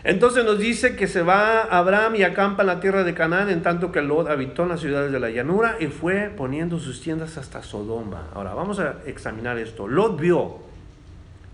Entonces 0.04 0.46
nos 0.46 0.58
dice 0.58 0.96
que 0.96 1.08
se 1.08 1.22
va 1.22 1.64
Abraham 1.64 2.16
y 2.16 2.24
acampa 2.24 2.64
en 2.64 2.68
la 2.68 2.80
tierra 2.80 3.04
de 3.04 3.14
Canaán, 3.14 3.50
en 3.50 3.62
tanto 3.62 3.92
que 3.92 4.02
Lot 4.02 4.28
habitó 4.28 4.64
en 4.64 4.70
las 4.70 4.80
ciudades 4.80 5.12
de 5.12 5.20
la 5.20 5.30
llanura 5.30 5.78
y 5.80 5.88
fue 5.88 6.32
poniendo 6.36 6.80
sus 6.80 7.02
tiendas 7.02 7.38
hasta 7.38 7.62
Sodoma. 7.62 8.30
Ahora 8.34 8.54
vamos 8.54 8.80
a 8.80 8.98
examinar 9.06 9.58
esto. 9.58 9.88
Lot 9.88 10.20
vio. 10.20 10.60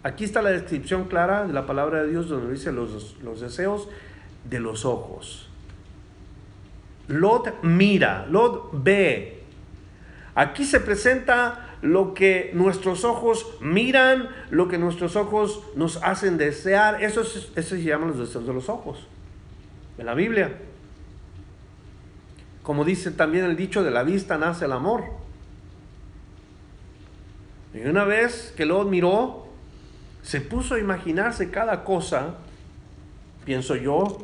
Aquí 0.03 0.23
está 0.23 0.41
la 0.41 0.51
descripción 0.51 1.05
clara 1.05 1.45
de 1.45 1.53
la 1.53 1.65
palabra 1.65 2.03
de 2.03 2.09
Dios 2.09 2.29
donde 2.29 2.51
dice 2.53 2.71
los, 2.71 3.17
los 3.23 3.41
deseos 3.41 3.89
de 4.49 4.59
los 4.59 4.85
ojos. 4.85 5.49
Lot 7.07 7.63
mira, 7.63 8.25
Lot 8.29 8.69
ve. 8.73 9.43
Aquí 10.35 10.63
se 10.65 10.79
presenta 10.79 11.77
lo 11.81 12.13
que 12.13 12.51
nuestros 12.53 13.03
ojos 13.03 13.45
miran, 13.59 14.29
lo 14.49 14.67
que 14.67 14.77
nuestros 14.77 15.15
ojos 15.15 15.61
nos 15.75 16.01
hacen 16.01 16.37
desear. 16.37 17.03
Eso, 17.03 17.21
eso 17.21 17.51
se 17.55 17.83
llaman 17.83 18.09
los 18.09 18.19
deseos 18.19 18.47
de 18.47 18.53
los 18.53 18.69
ojos. 18.69 19.05
En 19.97 20.05
la 20.05 20.13
Biblia. 20.13 20.57
Como 22.63 22.85
dice 22.85 23.11
también 23.11 23.43
el 23.43 23.57
dicho, 23.57 23.83
de 23.83 23.91
la 23.91 24.03
vista 24.03 24.37
nace 24.37 24.65
el 24.65 24.71
amor. 24.71 25.03
Y 27.73 27.85
una 27.85 28.05
vez 28.05 28.53
que 28.55 28.65
Lot 28.65 28.87
miró, 28.87 29.47
se 30.21 30.39
puso 30.39 30.75
a 30.75 30.79
imaginarse 30.79 31.51
cada 31.51 31.83
cosa, 31.83 32.35
pienso 33.43 33.75
yo, 33.75 34.19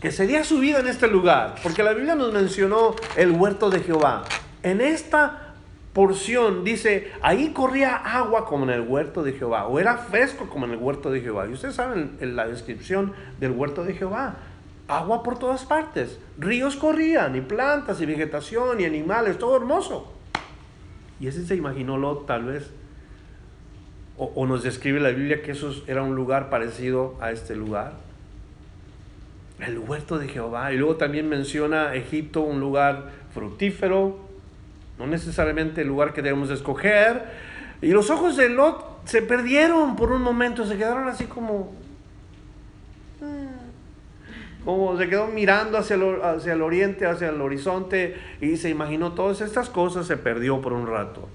que 0.00 0.12
sería 0.12 0.44
su 0.44 0.60
vida 0.60 0.78
en 0.78 0.86
este 0.86 1.08
lugar, 1.08 1.56
porque 1.62 1.82
la 1.82 1.92
Biblia 1.92 2.14
nos 2.14 2.32
mencionó 2.32 2.94
el 3.16 3.32
huerto 3.32 3.68
de 3.68 3.80
Jehová. 3.80 4.24
En 4.62 4.80
esta 4.80 5.54
porción 5.92 6.62
dice, 6.62 7.10
ahí 7.20 7.48
corría 7.48 7.96
agua 7.96 8.44
como 8.44 8.64
en 8.64 8.70
el 8.70 8.82
huerto 8.82 9.24
de 9.24 9.32
Jehová, 9.32 9.66
o 9.66 9.80
era 9.80 9.96
fresco 9.96 10.48
como 10.48 10.66
en 10.66 10.72
el 10.72 10.78
huerto 10.78 11.10
de 11.10 11.20
Jehová. 11.20 11.48
Y 11.48 11.52
ustedes 11.52 11.74
saben 11.74 12.16
la 12.20 12.46
descripción 12.46 13.12
del 13.40 13.52
huerto 13.52 13.84
de 13.84 13.94
Jehová. 13.94 14.36
Agua 14.86 15.22
por 15.22 15.38
todas 15.38 15.64
partes, 15.64 16.18
ríos 16.38 16.76
corrían, 16.76 17.34
y 17.34 17.40
plantas, 17.40 18.00
y 18.00 18.06
vegetación, 18.06 18.80
y 18.80 18.84
animales, 18.84 19.36
todo 19.36 19.56
hermoso. 19.56 20.12
Y 21.18 21.26
ese 21.26 21.44
se 21.44 21.56
imaginó 21.56 21.98
Lot 21.98 22.26
tal 22.26 22.44
vez, 22.44 22.70
o, 24.16 24.30
o 24.36 24.46
nos 24.46 24.62
describe 24.62 25.00
la 25.00 25.10
Biblia 25.10 25.42
que 25.42 25.50
eso 25.50 25.72
era 25.88 26.02
un 26.02 26.14
lugar 26.14 26.50
parecido 26.50 27.16
a 27.20 27.32
este 27.32 27.56
lugar 27.56 28.07
el 29.60 29.78
huerto 29.78 30.18
de 30.18 30.28
Jehová. 30.28 30.72
Y 30.72 30.76
luego 30.76 30.96
también 30.96 31.28
menciona 31.28 31.94
Egipto, 31.94 32.42
un 32.42 32.60
lugar 32.60 33.10
fructífero, 33.32 34.18
no 34.98 35.06
necesariamente 35.06 35.82
el 35.82 35.88
lugar 35.88 36.12
que 36.12 36.22
debemos 36.22 36.50
escoger. 36.50 37.22
Y 37.80 37.88
los 37.88 38.10
ojos 38.10 38.36
de 38.36 38.48
Lot 38.48 39.06
se 39.06 39.22
perdieron 39.22 39.96
por 39.96 40.12
un 40.12 40.22
momento, 40.22 40.66
se 40.66 40.76
quedaron 40.76 41.08
así 41.08 41.24
como... 41.24 41.72
Mm, 43.20 43.68
como 44.64 44.98
se 44.98 45.08
quedó 45.08 45.28
mirando 45.28 45.78
hacia 45.78 45.96
el, 45.96 46.20
hacia 46.22 46.52
el 46.52 46.62
oriente, 46.62 47.06
hacia 47.06 47.30
el 47.30 47.40
horizonte 47.40 48.18
y 48.40 48.56
se 48.56 48.68
imaginó 48.68 49.12
todas 49.12 49.40
estas 49.40 49.70
cosas, 49.70 50.06
se 50.06 50.16
perdió 50.16 50.60
por 50.60 50.74
un 50.74 50.86
rato. 50.86 51.26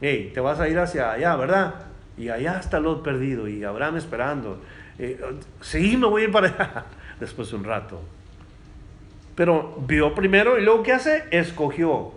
Hey, 0.00 0.32
te 0.34 0.40
vas 0.40 0.58
a 0.58 0.68
ir 0.68 0.78
hacia 0.78 1.12
allá, 1.12 1.36
¿verdad? 1.36 1.74
Y 2.18 2.30
allá 2.30 2.58
está 2.58 2.80
Lot 2.80 3.04
perdido 3.04 3.46
y 3.46 3.62
Abraham 3.62 3.96
esperando. 3.96 4.58
Eh, 4.98 5.20
sí, 5.60 5.96
me 5.96 6.06
voy 6.06 6.22
a 6.22 6.24
ir 6.26 6.32
para 6.32 6.48
allá 6.48 6.86
después 7.20 7.50
de 7.50 7.56
un 7.56 7.64
rato. 7.64 8.00
Pero 9.34 9.76
vio 9.86 10.14
primero 10.14 10.58
y 10.58 10.64
luego 10.64 10.82
¿qué 10.82 10.92
hace? 10.92 11.24
Escogió. 11.30 12.12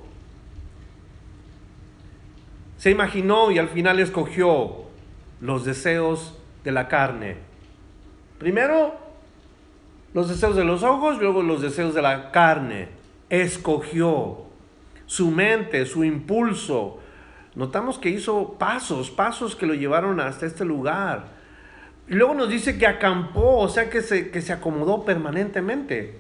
Se 2.78 2.92
imaginó 2.92 3.52
y 3.52 3.58
al 3.58 3.70
final 3.70 4.00
escogió 4.00 4.84
los 5.40 5.66
deseos 5.66 6.38
de 6.64 6.72
la 6.72 6.88
carne. 6.88 7.38
Primero 8.38 9.06
los 10.14 10.30
deseos 10.30 10.56
de 10.56 10.64
los 10.64 10.84
ojos, 10.84 11.20
luego 11.20 11.44
los 11.44 11.62
deseos 11.62 11.94
de 11.94 12.02
la 12.02 12.32
carne. 12.32 12.90
Escogió 13.30 14.46
su 15.06 15.32
mente, 15.32 15.86
su 15.86 16.04
impulso. 16.04 17.00
Notamos 17.56 17.98
que 17.98 18.10
hizo 18.10 18.56
pasos, 18.58 19.10
pasos 19.10 19.56
que 19.56 19.66
lo 19.66 19.74
llevaron 19.74 20.20
hasta 20.20 20.46
este 20.46 20.66
lugar. 20.66 21.28
Luego 22.08 22.36
nos 22.36 22.50
dice 22.50 22.78
que 22.78 22.88
acampó, 22.88 23.58
o 23.58 23.70
sea 23.70 23.90
que 23.90 24.02
se, 24.02 24.30
que 24.30 24.42
se 24.42 24.54
acomodó 24.54 25.06
permanentemente. 25.06 26.20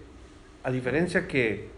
A 0.64 0.72
diferencia 0.72 1.28
que 1.28 1.70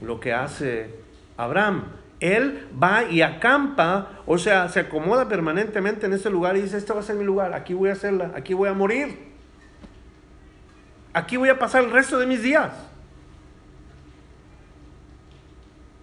lo 0.00 0.20
que 0.20 0.32
hace 0.32 0.90
Abraham. 1.36 1.84
Él 2.18 2.66
va 2.82 3.04
y 3.04 3.20
acampa, 3.20 4.22
o 4.26 4.38
sea, 4.38 4.68
se 4.70 4.80
acomoda 4.80 5.28
permanentemente 5.28 6.06
en 6.06 6.14
ese 6.14 6.30
lugar 6.30 6.56
y 6.56 6.62
dice, 6.62 6.78
este 6.78 6.92
va 6.92 7.00
a 7.00 7.02
ser 7.02 7.16
mi 7.16 7.24
lugar, 7.24 7.52
aquí 7.52 7.74
voy 7.74 7.90
a 7.90 7.92
hacerla, 7.92 8.32
aquí 8.34 8.54
voy 8.54 8.70
a 8.70 8.72
morir. 8.72 9.34
Aquí 11.12 11.36
voy 11.36 11.50
a 11.50 11.58
pasar 11.58 11.84
el 11.84 11.90
resto 11.90 12.18
de 12.18 12.26
mis 12.26 12.42
días. 12.42 12.72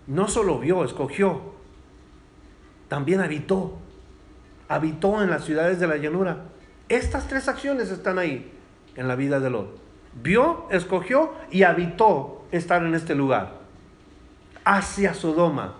No 0.05 0.27
solo 0.27 0.59
vio, 0.59 0.83
escogió, 0.83 1.53
también 2.89 3.21
habitó. 3.21 3.79
Habitó 4.67 5.21
en 5.21 5.29
las 5.29 5.45
ciudades 5.45 5.79
de 5.79 5.87
la 5.87 5.97
llanura. 5.97 6.45
Estas 6.89 7.27
tres 7.27 7.47
acciones 7.47 7.89
están 7.89 8.19
ahí 8.19 8.51
en 8.95 9.07
la 9.07 9.15
vida 9.15 9.39
de 9.39 9.49
Lot. 9.49 9.79
Vio, 10.21 10.67
escogió 10.69 11.33
y 11.49 11.63
habitó 11.63 12.45
estar 12.51 12.83
en 12.83 12.93
este 12.93 13.15
lugar. 13.15 13.53
Hacia 14.63 15.13
Sodoma. 15.13 15.75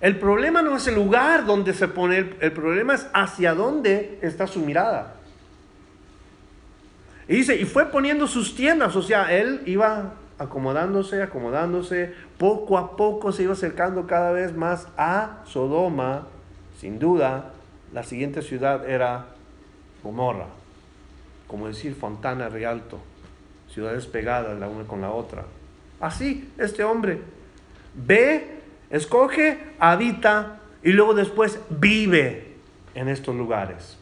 El 0.00 0.18
problema 0.18 0.62
no 0.62 0.76
es 0.76 0.88
el 0.88 0.96
lugar 0.96 1.46
donde 1.46 1.72
se 1.72 1.86
pone, 1.86 2.34
el, 2.40 2.52
problema 2.52 2.94
es 2.94 3.06
hacia 3.14 3.54
dónde 3.54 4.18
está 4.20 4.48
su 4.48 4.58
mirada. 4.58 5.14
Y 7.28 7.36
dice, 7.36 7.54
y 7.54 7.64
fue 7.64 7.86
poniendo 7.86 8.26
sus 8.26 8.56
tiendas, 8.56 8.96
o 8.96 9.02
sea, 9.02 9.32
él 9.32 9.62
iba 9.64 10.14
acomodándose, 10.38 11.22
acomodándose, 11.22 12.12
poco 12.36 12.78
a 12.78 12.96
poco 12.96 13.30
se 13.30 13.44
iba 13.44 13.52
acercando 13.52 14.08
cada 14.08 14.32
vez 14.32 14.56
más 14.56 14.88
a 14.96 15.38
Sodoma. 15.44 16.26
Sin 16.80 16.98
duda, 16.98 17.52
la 17.92 18.02
siguiente 18.02 18.42
ciudad 18.42 18.90
era 18.90 19.26
Gomorra, 20.02 20.46
como 21.46 21.68
decir 21.68 21.94
Fontana 21.94 22.48
Rialto, 22.48 22.98
ciudades 23.68 24.06
pegadas 24.06 24.58
la 24.58 24.68
una 24.68 24.84
con 24.84 25.00
la 25.00 25.10
otra. 25.10 25.44
Así, 26.00 26.50
este 26.58 26.84
hombre 26.84 27.20
ve, 27.94 28.60
escoge, 28.90 29.58
habita 29.78 30.60
y 30.82 30.92
luego 30.92 31.14
después 31.14 31.60
vive 31.70 32.54
en 32.94 33.08
estos 33.08 33.34
lugares. 33.34 33.98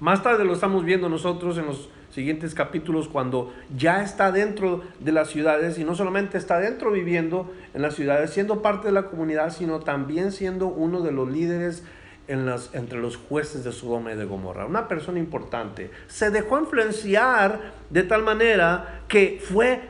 Más 0.00 0.22
tarde 0.22 0.44
lo 0.44 0.52
estamos 0.52 0.84
viendo 0.84 1.08
nosotros 1.08 1.56
en 1.56 1.66
los 1.66 1.88
siguientes 2.10 2.54
capítulos 2.54 3.08
cuando 3.08 3.52
ya 3.76 4.02
está 4.02 4.32
dentro 4.32 4.82
de 5.00 5.12
las 5.12 5.28
ciudades 5.28 5.78
y 5.78 5.84
no 5.84 5.94
solamente 5.94 6.38
está 6.38 6.58
dentro 6.58 6.90
viviendo 6.90 7.52
en 7.74 7.82
las 7.82 7.94
ciudades, 7.94 8.30
siendo 8.30 8.62
parte 8.62 8.88
de 8.88 8.92
la 8.92 9.04
comunidad, 9.04 9.52
sino 9.52 9.80
también 9.80 10.32
siendo 10.32 10.66
uno 10.66 11.00
de 11.02 11.12
los 11.12 11.30
líderes 11.30 11.82
entre 12.28 12.98
los 12.98 13.16
jueces 13.16 13.64
de 13.64 13.72
Sodoma 13.72 14.12
y 14.12 14.16
de 14.16 14.24
Gomorra. 14.24 14.66
Una 14.66 14.88
persona 14.88 15.18
importante. 15.18 15.90
Se 16.08 16.30
dejó 16.30 16.58
influenciar 16.58 17.72
de 17.90 18.02
tal 18.02 18.22
manera 18.22 19.02
que 19.08 19.40
fue, 19.42 19.80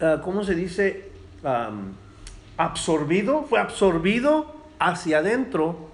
uh, 0.00 0.20
¿cómo 0.22 0.44
se 0.44 0.54
dice? 0.54 1.10
absorbido, 2.58 3.44
fue 3.44 3.58
absorbido 3.58 4.54
hacia 4.78 5.18
adentro 5.18 5.88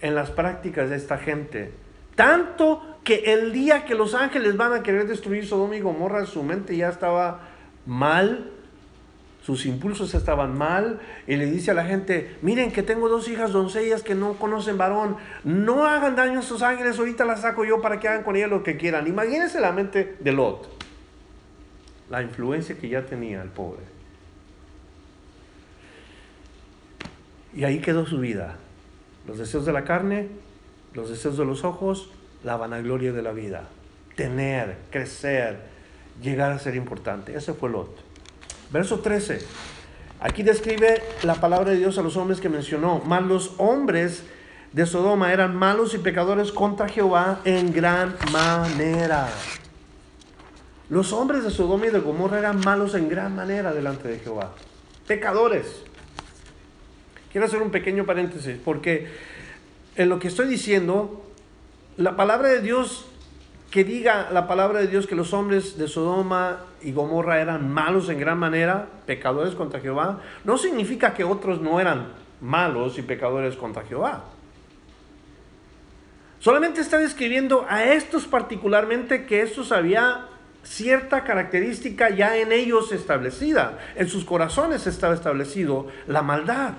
en 0.00 0.14
las 0.14 0.30
prácticas 0.30 0.90
de 0.90 0.96
esta 0.96 1.18
gente. 1.18 1.72
Tanto 2.14 2.98
que 3.02 3.32
el 3.32 3.52
día 3.52 3.84
que 3.84 3.94
los 3.94 4.14
ángeles 4.14 4.56
van 4.56 4.72
a 4.72 4.82
querer 4.82 5.08
destruir 5.08 5.46
Sodoma 5.46 5.76
y 5.76 5.80
Gomorra, 5.80 6.24
su 6.26 6.42
mente 6.42 6.76
ya 6.76 6.88
estaba 6.88 7.40
mal, 7.86 8.50
sus 9.44 9.66
impulsos 9.66 10.14
estaban 10.14 10.56
mal 10.56 11.00
y 11.26 11.36
le 11.36 11.44
dice 11.44 11.70
a 11.70 11.74
la 11.74 11.84
gente, 11.84 12.34
miren 12.40 12.72
que 12.72 12.82
tengo 12.82 13.10
dos 13.10 13.28
hijas 13.28 13.52
doncellas 13.52 14.02
que 14.02 14.14
no 14.14 14.38
conocen 14.38 14.78
varón, 14.78 15.18
no 15.44 15.84
hagan 15.84 16.16
daño 16.16 16.38
a 16.38 16.42
sus 16.42 16.62
ángeles, 16.62 16.98
ahorita 16.98 17.26
las 17.26 17.42
saco 17.42 17.62
yo 17.66 17.82
para 17.82 18.00
que 18.00 18.08
hagan 18.08 18.22
con 18.22 18.36
ellas 18.36 18.48
lo 18.48 18.62
que 18.62 18.78
quieran. 18.78 19.06
Imagínense 19.06 19.60
la 19.60 19.70
mente 19.70 20.16
de 20.18 20.32
Lot, 20.32 20.66
la 22.08 22.22
influencia 22.22 22.78
que 22.78 22.88
ya 22.88 23.04
tenía 23.04 23.42
el 23.42 23.50
pobre. 23.50 23.82
Y 27.54 27.64
ahí 27.64 27.80
quedó 27.80 28.06
su 28.06 28.20
vida, 28.20 28.56
los 29.26 29.36
deseos 29.36 29.66
de 29.66 29.74
la 29.74 29.84
carne, 29.84 30.28
los 30.94 31.10
deseos 31.10 31.36
de 31.36 31.44
los 31.44 31.64
ojos, 31.64 32.10
la 32.44 32.56
vanagloria 32.56 33.12
de 33.12 33.20
la 33.20 33.32
vida, 33.32 33.68
tener, 34.16 34.78
crecer, 34.90 35.58
llegar 36.22 36.50
a 36.50 36.58
ser 36.58 36.76
importante. 36.76 37.36
Ese 37.36 37.52
fue 37.52 37.68
Lot. 37.68 38.13
Verso 38.70 39.00
13. 39.00 39.40
Aquí 40.20 40.42
describe 40.42 41.02
la 41.22 41.34
palabra 41.34 41.72
de 41.72 41.78
Dios 41.78 41.98
a 41.98 42.02
los 42.02 42.16
hombres 42.16 42.40
que 42.40 42.48
mencionó. 42.48 43.02
Mas 43.04 43.22
los 43.22 43.52
hombres 43.58 44.24
de 44.72 44.86
Sodoma 44.86 45.32
eran 45.32 45.54
malos 45.54 45.94
y 45.94 45.98
pecadores 45.98 46.50
contra 46.50 46.88
Jehová 46.88 47.40
en 47.44 47.72
gran 47.72 48.16
manera. 48.32 49.28
Los 50.88 51.12
hombres 51.12 51.44
de 51.44 51.50
Sodoma 51.50 51.86
y 51.86 51.90
de 51.90 52.00
Gomorra 52.00 52.38
eran 52.38 52.60
malos 52.60 52.94
en 52.94 53.08
gran 53.08 53.36
manera 53.36 53.72
delante 53.72 54.08
de 54.08 54.18
Jehová. 54.18 54.52
Pecadores. 55.06 55.82
Quiero 57.30 57.46
hacer 57.46 57.62
un 57.62 57.70
pequeño 57.70 58.04
paréntesis 58.04 58.56
porque 58.64 59.08
en 59.96 60.08
lo 60.08 60.18
que 60.18 60.28
estoy 60.28 60.48
diciendo, 60.48 61.24
la 61.96 62.16
palabra 62.16 62.48
de 62.48 62.60
Dios 62.60 63.06
que 63.74 63.82
diga 63.82 64.28
la 64.30 64.46
palabra 64.46 64.78
de 64.78 64.86
Dios 64.86 65.08
que 65.08 65.16
los 65.16 65.32
hombres 65.32 65.76
de 65.76 65.88
Sodoma 65.88 66.60
y 66.80 66.92
Gomorra 66.92 67.40
eran 67.40 67.68
malos 67.68 68.08
en 68.08 68.20
gran 68.20 68.38
manera, 68.38 68.86
pecadores 69.04 69.56
contra 69.56 69.80
Jehová, 69.80 70.20
no 70.44 70.58
significa 70.58 71.12
que 71.12 71.24
otros 71.24 71.60
no 71.60 71.80
eran 71.80 72.12
malos 72.40 72.96
y 72.98 73.02
pecadores 73.02 73.56
contra 73.56 73.82
Jehová. 73.82 74.26
Solamente 76.38 76.82
está 76.82 76.98
describiendo 76.98 77.66
a 77.68 77.82
estos 77.82 78.26
particularmente 78.26 79.26
que 79.26 79.42
estos 79.42 79.72
había 79.72 80.28
cierta 80.62 81.24
característica 81.24 82.10
ya 82.10 82.36
en 82.36 82.52
ellos 82.52 82.92
establecida, 82.92 83.80
en 83.96 84.06
sus 84.06 84.24
corazones 84.24 84.86
estaba 84.86 85.14
establecido 85.14 85.88
la 86.06 86.22
maldad. 86.22 86.74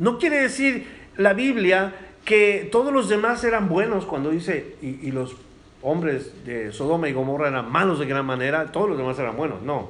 No 0.00 0.18
quiere 0.18 0.40
decir 0.40 0.88
la 1.16 1.34
Biblia 1.34 1.94
que 2.26 2.68
todos 2.72 2.92
los 2.92 3.08
demás 3.08 3.42
eran 3.44 3.68
buenos 3.68 4.04
cuando 4.04 4.30
dice, 4.30 4.76
y, 4.82 5.12
los 5.12 5.36
hombres 5.80 6.44
de 6.44 6.72
Sodoma 6.72 7.08
y 7.08 7.12
Gomorra 7.12 7.48
eran 7.48 7.70
malos 7.70 8.00
de 8.00 8.06
gran 8.06 8.26
manera, 8.26 8.72
todos 8.72 8.88
los 8.88 8.98
demás 8.98 9.16
eran 9.20 9.36
buenos. 9.36 9.62
No. 9.62 9.88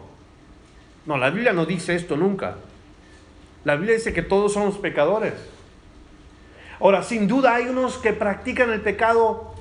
No, 1.06 1.16
la 1.16 1.30
Biblia 1.30 1.54
no 1.54 1.64
dice 1.64 1.94
esto 1.94 2.14
nunca. 2.14 2.56
La 3.64 3.76
Biblia 3.76 3.94
dice 3.94 4.12
que 4.12 4.22
todos 4.22 4.52
somos 4.52 4.76
pecadores. 4.76 5.32
Ahora, 6.78 7.02
sin 7.02 7.26
duda 7.26 7.54
hay 7.54 7.68
unos 7.68 7.96
que 7.96 8.12
practican 8.12 8.70
el 8.70 8.82
pecado 8.82 9.54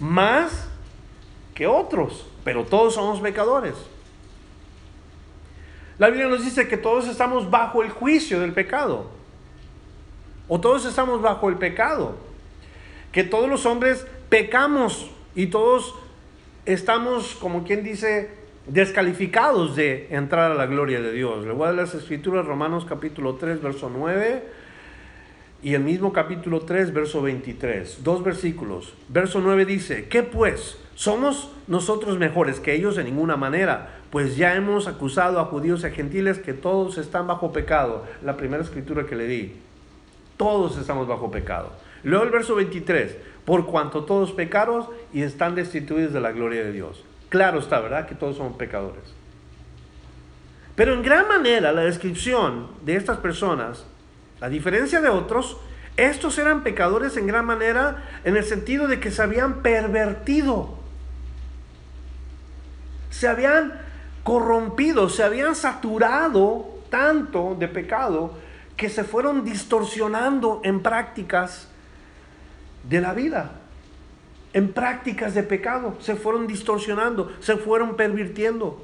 más 0.00 0.68
que 1.54 1.68
otros, 1.68 2.26
pero 2.42 2.64
todos 2.64 2.94
somos 2.94 3.20
pecadores. 3.20 3.74
La 5.98 6.08
Biblia 6.08 6.26
nos 6.26 6.44
dice 6.44 6.66
que 6.66 6.76
todos 6.76 7.06
estamos 7.06 7.48
bajo 7.48 7.84
el 7.84 7.90
juicio 7.90 8.40
del 8.40 8.52
pecado. 8.52 9.17
O 10.48 10.60
todos 10.60 10.84
estamos 10.86 11.22
bajo 11.22 11.48
el 11.48 11.56
pecado. 11.56 12.16
Que 13.12 13.22
todos 13.22 13.48
los 13.48 13.66
hombres 13.66 14.06
pecamos 14.28 15.10
y 15.34 15.46
todos 15.46 15.94
estamos, 16.64 17.34
como 17.34 17.64
quien 17.64 17.82
dice, 17.82 18.30
descalificados 18.66 19.76
de 19.76 20.08
entrar 20.10 20.52
a 20.52 20.54
la 20.54 20.66
gloria 20.66 21.00
de 21.00 21.12
Dios. 21.12 21.44
Le 21.44 21.52
voy 21.52 21.64
a 21.64 21.66
dar 21.68 21.76
las 21.76 21.94
escrituras, 21.94 22.46
Romanos 22.46 22.84
capítulo 22.86 23.34
3, 23.34 23.62
verso 23.62 23.90
9, 23.94 24.42
y 25.62 25.74
el 25.74 25.82
mismo 25.82 26.12
capítulo 26.12 26.60
3, 26.60 26.92
verso 26.92 27.22
23. 27.22 28.04
Dos 28.04 28.22
versículos. 28.22 28.94
Verso 29.08 29.40
9 29.40 29.64
dice, 29.64 30.08
¿qué 30.08 30.22
pues? 30.22 30.78
¿Somos 30.94 31.50
nosotros 31.66 32.18
mejores 32.18 32.60
que 32.60 32.74
ellos? 32.74 32.98
En 32.98 33.06
ninguna 33.06 33.36
manera, 33.36 34.00
pues 34.10 34.36
ya 34.36 34.54
hemos 34.54 34.86
acusado 34.86 35.40
a 35.40 35.46
judíos 35.46 35.82
y 35.82 35.86
a 35.86 35.90
gentiles 35.90 36.38
que 36.38 36.52
todos 36.52 36.98
están 36.98 37.26
bajo 37.26 37.52
pecado. 37.52 38.04
La 38.24 38.36
primera 38.36 38.62
escritura 38.62 39.06
que 39.06 39.16
le 39.16 39.26
di. 39.26 39.67
Todos 40.38 40.78
estamos 40.78 41.06
bajo 41.06 41.30
pecado. 41.30 41.72
Luego 42.02 42.24
el 42.24 42.30
verso 42.30 42.54
23, 42.54 43.16
por 43.44 43.66
cuanto 43.66 44.04
todos 44.04 44.32
pecaron 44.32 44.86
y 45.12 45.22
están 45.22 45.54
destituidos 45.54 46.14
de 46.14 46.20
la 46.20 46.32
gloria 46.32 46.64
de 46.64 46.72
Dios. 46.72 47.04
Claro 47.28 47.58
está, 47.58 47.80
¿verdad? 47.80 48.06
Que 48.06 48.14
todos 48.14 48.36
somos 48.36 48.56
pecadores. 48.56 49.02
Pero 50.76 50.94
en 50.94 51.02
gran 51.02 51.26
manera 51.26 51.72
la 51.72 51.82
descripción 51.82 52.68
de 52.84 52.94
estas 52.94 53.18
personas, 53.18 53.84
a 54.40 54.48
diferencia 54.48 55.00
de 55.00 55.08
otros, 55.08 55.58
estos 55.96 56.38
eran 56.38 56.62
pecadores 56.62 57.16
en 57.16 57.26
gran 57.26 57.44
manera 57.44 58.04
en 58.22 58.36
el 58.36 58.44
sentido 58.44 58.86
de 58.86 59.00
que 59.00 59.10
se 59.10 59.20
habían 59.20 59.62
pervertido, 59.62 60.78
se 63.10 63.26
habían 63.26 63.72
corrompido, 64.22 65.08
se 65.08 65.24
habían 65.24 65.56
saturado 65.56 66.78
tanto 66.90 67.56
de 67.58 67.66
pecado 67.66 68.34
que 68.78 68.88
se 68.88 69.04
fueron 69.04 69.44
distorsionando 69.44 70.62
en 70.64 70.80
prácticas 70.80 71.68
de 72.88 73.02
la 73.02 73.12
vida 73.12 73.52
en 74.52 74.72
prácticas 74.72 75.34
de 75.34 75.42
pecado, 75.42 75.96
se 76.00 76.16
fueron 76.16 76.46
distorsionando, 76.46 77.30
se 77.40 77.56
fueron 77.56 77.96
pervirtiendo. 77.96 78.82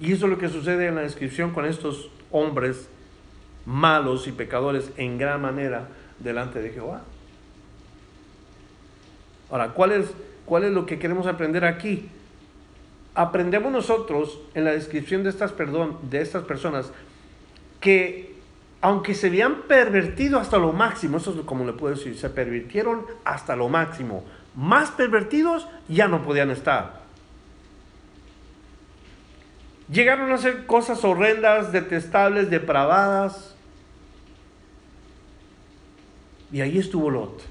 Y 0.00 0.12
eso 0.12 0.26
es 0.26 0.32
lo 0.32 0.38
que 0.38 0.48
sucede 0.48 0.86
en 0.86 0.96
la 0.96 1.02
descripción 1.02 1.52
con 1.52 1.64
estos 1.64 2.10
hombres 2.30 2.88
malos 3.66 4.26
y 4.26 4.32
pecadores 4.32 4.90
en 4.96 5.18
gran 5.18 5.40
manera 5.40 5.88
delante 6.18 6.60
de 6.60 6.70
Jehová. 6.70 7.02
Ahora, 9.50 9.68
¿cuál 9.68 9.92
es, 9.92 10.10
cuál 10.46 10.64
es 10.64 10.72
lo 10.72 10.86
que 10.86 10.98
queremos 10.98 11.26
aprender 11.26 11.64
aquí? 11.64 12.08
Aprendemos 13.14 13.70
nosotros 13.70 14.40
en 14.54 14.64
la 14.64 14.72
descripción 14.72 15.22
de 15.22 15.30
estas, 15.30 15.52
perdón, 15.52 15.98
de 16.10 16.22
estas 16.22 16.44
personas 16.44 16.90
que 17.82 18.32
aunque 18.80 19.14
se 19.14 19.26
habían 19.26 19.62
pervertido 19.62 20.38
hasta 20.38 20.56
lo 20.56 20.72
máximo, 20.72 21.18
eso 21.18 21.32
es 21.38 21.44
como 21.44 21.66
le 21.66 21.72
puedo 21.72 21.94
decir, 21.94 22.16
se 22.16 22.30
pervirtieron 22.30 23.06
hasta 23.24 23.54
lo 23.54 23.68
máximo. 23.68 24.24
Más 24.56 24.90
pervertidos 24.90 25.68
ya 25.88 26.08
no 26.08 26.24
podían 26.24 26.50
estar. 26.50 27.02
Llegaron 29.90 30.32
a 30.32 30.36
hacer 30.36 30.66
cosas 30.66 31.04
horrendas, 31.04 31.70
detestables, 31.70 32.50
depravadas. 32.50 33.54
Y 36.50 36.60
ahí 36.60 36.78
estuvo 36.78 37.10
Lot. 37.10 37.42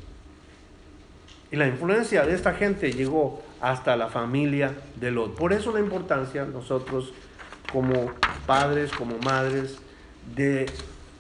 Y 1.52 1.56
la 1.56 1.68
influencia 1.68 2.26
de 2.26 2.34
esta 2.34 2.54
gente 2.54 2.92
llegó 2.92 3.42
hasta 3.62 3.96
la 3.96 4.08
familia 4.08 4.74
de 4.96 5.12
Lot. 5.12 5.36
Por 5.36 5.54
eso 5.54 5.72
la 5.72 5.80
importancia 5.80 6.44
nosotros 6.46 7.14
como 7.72 8.12
padres, 8.46 8.92
como 8.92 9.18
madres, 9.20 9.80
de 10.36 10.66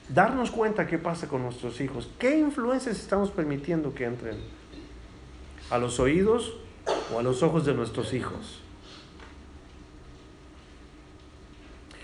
darnos 0.10 0.52
cuenta 0.52 0.88
qué 0.88 0.98
pasa 0.98 1.28
con 1.28 1.44
nuestros 1.44 1.80
hijos, 1.82 2.10
qué 2.20 2.38
influencias 2.38 3.00
estamos 3.00 3.32
permitiendo 3.32 3.94
que 3.94 4.06
entren 4.06 4.38
a 5.70 5.78
los 5.78 6.00
oídos 6.00 6.58
o 7.14 7.20
a 7.20 7.24
los 7.24 7.44
ojos 7.44 7.66
de 7.66 7.74
nuestros 7.74 8.14
hijos. 8.14 8.62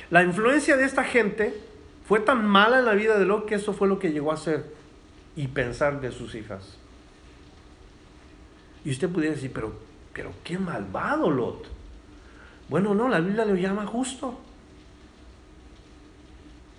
La 0.10 0.24
influencia 0.24 0.78
de 0.78 0.86
esta 0.86 1.04
gente 1.04 1.54
fue 2.08 2.22
tan 2.22 2.46
mala 2.46 2.80
en 2.80 2.86
la 2.86 2.94
vida 2.94 3.20
de 3.20 3.26
Lot 3.26 3.46
que 3.46 3.56
eso 3.56 3.74
fue 3.74 3.90
lo 3.90 4.00
que 4.00 4.12
llegó 4.12 4.32
a 4.32 4.36
hacer 4.36 4.74
y 5.36 5.48
pensar 5.48 6.00
de 6.00 6.12
sus 6.12 6.34
hijas. 6.36 6.78
Y 8.86 8.92
usted 8.92 9.10
pudiera 9.10 9.36
decir, 9.36 9.52
pero, 9.54 9.74
pero 10.14 10.32
qué 10.46 10.58
malvado 10.58 11.30
Lot. 11.30 11.68
Bueno, 12.70 12.96
no, 12.96 13.10
la 13.10 13.20
Biblia 13.20 13.44
lo 13.44 13.56
llama 13.56 13.86
justo. 13.86 14.40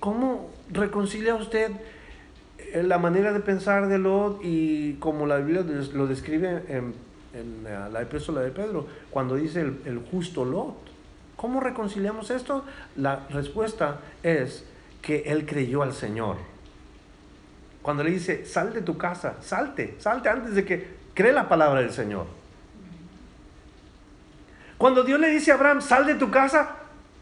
¿Cómo 0.00 0.50
reconcilia 0.70 1.34
usted 1.34 1.72
eh, 2.58 2.82
la 2.82 2.98
manera 2.98 3.32
de 3.32 3.40
pensar 3.40 3.88
de 3.88 3.98
Lot 3.98 4.40
y 4.42 4.94
como 4.94 5.26
la 5.26 5.38
Biblia 5.38 5.64
lo 5.92 6.06
describe 6.06 6.64
en, 6.68 6.94
la 7.62 8.02
epístola 8.02 8.40
de 8.40 8.50
Pedro, 8.50 8.86
cuando 9.10 9.36
dice 9.36 9.60
el, 9.60 10.02
justo 10.10 10.44
Lot? 10.44 10.76
¿Cómo 11.36 11.60
reconciliamos 11.60 12.30
esto? 12.30 12.64
La 12.96 13.26
respuesta 13.30 14.00
es 14.22 14.64
que 15.02 15.22
él 15.26 15.46
creyó 15.46 15.82
al 15.82 15.92
Señor. 15.92 16.36
Cuando 17.82 18.02
le 18.02 18.10
dice, 18.10 18.44
sal 18.44 18.72
de 18.72 18.82
tu 18.82 18.98
casa, 18.98 19.36
salte, 19.40 19.94
salte 19.98 20.28
antes 20.28 20.54
de 20.54 20.64
que 20.64 20.88
cree 21.14 21.32
la 21.32 21.48
palabra 21.48 21.80
del 21.80 21.92
Señor. 21.92 22.26
Cuando 24.78 25.02
Dios 25.02 25.18
le 25.18 25.28
dice 25.28 25.50
a 25.50 25.54
Abraham, 25.54 25.80
sal 25.80 26.06
de 26.06 26.14
tu 26.14 26.30
casa, 26.30 26.76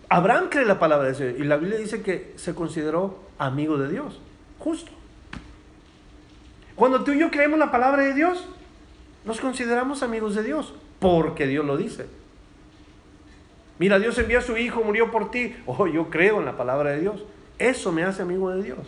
Abraham 0.09 0.49
cree 0.51 0.65
la 0.65 0.79
palabra 0.79 1.11
de 1.11 1.15
Dios 1.15 1.41
y 1.41 1.45
la 1.45 1.57
Biblia 1.57 1.79
dice 1.79 2.03
que 2.03 2.33
se 2.37 2.55
consideró 2.55 3.19
amigo 3.39 3.77
de 3.77 3.89
Dios, 3.89 4.21
justo. 4.59 4.93
Cuando 6.77 7.03
tú 7.05 7.13
y 7.13 7.19
yo 7.19 7.31
creemos 7.31 7.59
la 7.59 7.73
palabra 7.73 8.03
de 8.03 8.15
Dios, 8.15 8.47
nos 9.25 9.41
consideramos 9.41 10.03
amigos 10.03 10.35
de 10.35 10.45
Dios, 10.45 10.75
porque 11.01 11.47
Dios 11.47 11.65
lo 11.65 11.77
dice. 11.77 12.07
Mira, 13.79 13.99
Dios 13.99 14.19
envió 14.19 14.39
a 14.39 14.43
su 14.43 14.57
Hijo, 14.57 14.83
murió 14.83 15.11
por 15.11 15.31
ti. 15.31 15.55
Oh, 15.67 15.87
yo 15.87 16.09
creo 16.09 16.39
en 16.39 16.47
la 16.47 16.57
palabra 16.57 16.91
de 16.91 17.01
Dios. 17.01 17.25
Eso 17.59 17.93
me 17.93 18.05
hace 18.05 18.23
amigo 18.23 18.51
de 18.51 18.63
Dios. 18.63 18.79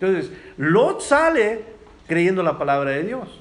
Entonces, 0.00 0.32
Lot 0.56 1.00
sale 1.00 1.64
creyendo 2.08 2.42
la 2.42 2.58
palabra 2.58 2.90
de 2.90 3.04
Dios, 3.04 3.40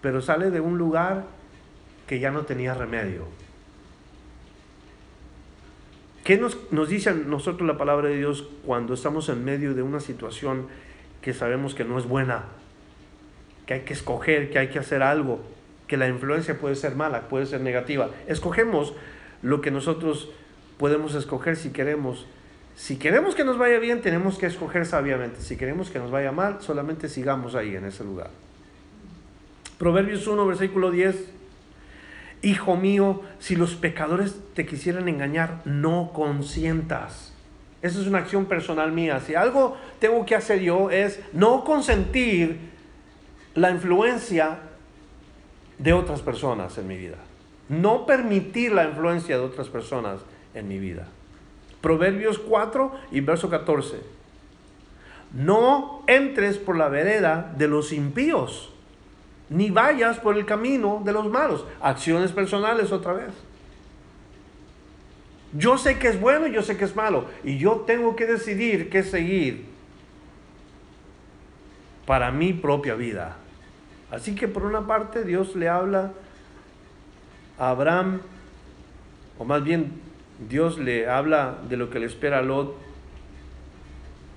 pero 0.00 0.22
sale 0.22 0.50
de 0.50 0.60
un 0.60 0.78
lugar 0.78 1.24
que 2.06 2.20
ya 2.20 2.30
no 2.30 2.42
tenía 2.42 2.74
remedio. 2.74 3.24
¿Qué 6.24 6.38
nos, 6.38 6.56
nos 6.70 6.88
dice 6.88 7.10
a 7.10 7.14
nosotros 7.14 7.66
la 7.66 7.76
palabra 7.76 8.08
de 8.08 8.16
Dios 8.16 8.48
cuando 8.64 8.94
estamos 8.94 9.28
en 9.28 9.44
medio 9.44 9.74
de 9.74 9.82
una 9.82 9.98
situación 9.98 10.68
que 11.20 11.34
sabemos 11.34 11.74
que 11.74 11.84
no 11.84 11.98
es 11.98 12.06
buena? 12.06 12.44
Que 13.66 13.74
hay 13.74 13.80
que 13.80 13.92
escoger, 13.92 14.50
que 14.50 14.58
hay 14.60 14.68
que 14.68 14.78
hacer 14.78 15.02
algo, 15.02 15.40
que 15.88 15.96
la 15.96 16.06
influencia 16.06 16.58
puede 16.58 16.76
ser 16.76 16.94
mala, 16.94 17.28
puede 17.28 17.46
ser 17.46 17.60
negativa. 17.60 18.10
Escogemos 18.28 18.94
lo 19.42 19.60
que 19.60 19.72
nosotros 19.72 20.30
podemos 20.78 21.14
escoger 21.16 21.56
si 21.56 21.70
queremos. 21.70 22.26
Si 22.76 22.98
queremos 22.98 23.34
que 23.34 23.44
nos 23.44 23.58
vaya 23.58 23.80
bien, 23.80 24.00
tenemos 24.00 24.38
que 24.38 24.46
escoger 24.46 24.86
sabiamente. 24.86 25.40
Si 25.40 25.56
queremos 25.56 25.90
que 25.90 25.98
nos 25.98 26.12
vaya 26.12 26.30
mal, 26.30 26.58
solamente 26.60 27.08
sigamos 27.08 27.56
ahí 27.56 27.74
en 27.74 27.84
ese 27.84 28.04
lugar. 28.04 28.30
Proverbios 29.76 30.26
1, 30.28 30.46
versículo 30.46 30.92
10 30.92 31.41
Hijo 32.42 32.76
mío, 32.76 33.22
si 33.38 33.54
los 33.54 33.76
pecadores 33.76 34.36
te 34.54 34.66
quisieran 34.66 35.08
engañar, 35.08 35.62
no 35.64 36.10
consientas. 36.12 37.32
Esa 37.82 38.00
es 38.00 38.06
una 38.08 38.18
acción 38.18 38.46
personal 38.46 38.90
mía. 38.90 39.20
Si 39.20 39.36
algo 39.36 39.76
tengo 40.00 40.26
que 40.26 40.34
hacer 40.34 40.60
yo 40.60 40.90
es 40.90 41.20
no 41.32 41.62
consentir 41.62 42.58
la 43.54 43.70
influencia 43.70 44.58
de 45.78 45.92
otras 45.92 46.20
personas 46.20 46.76
en 46.78 46.88
mi 46.88 46.96
vida. 46.96 47.18
No 47.68 48.06
permitir 48.06 48.72
la 48.72 48.84
influencia 48.84 49.36
de 49.36 49.44
otras 49.44 49.68
personas 49.68 50.20
en 50.54 50.66
mi 50.66 50.78
vida. 50.78 51.06
Proverbios 51.80 52.38
4 52.38 52.92
y 53.12 53.20
verso 53.20 53.50
14. 53.50 54.00
No 55.32 56.02
entres 56.08 56.58
por 56.58 56.76
la 56.76 56.88
vereda 56.88 57.52
de 57.56 57.68
los 57.68 57.92
impíos 57.92 58.71
ni 59.52 59.70
vayas 59.70 60.18
por 60.18 60.36
el 60.36 60.46
camino 60.46 61.02
de 61.04 61.12
los 61.12 61.28
malos. 61.28 61.64
Acciones 61.80 62.32
personales 62.32 62.90
otra 62.90 63.12
vez. 63.12 63.32
Yo 65.52 65.76
sé 65.76 65.98
que 65.98 66.08
es 66.08 66.20
bueno 66.20 66.46
y 66.46 66.52
yo 66.52 66.62
sé 66.62 66.76
que 66.76 66.84
es 66.84 66.96
malo. 66.96 67.26
Y 67.44 67.58
yo 67.58 67.84
tengo 67.86 68.16
que 68.16 68.26
decidir 68.26 68.88
qué 68.88 69.02
seguir 69.02 69.66
para 72.06 72.30
mi 72.30 72.52
propia 72.52 72.94
vida. 72.94 73.36
Así 74.10 74.34
que 74.34 74.48
por 74.48 74.64
una 74.64 74.86
parte 74.86 75.24
Dios 75.24 75.54
le 75.54 75.68
habla 75.68 76.12
a 77.58 77.70
Abraham, 77.70 78.20
o 79.38 79.44
más 79.44 79.62
bien 79.62 79.92
Dios 80.48 80.78
le 80.78 81.08
habla 81.08 81.58
de 81.68 81.76
lo 81.76 81.90
que 81.90 81.98
le 81.98 82.06
espera 82.06 82.38
a 82.38 82.42
Lot, 82.42 82.76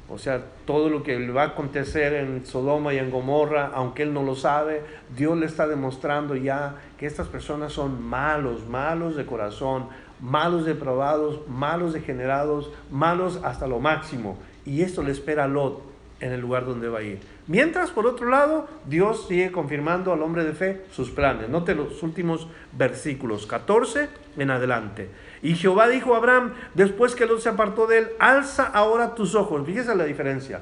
o 0.07 0.19
sea, 0.19 0.43
todo 0.65 0.89
lo 0.89 1.01
que 1.01 1.17
le 1.17 1.31
va 1.31 1.43
a 1.43 1.47
acontecer 1.47 2.13
en 2.13 2.45
Sodoma 2.45 2.93
y 2.93 2.99
en 2.99 3.09
Gomorra, 3.09 3.71
aunque 3.73 4.03
él 4.03 4.13
no 4.13 4.21
lo 4.21 4.35
sabe, 4.35 4.83
Dios 5.15 5.35
le 5.37 5.47
está 5.47 5.67
demostrando 5.67 6.35
ya 6.35 6.75
que 6.97 7.07
estas 7.07 7.27
personas 7.27 7.73
son 7.73 8.03
malos, 8.03 8.67
malos 8.67 9.15
de 9.15 9.25
corazón, 9.25 9.87
malos 10.19 10.65
depravados, 10.65 11.41
malos 11.47 11.93
degenerados, 11.93 12.69
malos 12.91 13.39
hasta 13.43 13.67
lo 13.67 13.79
máximo. 13.79 14.37
Y 14.63 14.83
esto 14.83 15.01
le 15.01 15.11
espera 15.11 15.45
a 15.45 15.47
Lot 15.47 15.81
en 16.19 16.31
el 16.31 16.41
lugar 16.41 16.65
donde 16.65 16.87
va 16.87 16.99
a 16.99 17.03
ir. 17.03 17.19
Mientras, 17.47 17.89
por 17.91 18.07
otro 18.07 18.29
lado, 18.29 18.67
Dios 18.85 19.27
sigue 19.27 19.51
confirmando 19.51 20.13
al 20.13 20.21
hombre 20.21 20.43
de 20.43 20.53
fe 20.53 20.85
sus 20.91 21.09
planes. 21.09 21.49
Note 21.49 21.75
los 21.75 22.01
últimos 22.03 22.47
versículos, 22.71 23.45
14 23.45 24.09
en 24.37 24.51
adelante. 24.51 25.09
Y 25.41 25.55
Jehová 25.55 25.87
dijo 25.87 26.13
a 26.13 26.17
Abraham, 26.17 26.53
después 26.73 27.15
que 27.15 27.25
Lot 27.25 27.39
se 27.39 27.49
apartó 27.49 27.87
de 27.87 27.99
él, 27.99 28.09
alza 28.19 28.65
ahora 28.65 29.15
tus 29.15 29.35
ojos. 29.35 29.65
Fíjese 29.65 29.95
la 29.95 30.05
diferencia. 30.05 30.61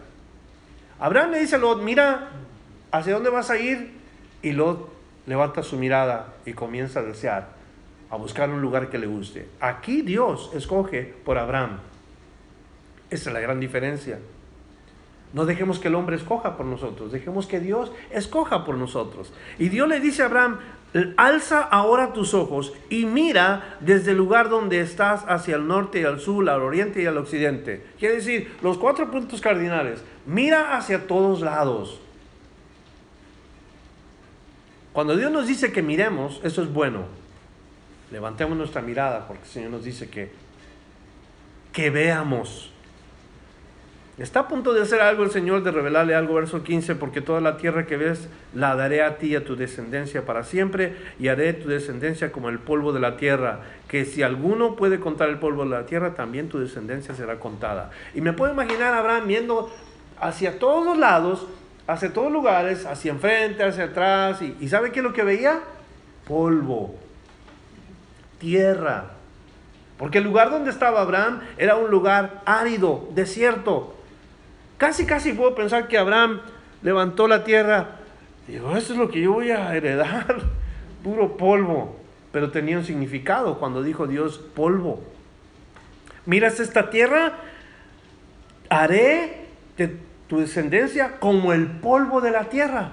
Abraham 0.99 1.31
le 1.31 1.39
dice 1.39 1.55
a 1.55 1.59
Lot, 1.59 1.81
mira, 1.81 2.29
¿hacia 2.91 3.13
dónde 3.13 3.29
vas 3.29 3.49
a 3.49 3.57
ir? 3.57 3.93
Y 4.41 4.51
Lot 4.51 4.89
levanta 5.25 5.63
su 5.63 5.77
mirada 5.77 6.33
y 6.45 6.53
comienza 6.53 6.99
a 6.99 7.03
desear, 7.03 7.49
a 8.09 8.17
buscar 8.17 8.49
un 8.49 8.61
lugar 8.61 8.89
que 8.89 8.97
le 8.97 9.07
guste. 9.07 9.47
Aquí 9.59 10.01
Dios 10.01 10.51
escoge 10.53 11.13
por 11.23 11.37
Abraham. 11.37 11.79
Esa 13.09 13.29
es 13.29 13.33
la 13.33 13.39
gran 13.39 13.59
diferencia. 13.59 14.19
No 15.33 15.45
dejemos 15.45 15.79
que 15.79 15.87
el 15.87 15.95
hombre 15.95 16.15
escoja 16.15 16.55
por 16.55 16.67
nosotros, 16.67 17.11
dejemos 17.11 17.47
que 17.47 17.59
Dios 17.59 17.91
escoja 18.11 18.63
por 18.63 18.75
nosotros. 18.77 19.33
Y 19.57 19.69
Dios 19.69 19.87
le 19.87 19.99
dice 19.99 20.21
a 20.21 20.27
Abraham, 20.27 20.59
alza 21.17 21.61
ahora 21.61 22.13
tus 22.13 22.35
ojos 22.35 22.71
y 22.89 23.05
mira 23.05 23.77
desde 23.79 24.11
el 24.11 24.17
lugar 24.17 24.49
donde 24.49 24.79
estás 24.79 25.25
hacia 25.27 25.55
el 25.55 25.67
norte 25.67 26.01
y 26.01 26.03
al 26.03 26.19
sur, 26.19 26.47
al 26.47 26.61
oriente 26.61 27.01
y 27.01 27.07
al 27.07 27.17
occidente. 27.17 27.83
Quiere 27.97 28.15
decir, 28.15 28.55
los 28.61 28.77
cuatro 28.77 29.09
puntos 29.09 29.41
cardinales, 29.41 30.03
mira 30.27 30.77
hacia 30.77 31.07
todos 31.07 31.41
lados. 31.41 31.99
Cuando 34.93 35.17
Dios 35.17 35.31
nos 35.31 35.47
dice 35.47 35.71
que 35.71 35.81
miremos, 35.81 36.39
eso 36.43 36.61
es 36.61 36.71
bueno. 36.71 37.05
Levantemos 38.11 38.55
nuestra 38.55 38.83
mirada 38.83 39.27
porque 39.27 39.41
el 39.41 39.49
Señor 39.49 39.71
nos 39.71 39.83
dice 39.83 40.07
que, 40.11 40.31
que 41.71 41.89
veamos. 41.89 42.72
Está 44.19 44.41
a 44.41 44.47
punto 44.47 44.73
de 44.73 44.81
hacer 44.83 45.01
algo 45.01 45.23
el 45.23 45.31
Señor, 45.31 45.63
de 45.63 45.71
revelarle 45.71 46.13
algo, 46.13 46.35
verso 46.35 46.61
15, 46.61 46.93
porque 46.95 47.19
toda 47.19 47.41
la 47.41 47.57
tierra 47.57 47.87
que 47.87 47.97
ves 47.97 48.27
la 48.53 48.75
daré 48.75 49.01
a 49.01 49.17
ti 49.17 49.29
y 49.29 49.35
a 49.35 49.43
tu 49.43 49.55
descendencia 49.55 50.23
para 50.23 50.43
siempre, 50.43 50.95
y 51.19 51.29
haré 51.29 51.51
tu 51.53 51.67
descendencia 51.67 52.31
como 52.31 52.49
el 52.49 52.59
polvo 52.59 52.93
de 52.93 52.99
la 52.99 53.17
tierra, 53.17 53.61
que 53.87 54.05
si 54.05 54.21
alguno 54.21 54.75
puede 54.75 54.99
contar 54.99 55.29
el 55.29 55.39
polvo 55.39 55.63
de 55.63 55.71
la 55.71 55.87
tierra, 55.87 56.13
también 56.13 56.47
tu 56.47 56.59
descendencia 56.59 57.15
será 57.15 57.39
contada. 57.39 57.89
Y 58.13 58.21
me 58.21 58.33
puedo 58.33 58.53
imaginar 58.53 58.93
a 58.93 58.99
Abraham 58.99 59.27
viendo 59.27 59.73
hacia 60.19 60.59
todos 60.59 60.95
lados, 60.95 61.47
hacia 61.87 62.13
todos 62.13 62.31
lugares, 62.31 62.85
hacia 62.85 63.13
enfrente, 63.13 63.63
hacia 63.63 63.85
atrás, 63.85 64.43
y, 64.43 64.55
y 64.59 64.67
¿sabe 64.67 64.91
qué 64.91 64.99
es 64.99 65.03
lo 65.03 65.13
que 65.13 65.23
veía? 65.23 65.59
Polvo, 66.27 66.99
tierra. 68.37 69.05
Porque 69.97 70.19
el 70.19 70.23
lugar 70.23 70.51
donde 70.51 70.69
estaba 70.69 71.01
Abraham 71.01 71.39
era 71.57 71.77
un 71.77 71.89
lugar 71.89 72.43
árido, 72.45 73.09
desierto. 73.15 73.95
Casi, 74.77 75.05
casi 75.05 75.33
puedo 75.33 75.55
pensar 75.55 75.87
que 75.87 75.97
Abraham 75.97 76.41
levantó 76.81 77.27
la 77.27 77.43
tierra. 77.43 77.97
Digo, 78.47 78.75
eso 78.75 78.93
es 78.93 78.99
lo 78.99 79.09
que 79.09 79.21
yo 79.21 79.33
voy 79.33 79.51
a 79.51 79.75
heredar. 79.75 80.41
Puro 81.03 81.37
polvo. 81.37 81.97
Pero 82.31 82.51
tenía 82.51 82.77
un 82.77 82.85
significado 82.85 83.59
cuando 83.59 83.83
dijo 83.83 84.07
Dios 84.07 84.37
polvo. 84.37 85.03
Miras 86.25 86.59
esta 86.59 86.89
tierra, 86.89 87.33
haré 88.69 89.47
de 89.77 89.95
tu 90.27 90.39
descendencia 90.39 91.19
como 91.19 91.53
el 91.53 91.67
polvo 91.67 92.21
de 92.21 92.31
la 92.31 92.49
tierra. 92.49 92.91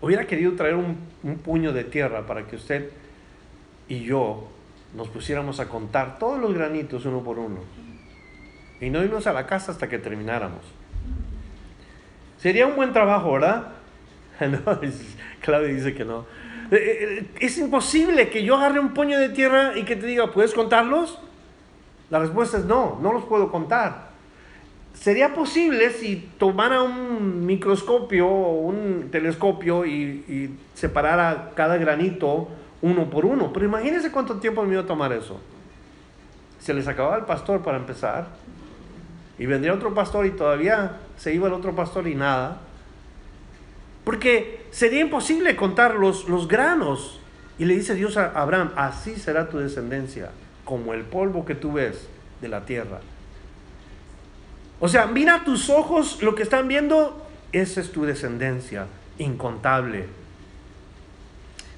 Hubiera 0.00 0.26
querido 0.26 0.52
traer 0.54 0.74
un 0.74 1.38
puño 1.44 1.72
de 1.72 1.84
tierra 1.84 2.26
para 2.26 2.46
que 2.46 2.56
usted 2.56 2.90
y 3.88 4.00
yo 4.00 4.48
nos 4.94 5.08
pusiéramos 5.08 5.60
a 5.60 5.68
contar 5.68 6.18
todos 6.18 6.40
los 6.40 6.54
granitos 6.54 7.04
uno 7.04 7.22
por 7.22 7.38
uno 7.38 7.85
y 8.80 8.90
no 8.90 9.02
irnos 9.02 9.26
a 9.26 9.32
la 9.32 9.46
casa 9.46 9.72
hasta 9.72 9.88
que 9.88 9.98
termináramos. 9.98 10.60
Sería 12.38 12.66
un 12.66 12.76
buen 12.76 12.92
trabajo, 12.92 13.32
¿verdad? 13.32 13.68
No, 14.40 14.80
Claudia 15.40 15.68
dice 15.68 15.94
que 15.94 16.04
no. 16.04 16.26
Eh, 16.70 16.76
eh, 17.20 17.26
es 17.40 17.56
imposible 17.56 18.28
que 18.28 18.44
yo 18.44 18.56
agarre 18.56 18.80
un 18.80 18.92
puño 18.92 19.18
de 19.18 19.30
tierra 19.30 19.78
y 19.78 19.84
que 19.84 19.96
te 19.96 20.06
diga, 20.06 20.30
¿puedes 20.30 20.52
contarlos? 20.52 21.18
La 22.10 22.18
respuesta 22.18 22.58
es 22.58 22.66
no, 22.66 22.98
no 23.00 23.12
los 23.12 23.24
puedo 23.24 23.50
contar. 23.50 24.10
Sería 24.92 25.32
posible 25.32 25.90
si 25.90 26.28
tomara 26.38 26.82
un 26.82 27.46
microscopio 27.46 28.28
o 28.28 28.60
un 28.60 29.08
telescopio 29.10 29.86
y, 29.86 30.24
y 30.28 30.58
separara 30.74 31.52
cada 31.54 31.76
granito 31.78 32.48
uno 32.82 33.08
por 33.08 33.24
uno, 33.24 33.52
pero 33.52 33.64
imagínense 33.64 34.10
cuánto 34.10 34.36
tiempo 34.36 34.62
me 34.64 34.72
iba 34.72 34.82
a 34.82 34.86
tomar 34.86 35.12
eso. 35.12 35.40
Se 36.58 36.74
les 36.74 36.88
acababa 36.88 37.16
el 37.16 37.24
pastor 37.24 37.62
para 37.62 37.78
empezar 37.78 38.28
y 39.38 39.46
vendría 39.46 39.74
otro 39.74 39.94
pastor 39.94 40.26
y 40.26 40.30
todavía 40.30 40.96
se 41.16 41.34
iba 41.34 41.48
el 41.48 41.52
otro 41.52 41.74
pastor 41.74 42.08
y 42.08 42.14
nada. 42.14 42.60
Porque 44.04 44.66
sería 44.70 45.00
imposible 45.00 45.56
contar 45.56 45.94
los, 45.94 46.28
los 46.28 46.48
granos. 46.48 47.20
Y 47.58 47.64
le 47.64 47.74
dice 47.74 47.94
Dios 47.94 48.16
a 48.16 48.30
Abraham, 48.40 48.72
así 48.76 49.16
será 49.16 49.48
tu 49.48 49.58
descendencia, 49.58 50.30
como 50.64 50.94
el 50.94 51.02
polvo 51.02 51.44
que 51.44 51.54
tú 51.54 51.72
ves 51.72 52.06
de 52.40 52.48
la 52.48 52.64
tierra. 52.64 53.00
O 54.78 54.88
sea, 54.88 55.06
mira 55.06 55.42
tus 55.44 55.70
ojos, 55.70 56.22
lo 56.22 56.34
que 56.34 56.42
están 56.42 56.68
viendo, 56.68 57.26
esa 57.52 57.80
es 57.80 57.92
tu 57.92 58.04
descendencia, 58.04 58.86
incontable. 59.18 60.04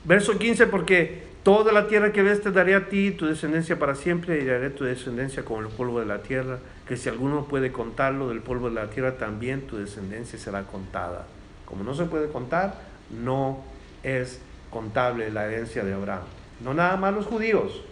Verso 0.04 0.36
15, 0.36 0.66
porque 0.66 1.22
toda 1.44 1.72
la 1.72 1.86
tierra 1.86 2.12
que 2.12 2.22
ves 2.22 2.42
te 2.42 2.50
daré 2.50 2.74
a 2.74 2.88
ti, 2.88 3.12
tu 3.12 3.26
descendencia 3.26 3.78
para 3.78 3.94
siempre, 3.94 4.40
y 4.40 4.44
daré 4.44 4.70
tu 4.70 4.84
descendencia 4.84 5.44
como 5.44 5.60
el 5.60 5.68
polvo 5.68 6.00
de 6.00 6.06
la 6.06 6.22
tierra 6.22 6.58
que 6.88 6.96
si 6.96 7.10
alguno 7.10 7.44
puede 7.44 7.70
contarlo 7.70 8.30
del 8.30 8.40
polvo 8.40 8.70
de 8.70 8.76
la 8.76 8.88
tierra, 8.88 9.18
también 9.18 9.66
tu 9.66 9.76
descendencia 9.76 10.38
será 10.38 10.62
contada. 10.62 11.26
Como 11.66 11.84
no 11.84 11.94
se 11.94 12.06
puede 12.06 12.30
contar, 12.30 12.76
no 13.10 13.62
es 14.02 14.40
contable 14.70 15.30
la 15.30 15.44
herencia 15.44 15.84
de 15.84 15.92
Abraham. 15.92 16.22
No 16.64 16.72
nada 16.72 16.96
más 16.96 17.12
los 17.14 17.26
judíos. 17.26 17.82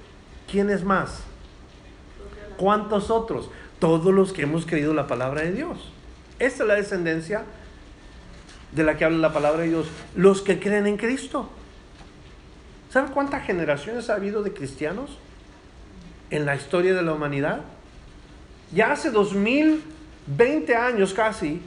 ¿Quiénes 0.51 0.83
más? 0.83 1.25
¿Cuántos 2.57 3.11
otros? 3.11 3.51
Todos 3.79 4.15
los 4.15 4.33
que 4.33 4.43
hemos 4.43 4.65
creído 4.65 4.95
la 4.95 5.07
palabra 5.07 5.43
de 5.43 5.53
Dios. 5.53 5.93
Esta 6.39 6.63
es 6.63 6.69
la 6.69 6.75
descendencia 6.77 7.45
de 8.73 8.83
la 8.83 8.97
que 8.97 9.05
habla 9.05 9.19
la 9.19 9.35
palabra 9.35 9.63
de 9.63 9.69
Dios. 9.69 9.89
Los 10.15 10.41
que 10.41 10.59
creen 10.59 10.87
en 10.87 10.97
Cristo. 10.97 11.51
¿Saben 12.91 13.13
cuántas 13.13 13.45
generaciones 13.45 14.09
ha 14.09 14.15
habido 14.15 14.43
de 14.43 14.55
cristianos 14.55 15.19
en 16.31 16.47
la 16.47 16.57
historia 16.57 16.95
de 16.95 17.03
la 17.03 17.13
humanidad? 17.13 17.61
Ya 18.73 18.93
hace 18.93 19.11
2020 19.11 20.75
años 20.75 21.14
casi 21.14 21.61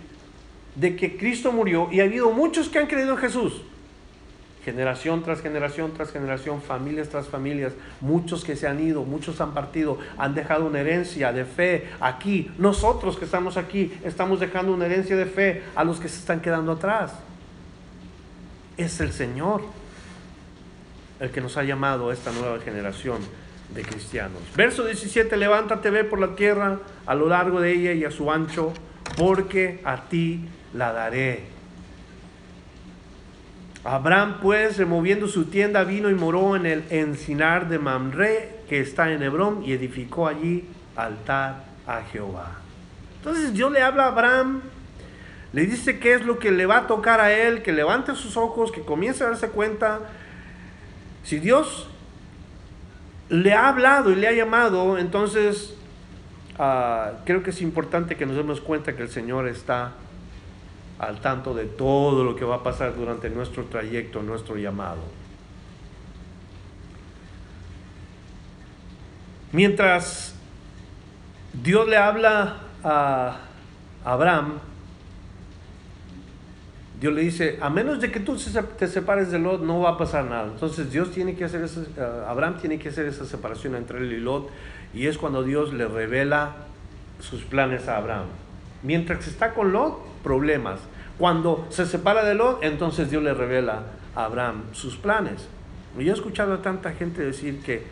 de 0.76 0.96
que 0.96 1.18
Cristo 1.18 1.52
murió 1.52 1.90
y 1.92 2.00
ha 2.00 2.04
habido 2.04 2.32
muchos 2.32 2.70
que 2.70 2.80
han 2.80 2.88
creído 2.88 3.12
en 3.12 3.18
Jesús. 3.18 3.62
Generación 4.64 5.24
tras 5.24 5.42
generación 5.42 5.94
tras 5.94 6.12
generación, 6.12 6.62
familias 6.62 7.10
tras 7.10 7.28
familias, 7.28 7.74
muchos 8.02 8.44
que 8.44 8.56
se 8.56 8.68
han 8.68 8.80
ido, 8.86 9.04
muchos 9.04 9.40
han 9.40 9.54
partido, 9.54 9.98
han 10.18 10.36
dejado 10.36 10.66
una 10.66 10.82
herencia 10.82 11.32
de 11.32 11.46
fe 11.46 11.88
aquí. 12.02 12.52
Nosotros 12.58 13.18
que 13.18 13.26
estamos 13.26 13.56
aquí 13.56 13.94
estamos 14.04 14.40
dejando 14.40 14.74
una 14.74 14.86
herencia 14.86 15.16
de 15.16 15.26
fe 15.26 15.64
a 15.76 15.84
los 15.84 16.00
que 16.00 16.10
se 16.10 16.20
están 16.20 16.42
quedando 16.42 16.74
atrás. 16.74 17.14
Es 18.78 19.00
el 19.00 19.14
Señor 19.14 19.62
el 21.20 21.32
que 21.32 21.42
nos 21.42 21.58
ha 21.58 21.64
llamado 21.64 22.10
a 22.10 22.14
esta 22.14 22.32
nueva 22.32 22.60
generación 22.60 23.20
de 23.74 23.84
cristianos. 23.84 24.42
Verso 24.56 24.86
17, 24.86 25.38
levántate, 25.38 25.90
ve 25.90 26.04
por 26.04 26.20
la 26.20 26.36
tierra 26.36 26.80
a 27.06 27.16
lo 27.16 27.28
largo 27.28 27.62
de 27.62 27.74
ella 27.74 27.94
y 27.94 28.06
a 28.06 28.12
su 28.12 28.32
ancho, 28.32 28.74
porque 29.18 29.82
a 29.84 30.04
ti 30.10 30.48
la 30.74 30.92
daré. 30.92 31.44
Abraham 33.84 34.38
pues, 34.42 34.78
removiendo 34.78 35.28
su 35.28 35.46
tienda, 35.46 35.84
vino 35.84 36.10
y 36.10 36.14
moró 36.14 36.56
en 36.56 36.66
el 36.66 36.84
encinar 36.90 37.70
de 37.70 37.80
Mamre, 37.80 38.58
que 38.68 38.82
está 38.82 39.12
en 39.12 39.24
Hebrón, 39.24 39.64
y 39.66 39.74
edificó 39.74 40.28
allí 40.28 40.66
altar 40.96 41.64
a 41.88 42.02
Jehová. 42.04 42.60
Entonces 43.18 43.54
Dios 43.54 43.72
le 43.72 43.82
habla 43.82 44.06
a 44.06 44.08
Abraham, 44.08 44.62
le 45.54 45.66
dice 45.66 46.00
qué 46.00 46.14
es 46.14 46.26
lo 46.26 46.40
que 46.40 46.52
le 46.52 46.66
va 46.66 46.80
a 46.80 46.88
tocar 46.88 47.20
a 47.22 47.32
él, 47.32 47.64
que 47.64 47.72
levante 47.72 48.16
sus 48.16 48.38
ojos, 48.38 48.72
que 48.72 48.82
comience 48.82 49.24
a 49.24 49.28
darse 49.28 49.50
cuenta. 49.50 50.02
Si 51.24 51.40
Dios 51.40 51.90
le 53.30 53.54
ha 53.54 53.70
hablado 53.70 54.12
y 54.12 54.16
le 54.16 54.28
ha 54.28 54.32
llamado, 54.32 54.98
entonces 54.98 55.76
uh, 56.58 57.24
creo 57.26 57.44
que 57.44 57.52
es 57.52 57.62
importante 57.62 58.16
que 58.16 58.26
nos 58.26 58.36
demos 58.36 58.60
cuenta 58.60 58.96
que 58.96 59.04
el 59.04 59.10
Señor 59.10 59.48
está 59.48 59.94
al 60.98 61.22
tanto 61.22 61.54
de 61.54 61.66
todo 61.66 62.24
lo 62.24 62.36
que 62.36 62.44
va 62.44 62.58
a 62.58 62.64
pasar 62.64 62.96
durante 62.96 63.30
nuestro 63.30 63.66
trayecto, 63.66 64.22
nuestro 64.22 64.58
llamado. 64.58 65.02
Mientras 69.52 70.36
Dios 71.54 71.88
le 71.88 71.98
habla 71.98 72.58
a 72.84 73.38
Abraham, 74.06 74.60
Dios 77.00 77.14
le 77.14 77.22
dice, 77.22 77.58
a 77.62 77.70
menos 77.70 78.02
de 78.02 78.12
que 78.12 78.20
tú 78.20 78.38
te 78.78 78.88
separes 78.88 79.32
de 79.32 79.40
Lot, 79.40 79.62
no 79.62 79.80
va 79.80 79.92
a 79.92 79.98
pasar 79.98 80.26
nada. 80.26 80.48
Entonces 80.48 80.92
Dios 80.92 81.12
tiene 81.12 81.36
que 81.36 81.46
hacer 81.46 81.64
esa, 81.64 81.82
eh, 81.82 82.24
Abraham 82.28 82.58
tiene 82.60 82.78
que 82.78 82.90
hacer 82.90 83.06
esa 83.06 83.26
separación 83.26 83.76
entre 83.76 84.00
él 84.00 84.12
y 84.12 84.20
Lot, 84.20 84.50
y 84.94 85.08
es 85.08 85.18
cuando 85.18 85.44
Dios 85.44 85.74
le 85.74 85.88
revela 85.88 86.56
sus 87.22 87.44
planes 87.44 87.88
a 87.88 87.98
Abraham. 87.98 88.26
Mientras 88.84 89.28
está 89.28 89.54
con 89.54 89.72
Lot, 89.72 90.00
problemas. 90.24 90.82
Cuando 91.18 91.68
se 91.70 91.86
separa 91.86 92.26
de 92.26 92.36
Lot, 92.36 92.64
entonces 92.64 93.10
Dios 93.10 93.24
le 93.24 93.34
revela 93.34 93.84
a 94.16 94.26
Abraham 94.26 94.64
sus 94.74 94.98
planes. 94.98 95.48
Y 95.98 96.04
yo 96.04 96.12
he 96.12 96.16
escuchado 96.16 96.54
a 96.54 96.62
tanta 96.62 96.92
gente 96.92 97.24
decir 97.24 97.62
que, 97.62 97.84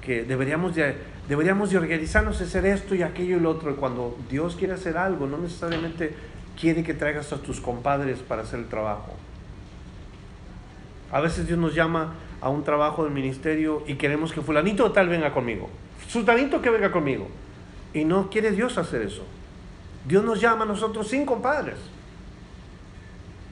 que 0.00 0.22
deberíamos, 0.22 0.76
de, 0.76 0.96
deberíamos 1.28 1.70
de 1.70 1.78
organizarnos 1.78 2.40
hacer 2.40 2.66
esto 2.66 2.94
y 2.94 3.02
aquello 3.02 3.36
y 3.36 3.40
lo 3.40 3.50
otro. 3.50 3.74
Cuando 3.76 4.16
Dios 4.30 4.54
quiere 4.54 4.74
hacer 4.74 4.96
algo, 4.96 5.26
no 5.26 5.38
necesariamente 5.38 6.14
quiere 6.58 6.82
que 6.82 6.94
traigas 6.94 7.32
a 7.32 7.38
tus 7.38 7.60
compadres 7.60 8.20
para 8.20 8.42
hacer 8.42 8.60
el 8.60 8.68
trabajo. 8.68 9.14
A 11.12 11.20
veces 11.20 11.46
Dios 11.46 11.58
nos 11.58 11.74
llama 11.74 12.14
a 12.40 12.48
un 12.48 12.64
trabajo 12.64 13.04
del 13.04 13.12
ministerio 13.12 13.82
y 13.86 13.94
queremos 13.94 14.32
que 14.32 14.40
fulanito 14.40 14.90
tal 14.92 15.08
venga 15.08 15.32
conmigo. 15.32 15.70
Sultanito 16.08 16.60
que 16.60 16.70
venga 16.70 16.90
conmigo. 16.90 17.28
Y 17.92 18.04
no 18.04 18.28
quiere 18.28 18.50
Dios 18.50 18.76
hacer 18.78 19.02
eso. 19.02 19.24
Dios 20.06 20.24
nos 20.24 20.40
llama 20.40 20.64
a 20.64 20.66
nosotros 20.66 21.08
sin 21.08 21.24
compadres. 21.24 21.78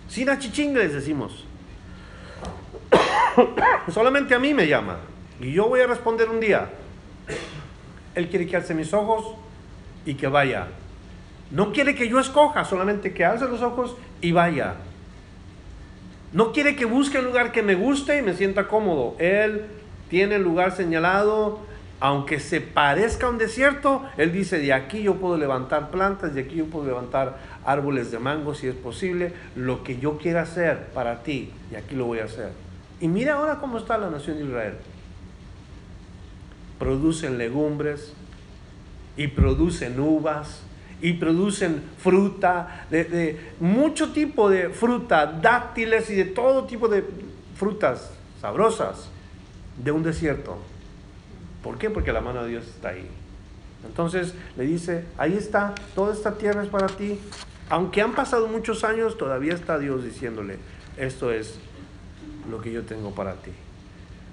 Sin 0.09 0.29
achichingles 0.29 0.93
decimos. 0.93 1.45
Solamente 3.89 4.35
a 4.35 4.39
mí 4.39 4.53
me 4.53 4.67
llama. 4.67 4.99
Y 5.41 5.53
yo 5.53 5.69
voy 5.69 5.81
a 5.81 5.87
responder 5.87 6.29
un 6.29 6.41
día. 6.41 6.71
Él 8.15 8.29
quiere 8.29 8.47
que 8.47 8.57
alce 8.57 8.75
mis 8.75 8.93
ojos 8.93 9.37
y 10.05 10.15
que 10.15 10.27
vaya. 10.27 10.69
No 11.53 11.73
quiere 11.73 11.95
que 11.95 12.09
yo 12.09 12.19
escoja, 12.19 12.65
solamente 12.65 13.13
que 13.13 13.25
alce 13.25 13.47
los 13.47 13.63
ojos 13.63 13.95
y 14.23 14.33
vaya. 14.33 14.75
No 16.33 16.53
quiere 16.53 16.77
que 16.77 16.87
busque 16.87 17.19
el 17.19 17.27
lugar 17.27 17.53
que 17.53 17.63
me 17.63 17.75
guste 17.75 18.19
y 18.19 18.23
me 18.23 18.33
sienta 18.33 18.69
cómodo. 18.69 19.17
Él 19.19 19.67
tiene 20.09 20.37
el 20.37 20.43
lugar 20.43 20.75
señalado, 20.75 21.61
aunque 22.01 22.41
se 22.41 22.63
parezca 22.63 23.27
a 23.27 23.31
un 23.31 23.39
desierto, 23.39 24.03
Él 24.17 24.33
dice, 24.33 24.59
de 24.59 24.73
aquí 24.73 25.03
yo 25.03 25.17
puedo 25.17 25.37
levantar 25.37 25.91
plantas, 25.91 26.35
de 26.35 26.41
aquí 26.41 26.57
yo 26.57 26.67
puedo 26.67 26.87
levantar 26.87 27.39
árboles 27.65 28.11
de 28.11 28.19
mango 28.19 28.55
si 28.55 28.67
es 28.67 28.75
posible, 28.75 29.33
lo 29.55 29.85
que 29.85 29.99
yo 29.99 30.19
quiera 30.19 30.43
hacer 30.43 30.87
para 30.95 31.23
ti, 31.23 31.53
y 31.71 31.77
aquí 31.77 31.95
lo 31.95 32.07
voy 32.07 32.21
a 32.21 32.25
hacer. 32.25 32.51
Y 32.99 33.09
mira 33.09 33.35
ahora 33.35 33.59
cómo 33.59 33.79
está 33.79 33.99
la 33.99 34.11
nación 34.11 34.39
de 34.39 34.45
Israel. 34.47 34.75
Producen 36.79 37.39
legumbres 37.39 38.15
y 39.17 39.29
producen 39.29 40.01
uvas 40.01 40.63
y 41.03 41.15
producen 41.15 41.83
fruta, 41.99 42.87
de, 42.89 43.05
de, 43.05 43.41
mucho 43.61 44.13
tipo 44.13 44.49
de 44.49 44.71
fruta, 44.71 45.27
dáctiles 45.27 46.09
y 46.09 46.15
de 46.15 46.25
todo 46.27 46.65
tipo 46.65 46.89
de 46.89 47.05
frutas 47.57 48.13
sabrosas 48.41 49.11
de 49.83 49.91
un 49.91 50.05
desierto. 50.05 50.57
¿Por 51.63 51.77
qué? 51.77 51.91
Porque 51.91 52.13
la 52.13 52.21
mano 52.21 52.45
de 52.45 52.51
Dios 52.51 52.67
está 52.67 52.91
ahí. 52.91 53.07
Entonces 53.85 54.35
le 54.57 54.65
dice, 54.65 55.05
ahí 55.19 55.35
está, 55.35 55.75
toda 55.95 56.15
esta 56.15 56.39
tierra 56.39 56.63
es 56.63 56.69
para 56.69 56.87
ti. 56.87 57.19
Aunque 57.69 58.01
han 58.01 58.13
pasado 58.13 58.47
muchos 58.47 58.85
años, 58.85 59.19
todavía 59.19 59.55
está 59.55 59.79
Dios 59.79 60.05
diciéndole, 60.05 60.59
esto 60.97 61.33
es 61.33 61.59
lo 62.49 62.61
que 62.61 62.73
yo 62.73 62.85
tengo 62.85 63.13
para 63.13 63.35
ti. 63.35 63.51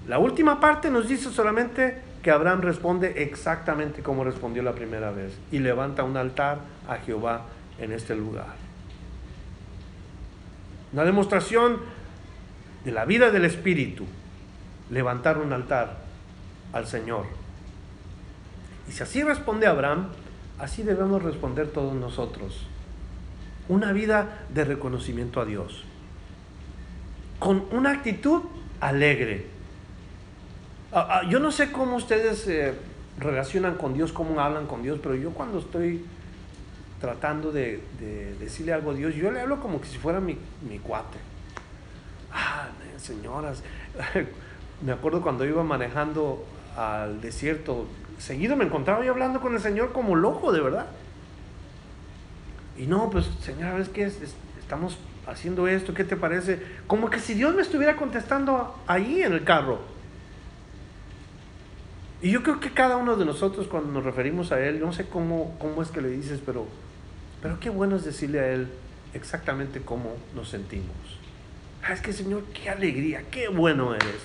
La 0.08 0.18
última 0.18 0.60
parte 0.60 0.90
nos 0.90 1.08
dice 1.08 1.30
solamente 1.30 2.09
que 2.22 2.30
Abraham 2.30 2.60
responde 2.62 3.22
exactamente 3.22 4.02
como 4.02 4.24
respondió 4.24 4.62
la 4.62 4.72
primera 4.72 5.10
vez 5.10 5.38
y 5.50 5.58
levanta 5.58 6.04
un 6.04 6.16
altar 6.16 6.58
a 6.88 6.96
Jehová 6.96 7.46
en 7.78 7.92
este 7.92 8.14
lugar. 8.14 8.54
Una 10.92 11.04
demostración 11.04 11.78
de 12.84 12.92
la 12.92 13.04
vida 13.04 13.30
del 13.30 13.44
Espíritu, 13.44 14.04
levantar 14.90 15.38
un 15.38 15.52
altar 15.52 15.98
al 16.72 16.86
Señor. 16.86 17.26
Y 18.88 18.92
si 18.92 19.02
así 19.02 19.22
responde 19.22 19.66
Abraham, 19.66 20.08
así 20.58 20.82
debemos 20.82 21.22
responder 21.22 21.68
todos 21.68 21.94
nosotros. 21.94 22.66
Una 23.68 23.92
vida 23.92 24.44
de 24.52 24.64
reconocimiento 24.64 25.40
a 25.40 25.44
Dios 25.44 25.84
con 27.40 27.64
una 27.72 27.90
actitud 27.90 28.42
alegre. 28.80 29.46
Ah, 30.92 31.06
ah, 31.08 31.28
yo 31.28 31.38
no 31.38 31.52
sé 31.52 31.70
cómo 31.70 31.96
ustedes 31.96 32.40
se 32.40 32.74
relacionan 33.16 33.76
con 33.76 33.94
Dios, 33.94 34.12
cómo 34.12 34.40
hablan 34.40 34.66
con 34.66 34.82
Dios, 34.82 34.98
pero 35.00 35.14
yo 35.14 35.30
cuando 35.30 35.60
estoy 35.60 36.04
tratando 37.00 37.52
de, 37.52 37.80
decirle 38.40 38.72
algo 38.72 38.90
a 38.90 38.94
Dios, 38.94 39.14
yo 39.14 39.30
le 39.30 39.40
hablo 39.40 39.60
como 39.60 39.80
que 39.80 39.86
si 39.86 39.98
fuera 39.98 40.18
mi, 40.18 40.36
mi 40.68 40.80
cuate. 40.80 41.18
Ah, 42.32 42.68
señoras, 42.96 43.62
me 44.84 44.90
acuerdo 44.90 45.22
cuando 45.22 45.44
iba 45.44 45.62
manejando 45.62 46.44
al 46.76 47.20
desierto, 47.20 47.86
seguido 48.18 48.56
me 48.56 48.64
encontraba 48.64 49.04
yo 49.04 49.12
hablando 49.12 49.40
con 49.40 49.54
el 49.54 49.60
Señor 49.60 49.92
como 49.92 50.16
loco, 50.16 50.50
de 50.50 50.60
verdad. 50.60 50.86
Y 52.76 52.86
no, 52.86 53.10
pues 53.10 53.26
señora, 53.44 53.74
¿ves 53.74 53.88
que 53.90 54.10
estamos 54.58 54.98
haciendo 55.28 55.68
esto, 55.68 55.94
¿qué 55.94 56.02
te 56.02 56.16
parece? 56.16 56.60
Como 56.88 57.10
que 57.10 57.20
si 57.20 57.34
Dios 57.34 57.54
me 57.54 57.62
estuviera 57.62 57.94
contestando 57.94 58.74
ahí 58.88 59.22
en 59.22 59.34
el 59.34 59.44
carro. 59.44 59.99
Y 62.22 62.30
yo 62.30 62.42
creo 62.42 62.60
que 62.60 62.72
cada 62.72 62.96
uno 62.96 63.16
de 63.16 63.24
nosotros 63.24 63.66
cuando 63.66 63.90
nos 63.92 64.04
referimos 64.04 64.52
a 64.52 64.60
Él, 64.60 64.80
no 64.80 64.92
sé 64.92 65.06
cómo, 65.06 65.56
cómo 65.58 65.82
es 65.82 65.88
que 65.90 66.02
le 66.02 66.10
dices, 66.10 66.40
pero, 66.44 66.66
pero 67.42 67.58
qué 67.60 67.70
bueno 67.70 67.96
es 67.96 68.04
decirle 68.04 68.40
a 68.40 68.48
Él 68.48 68.68
exactamente 69.14 69.80
cómo 69.80 70.16
nos 70.34 70.48
sentimos. 70.50 70.94
Ah, 71.82 71.94
es 71.94 72.00
que 72.00 72.12
Señor, 72.12 72.44
qué 72.52 72.68
alegría, 72.68 73.24
qué 73.30 73.48
bueno 73.48 73.94
eres. 73.94 74.20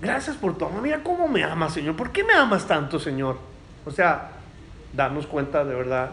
Gracias 0.00 0.36
por 0.36 0.56
todo. 0.56 0.70
Mira 0.80 1.02
cómo 1.02 1.28
me 1.28 1.42
amas, 1.42 1.74
Señor. 1.74 1.96
¿Por 1.96 2.12
qué 2.12 2.24
me 2.24 2.34
amas 2.34 2.66
tanto, 2.66 2.98
Señor? 3.00 3.38
O 3.84 3.90
sea, 3.90 4.32
darnos 4.94 5.26
cuenta 5.26 5.64
de 5.64 5.74
verdad 5.74 6.12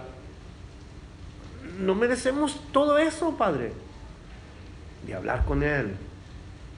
no 1.80 1.96
merecemos 1.96 2.60
todo 2.72 2.98
eso, 2.98 3.36
Padre. 3.38 3.72
De 5.06 5.16
hablar 5.16 5.46
con 5.46 5.64
Él. 5.64 5.96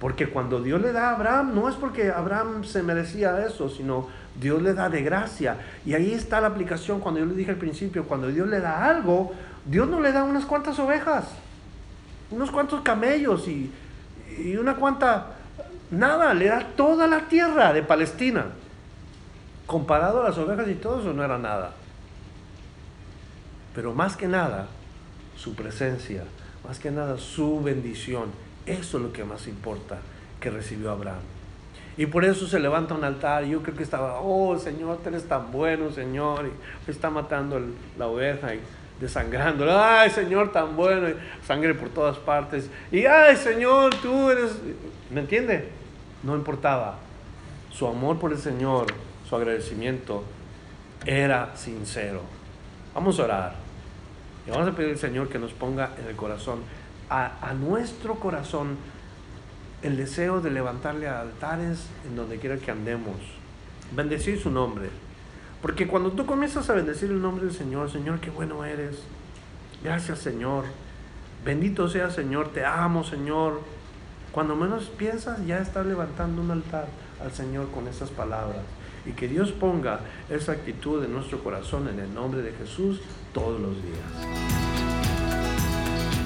Porque 0.01 0.29
cuando 0.29 0.63
Dios 0.63 0.81
le 0.81 0.93
da 0.93 1.11
a 1.11 1.15
Abraham, 1.15 1.53
no 1.53 1.69
es 1.69 1.75
porque 1.75 2.09
Abraham 2.09 2.63
se 2.63 2.81
merecía 2.81 3.45
eso, 3.45 3.69
sino 3.69 4.07
Dios 4.39 4.59
le 4.59 4.73
da 4.73 4.89
de 4.89 5.03
gracia. 5.03 5.57
Y 5.85 5.93
ahí 5.93 6.11
está 6.11 6.41
la 6.41 6.47
aplicación 6.47 6.99
cuando 6.99 7.19
yo 7.19 7.27
le 7.27 7.35
dije 7.35 7.51
al 7.51 7.57
principio, 7.57 8.05
cuando 8.05 8.27
Dios 8.29 8.47
le 8.47 8.59
da 8.59 8.83
algo, 8.83 9.31
Dios 9.63 9.87
no 9.87 10.01
le 10.01 10.11
da 10.11 10.23
unas 10.23 10.45
cuantas 10.45 10.79
ovejas, 10.79 11.25
unos 12.31 12.49
cuantos 12.49 12.81
camellos 12.81 13.47
y, 13.47 13.71
y 14.43 14.55
una 14.55 14.75
cuanta, 14.75 15.33
nada, 15.91 16.33
le 16.33 16.47
da 16.47 16.65
toda 16.75 17.05
la 17.05 17.27
tierra 17.27 17.71
de 17.71 17.83
Palestina. 17.83 18.45
Comparado 19.67 20.21
a 20.21 20.29
las 20.29 20.37
ovejas 20.39 20.67
y 20.67 20.73
todo 20.73 21.01
eso 21.01 21.13
no 21.13 21.23
era 21.23 21.37
nada. 21.37 21.73
Pero 23.75 23.93
más 23.93 24.17
que 24.17 24.27
nada, 24.27 24.65
su 25.37 25.53
presencia, 25.53 26.23
más 26.67 26.79
que 26.79 26.89
nada 26.89 27.19
su 27.19 27.61
bendición. 27.61 28.40
Eso 28.65 28.97
es 28.97 29.03
lo 29.03 29.13
que 29.13 29.23
más 29.23 29.47
importa 29.47 29.99
que 30.39 30.49
recibió 30.49 30.91
Abraham. 30.91 31.21
Y 31.97 32.05
por 32.05 32.23
eso 32.23 32.47
se 32.47 32.59
levanta 32.59 32.93
un 32.93 33.03
altar. 33.03 33.43
Yo 33.45 33.61
creo 33.61 33.75
que 33.75 33.83
estaba, 33.83 34.21
oh 34.21 34.57
Señor, 34.57 34.97
tú 35.03 35.09
eres 35.09 35.27
tan 35.27 35.51
bueno, 35.51 35.91
Señor. 35.91 36.49
Y 36.87 36.91
está 36.91 37.09
matando 37.09 37.61
la 37.97 38.07
oveja 38.07 38.55
y 38.55 38.61
desangrándola. 38.99 40.01
Ay, 40.01 40.09
Señor, 40.09 40.51
tan 40.51 40.75
bueno. 40.75 41.09
Y 41.09 41.15
sangre 41.45 41.73
por 41.73 41.89
todas 41.89 42.17
partes. 42.17 42.69
Y 42.91 43.05
ay, 43.05 43.35
Señor, 43.35 43.93
tú 44.01 44.29
eres. 44.29 44.57
¿Me 45.09 45.21
entiende? 45.21 45.69
No 46.23 46.35
importaba. 46.35 46.97
Su 47.71 47.87
amor 47.87 48.19
por 48.19 48.31
el 48.31 48.37
Señor, 48.37 48.87
su 49.27 49.35
agradecimiento 49.35 50.23
era 51.05 51.55
sincero. 51.55 52.21
Vamos 52.93 53.19
a 53.19 53.23
orar. 53.23 53.55
Y 54.47 54.51
vamos 54.51 54.67
a 54.67 54.71
pedir 54.71 54.91
al 54.91 54.97
Señor 54.97 55.29
que 55.29 55.39
nos 55.39 55.53
ponga 55.53 55.91
en 55.99 56.07
el 56.07 56.15
corazón, 56.15 56.59
a, 57.11 57.53
nuestro 57.53 58.15
corazón, 58.15 58.77
el 59.81 59.97
deseo 59.97 60.39
de 60.39 60.49
levantarle 60.49 61.09
altares 61.09 61.87
en 62.07 62.15
donde 62.15 62.37
quiera 62.37 62.57
que 62.57 62.71
andemos. 62.71 63.17
Bendecir 63.93 64.39
su 64.39 64.49
nombre. 64.49 64.89
Porque 65.61 65.87
cuando 65.87 66.11
tú 66.13 66.25
comienzas 66.25 66.69
a 66.69 66.73
bendecir 66.73 67.11
el 67.11 67.21
nombre 67.21 67.45
del 67.45 67.53
Señor, 67.53 67.91
Señor, 67.91 68.19
qué 68.21 68.29
bueno 68.29 68.63
eres. 68.63 69.03
Gracias, 69.83 70.19
Señor. 70.19 70.63
Bendito 71.43 71.89
sea, 71.89 72.09
Señor. 72.09 72.49
Te 72.53 72.63
amo, 72.65 73.03
Señor. 73.03 73.59
Cuando 74.31 74.55
menos 74.55 74.85
piensas, 74.85 75.45
ya 75.45 75.57
estás 75.59 75.85
levantando 75.85 76.41
un 76.41 76.51
altar 76.51 76.87
al 77.21 77.31
Señor 77.33 77.69
con 77.71 77.87
esas 77.87 78.09
palabras. 78.09 78.61
Y 79.05 79.11
que 79.11 79.27
Dios 79.27 79.51
ponga 79.51 79.99
esa 80.29 80.53
actitud 80.53 81.03
en 81.03 81.11
nuestro 81.11 81.43
corazón 81.43 81.89
en 81.89 81.99
el 81.99 82.13
nombre 82.13 82.41
de 82.41 82.53
Jesús 82.53 83.01
todos 83.33 83.59
los 83.59 83.75
días. 83.83 84.70